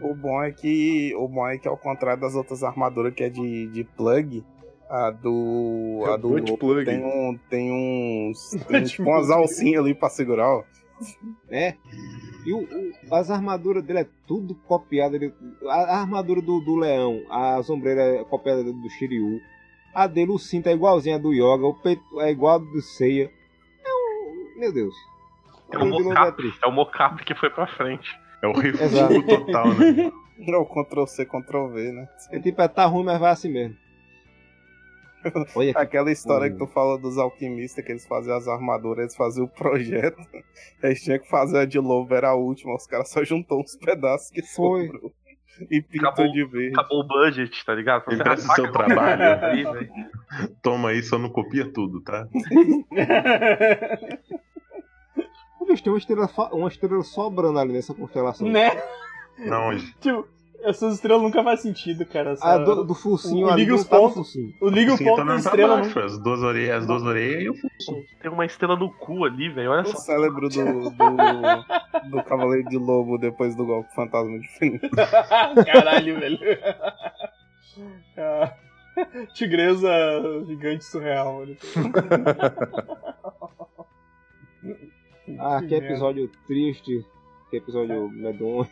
O 0.00 0.14
bom 0.14 0.42
é 0.42 0.50
que 0.50 1.14
o 1.16 1.28
bom 1.28 1.46
é 1.46 1.58
que 1.58 1.68
ao 1.68 1.76
contrário 1.76 2.20
das 2.20 2.34
outras 2.34 2.62
armaduras 2.62 3.12
que 3.14 3.22
é 3.22 3.28
de, 3.28 3.66
de 3.68 3.84
plug, 3.84 4.42
a 4.88 5.10
do 5.10 6.02
É 6.06 6.10
a 6.12 6.16
do 6.16 6.28
tem 6.84 7.04
um 7.04 7.38
tem 7.50 7.70
uns 7.70 8.50
tem 8.66 8.82
tipo 8.84 9.02
umas 9.08 9.30
alcinhas 9.30 9.82
ali 9.84 9.94
pra 9.94 10.08
segurar, 10.08 10.48
ó. 10.48 10.62
É. 11.50 11.74
E 12.46 12.52
o, 12.52 12.58
o- 12.60 13.14
as 13.14 13.30
armaduras 13.30 13.82
dele 13.84 14.00
é 14.00 14.06
tudo 14.26 14.54
copiado. 14.54 15.16
Ele, 15.16 15.32
a, 15.66 15.74
a 15.74 16.00
armadura 16.00 16.40
do, 16.40 16.60
do 16.60 16.76
leão, 16.76 17.22
a 17.30 17.62
sombreira 17.62 18.02
é 18.02 18.24
copiada 18.24 18.62
do 18.62 18.90
Shiryu. 18.90 19.40
A 19.94 20.06
dele, 20.06 20.32
o 20.32 20.38
cinto 20.38 20.68
é 20.68 20.72
igualzinho 20.72 21.16
a 21.16 21.18
do 21.18 21.32
Yoga, 21.32 21.66
o 21.66 21.74
peito 21.74 22.02
é 22.20 22.30
igual 22.30 22.54
ao 22.54 22.60
do 22.60 22.80
Seiya. 22.82 23.30
É 23.84 23.88
um. 23.90 24.60
Meu 24.60 24.72
Deus. 24.72 24.94
É 25.70 25.78
o 25.78 25.82
é 25.82 25.84
mocap, 25.84 26.36
triste. 26.36 26.58
é 26.62 26.66
o 26.66 26.72
mocap 26.72 27.24
que 27.24 27.34
foi 27.34 27.50
pra 27.50 27.66
frente. 27.66 28.08
É 28.42 28.46
o 28.46 28.52
refugo 28.52 29.22
total, 29.26 29.68
né? 29.74 30.12
Não, 30.36 30.64
Ctrl 30.64 31.06
C, 31.06 31.24
Ctrl 31.24 31.68
V, 31.68 31.92
né? 31.92 32.08
É 32.32 32.40
tipo, 32.40 32.60
é, 32.60 32.66
tá 32.68 32.84
ruim, 32.86 33.04
mas 33.04 33.18
vai 33.20 33.30
assim 33.30 33.48
mesmo. 33.50 33.76
Olha 35.54 35.72
que 35.72 35.78
Aquela 35.78 36.10
história 36.12 36.50
que 36.50 36.56
tu 36.58 36.66
fala 36.66 36.98
dos 36.98 37.16
alquimistas, 37.18 37.84
que 37.84 37.92
eles 37.92 38.06
faziam 38.06 38.36
as 38.36 38.46
armaduras, 38.48 38.98
eles 39.04 39.16
faziam 39.16 39.46
o 39.46 39.48
projeto. 39.48 40.18
Eles 40.82 41.02
tinham 41.02 41.18
que 41.18 41.28
fazer 41.28 41.58
a 41.58 41.64
de 41.64 41.78
lobo, 41.78 42.14
era 42.14 42.28
a 42.30 42.34
última. 42.34 42.74
Os 42.74 42.86
caras 42.86 43.08
só 43.10 43.24
juntou 43.24 43.60
uns 43.60 43.74
pedaços 43.76 44.30
que 44.30 44.42
Foi. 44.42 44.86
sobrou. 44.86 45.12
E 45.70 45.80
pintou 45.80 46.08
Acabou- 46.10 46.32
de 46.32 46.44
verde. 46.44 46.74
Acabou 46.78 47.00
o 47.00 47.06
budget, 47.06 47.64
tá 47.64 47.74
ligado? 47.74 48.04
Ele 48.10 48.20
apaga 48.22 48.36
seu 48.40 48.72
trabalho. 48.72 49.88
Toma 50.62 50.90
aí, 50.90 51.02
só 51.02 51.16
não 51.18 51.30
copia 51.30 51.70
tudo, 51.72 52.00
tá? 52.02 52.26
Tem 55.82 55.92
uma 55.92 55.98
estrela, 55.98 56.28
uma 56.52 56.68
estrela 56.68 57.02
sobrando 57.02 57.58
ali 57.58 57.72
nessa 57.72 57.94
constelação. 57.94 58.48
né? 58.48 58.70
Não, 59.38 59.76
Tipo, 60.00 60.28
essas 60.64 60.94
estrelas 60.94 61.22
nunca 61.22 61.42
faz 61.44 61.60
sentido, 61.60 62.04
cara. 62.06 62.30
Essa... 62.32 62.44
A 62.54 62.58
do, 62.58 62.84
do 62.84 62.94
focinho 62.94 63.46
o- 63.46 63.50
ali, 63.50 63.62
liga 63.62 63.74
os 63.74 63.84
tá 63.84 63.96
pontos. 63.96 64.34
O 64.60 64.68
liga 64.68 64.94
o 64.94 64.98
ponto 64.98 65.24
tá 65.26 65.36
estrela. 65.36 65.76
baixo, 65.76 65.98
Não... 65.98 66.06
as 66.06 66.18
duas 66.18 66.40
orelhas, 66.42 66.76
as 66.82 66.86
duas 66.86 67.02
orelhas 67.02 67.42
e 67.44 67.48
o 67.50 67.54
focinho. 67.54 68.04
Tem 68.20 68.30
uma 68.30 68.44
estrela 68.46 68.76
no 68.76 68.90
cu 68.92 69.24
ali, 69.24 69.48
velho. 69.50 69.70
Olha 69.70 69.82
O 69.82 69.86
só. 69.86 69.96
cérebro 69.98 70.48
do, 70.48 70.90
do, 70.90 72.10
do 72.10 72.22
Cavaleiro 72.24 72.68
de 72.68 72.78
Lobo 72.78 73.18
depois 73.18 73.54
do 73.54 73.64
golpe 73.66 73.94
fantasma 73.94 74.38
de 74.38 74.48
Fênix. 74.58 74.88
Caralho, 75.72 76.18
velho. 76.20 76.38
Ah, 78.16 78.52
Tigresa 79.34 79.90
gigante 80.46 80.84
surreal. 80.84 81.42
Ah, 85.38 85.60
que 85.66 85.74
episódio 85.74 86.30
triste. 86.46 87.04
Que 87.54 87.58
episódio 87.58 88.08
medonho. 88.08 88.66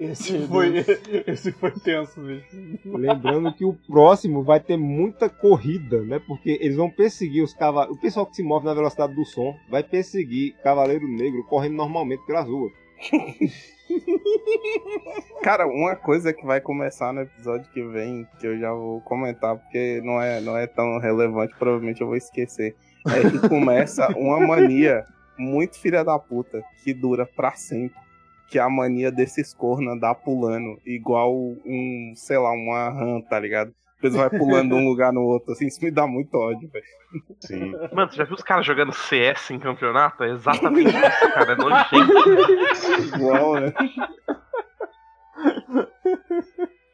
Esse 0.00 0.46
foi, 0.46 0.78
esse 1.26 1.52
foi 1.52 1.70
tenso, 1.72 2.18
bicho. 2.22 2.80
Lembrando 2.86 3.52
que 3.52 3.62
o 3.62 3.74
próximo 3.74 4.42
vai 4.42 4.58
ter 4.58 4.78
muita 4.78 5.28
corrida, 5.28 6.02
né? 6.02 6.18
Porque 6.26 6.58
eles 6.62 6.76
vão 6.76 6.88
perseguir 6.88 7.44
os 7.44 7.52
cavaleiros. 7.52 7.98
O 7.98 8.00
pessoal 8.00 8.24
que 8.24 8.34
se 8.34 8.42
move 8.42 8.64
na 8.64 8.72
velocidade 8.72 9.14
do 9.14 9.22
som 9.26 9.54
vai 9.68 9.82
perseguir 9.82 10.56
Cavaleiro 10.62 11.06
Negro 11.06 11.44
correndo 11.44 11.74
normalmente 11.74 12.24
pelas 12.24 12.46
ruas. 12.46 12.72
Cara, 15.42 15.66
uma 15.66 15.94
coisa 15.94 16.32
que 16.32 16.46
vai 16.46 16.62
começar 16.62 17.12
no 17.12 17.20
episódio 17.20 17.70
que 17.70 17.82
vem, 17.82 18.26
que 18.40 18.46
eu 18.46 18.58
já 18.58 18.72
vou 18.72 19.02
comentar, 19.02 19.58
porque 19.58 20.00
não 20.02 20.22
é, 20.22 20.40
não 20.40 20.56
é 20.56 20.66
tão 20.66 20.98
relevante, 20.98 21.54
provavelmente 21.58 22.00
eu 22.00 22.06
vou 22.06 22.16
esquecer. 22.16 22.74
É 23.06 23.28
que 23.28 23.46
começa 23.46 24.08
uma 24.16 24.40
mania 24.40 25.04
muito 25.38 25.78
filha 25.78 26.02
da 26.02 26.18
puta, 26.18 26.62
que 26.82 26.94
dura 26.94 27.26
pra 27.26 27.52
sempre. 27.52 28.00
Que 28.52 28.58
é 28.58 28.62
a 28.62 28.68
mania 28.68 29.10
desses 29.10 29.54
cornos 29.54 29.94
andar 29.94 30.14
pulando, 30.14 30.78
igual 30.84 31.34
um, 31.34 32.12
sei 32.14 32.36
lá, 32.36 32.52
uma 32.52 32.90
rã, 32.90 33.18
tá 33.22 33.40
ligado? 33.40 33.72
Eles 34.02 34.14
vai 34.14 34.28
pulando 34.28 34.68
de 34.68 34.74
um 34.74 34.84
lugar 34.90 35.10
no 35.10 35.22
outro, 35.22 35.52
assim, 35.52 35.68
isso 35.68 35.82
me 35.82 35.90
dá 35.90 36.06
muito 36.06 36.34
ódio, 36.34 36.68
velho. 36.68 36.84
Sim. 37.40 37.72
Mano, 37.94 38.10
você 38.10 38.16
já 38.16 38.24
viu 38.24 38.34
os 38.34 38.42
caras 38.42 38.66
jogando 38.66 38.92
CS 38.92 39.52
em 39.52 39.58
campeonato? 39.58 40.22
É 40.22 40.32
exatamente 40.32 40.90
isso, 40.90 41.32
cara. 41.32 41.52
É 41.52 41.56
nojento. 41.56 43.16
Igual, 43.16 43.54
né? 43.54 43.72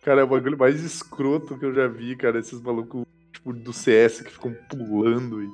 Cara, 0.05 0.21
é 0.21 0.25
o 0.25 0.29
bagulho 0.29 0.57
mais 0.57 0.81
escroto 0.85 1.59
que 1.59 1.65
eu 1.65 1.75
já 1.75 1.89
vi, 1.89 2.15
cara. 2.15 2.39
Esses 2.39 2.61
malucos, 2.63 3.05
tipo, 3.33 3.53
do 3.53 3.73
CS 3.73 4.21
que 4.21 4.31
ficam 4.31 4.55
pulando 4.71 5.43
e, 5.43 5.49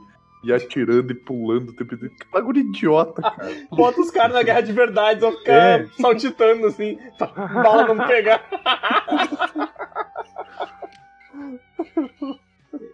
e 0.44 0.52
atirando 0.52 1.10
e 1.10 1.14
pulando 1.14 1.70
o 1.70 1.72
tempo 1.72 1.94
inteiro. 1.94 2.14
Que 2.14 2.30
bagulho 2.30 2.58
idiota, 2.58 3.22
cara. 3.22 3.66
Bota 3.70 4.00
os 4.00 4.10
caras 4.10 4.34
na 4.34 4.42
guerra 4.42 4.60
de 4.60 4.72
verdade, 4.72 5.20
só 5.20 5.32
ficar 5.32 5.80
é. 5.80 5.86
saltitando 6.00 6.66
assim, 6.66 6.98
pra 7.18 7.26
bala 7.26 7.94
não 7.94 8.06
pegar. 8.06 8.42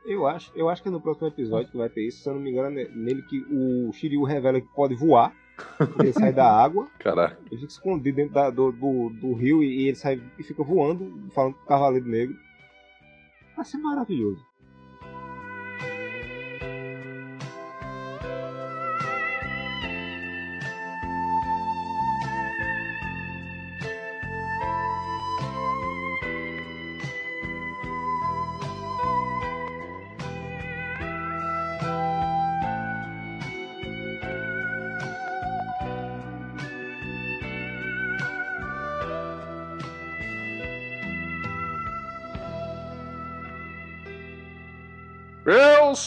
Eu 0.05 0.27
acho, 0.27 0.51
eu 0.55 0.69
acho 0.69 0.83
que 0.83 0.89
é 0.89 0.91
no 0.91 1.01
próximo 1.01 1.29
episódio 1.29 1.71
que 1.71 1.77
vai 1.79 1.89
ter 1.89 2.07
isso, 2.07 2.23
se 2.23 2.29
eu 2.29 2.35
não 2.35 2.41
me 2.41 2.51
engano, 2.51 2.79
é 2.79 2.89
nele 2.89 3.23
que 3.23 3.45
o 3.51 3.93
Shiryu 3.93 4.25
revela 4.25 4.61
que 4.61 4.67
pode 4.75 4.95
voar. 4.95 5.33
Ele 5.99 6.13
sai 6.13 6.33
da 6.33 6.51
água. 6.51 6.89
Caraca. 6.99 7.39
Ele 7.47 7.61
fica 7.61 7.73
escondido 7.73 8.17
dentro 8.17 8.35
da, 8.35 8.51
do, 8.51 8.73
do, 8.73 9.11
do, 9.11 9.35
rio 9.35 9.63
e, 9.63 9.89
ele 9.89 9.97
sai 9.97 10.21
e 10.39 10.43
fica 10.43 10.63
voando, 10.63 11.31
falando 11.33 11.55
com 11.55 11.63
o 11.63 11.67
Cavaleiro 11.67 12.09
Negro. 12.09 12.37
Vai 13.55 13.65
ser 13.65 13.79
maravilhoso. 13.79 14.45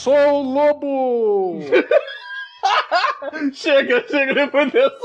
sou 0.04 0.14
o 0.14 0.41
lobo! 0.54 1.60
chega, 3.54 4.06
chega 4.10 4.34
depois 4.34 4.70
dessa. 4.70 4.99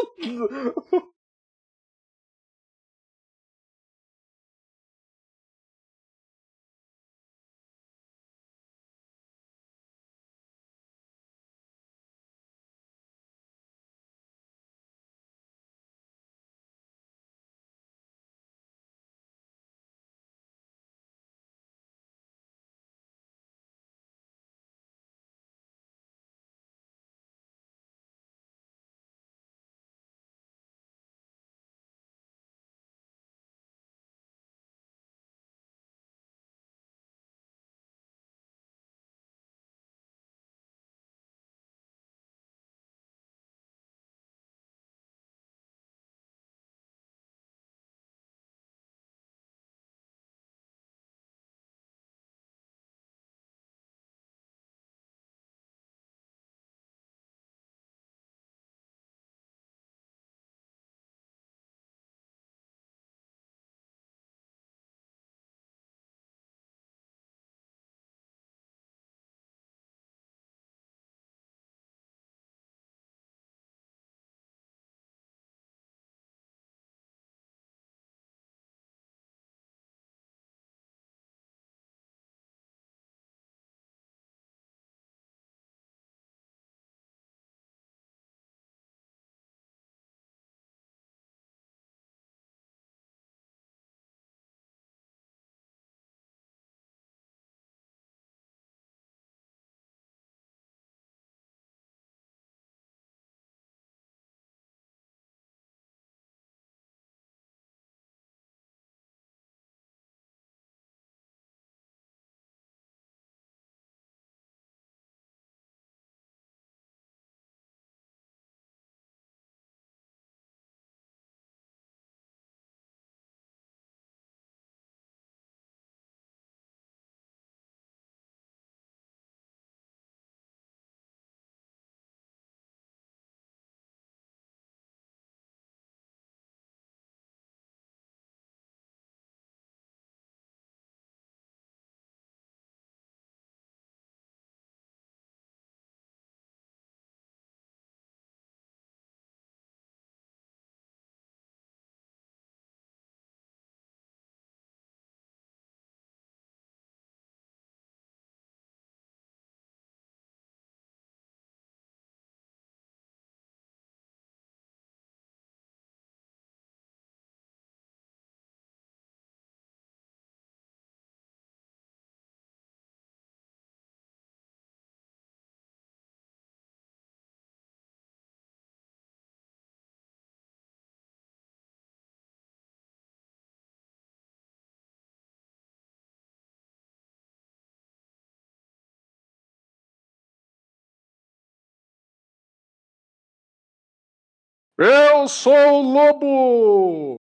Eu 194.78 195.26
sou 195.26 195.52
o 195.52 195.82
Lobo! 195.82 197.17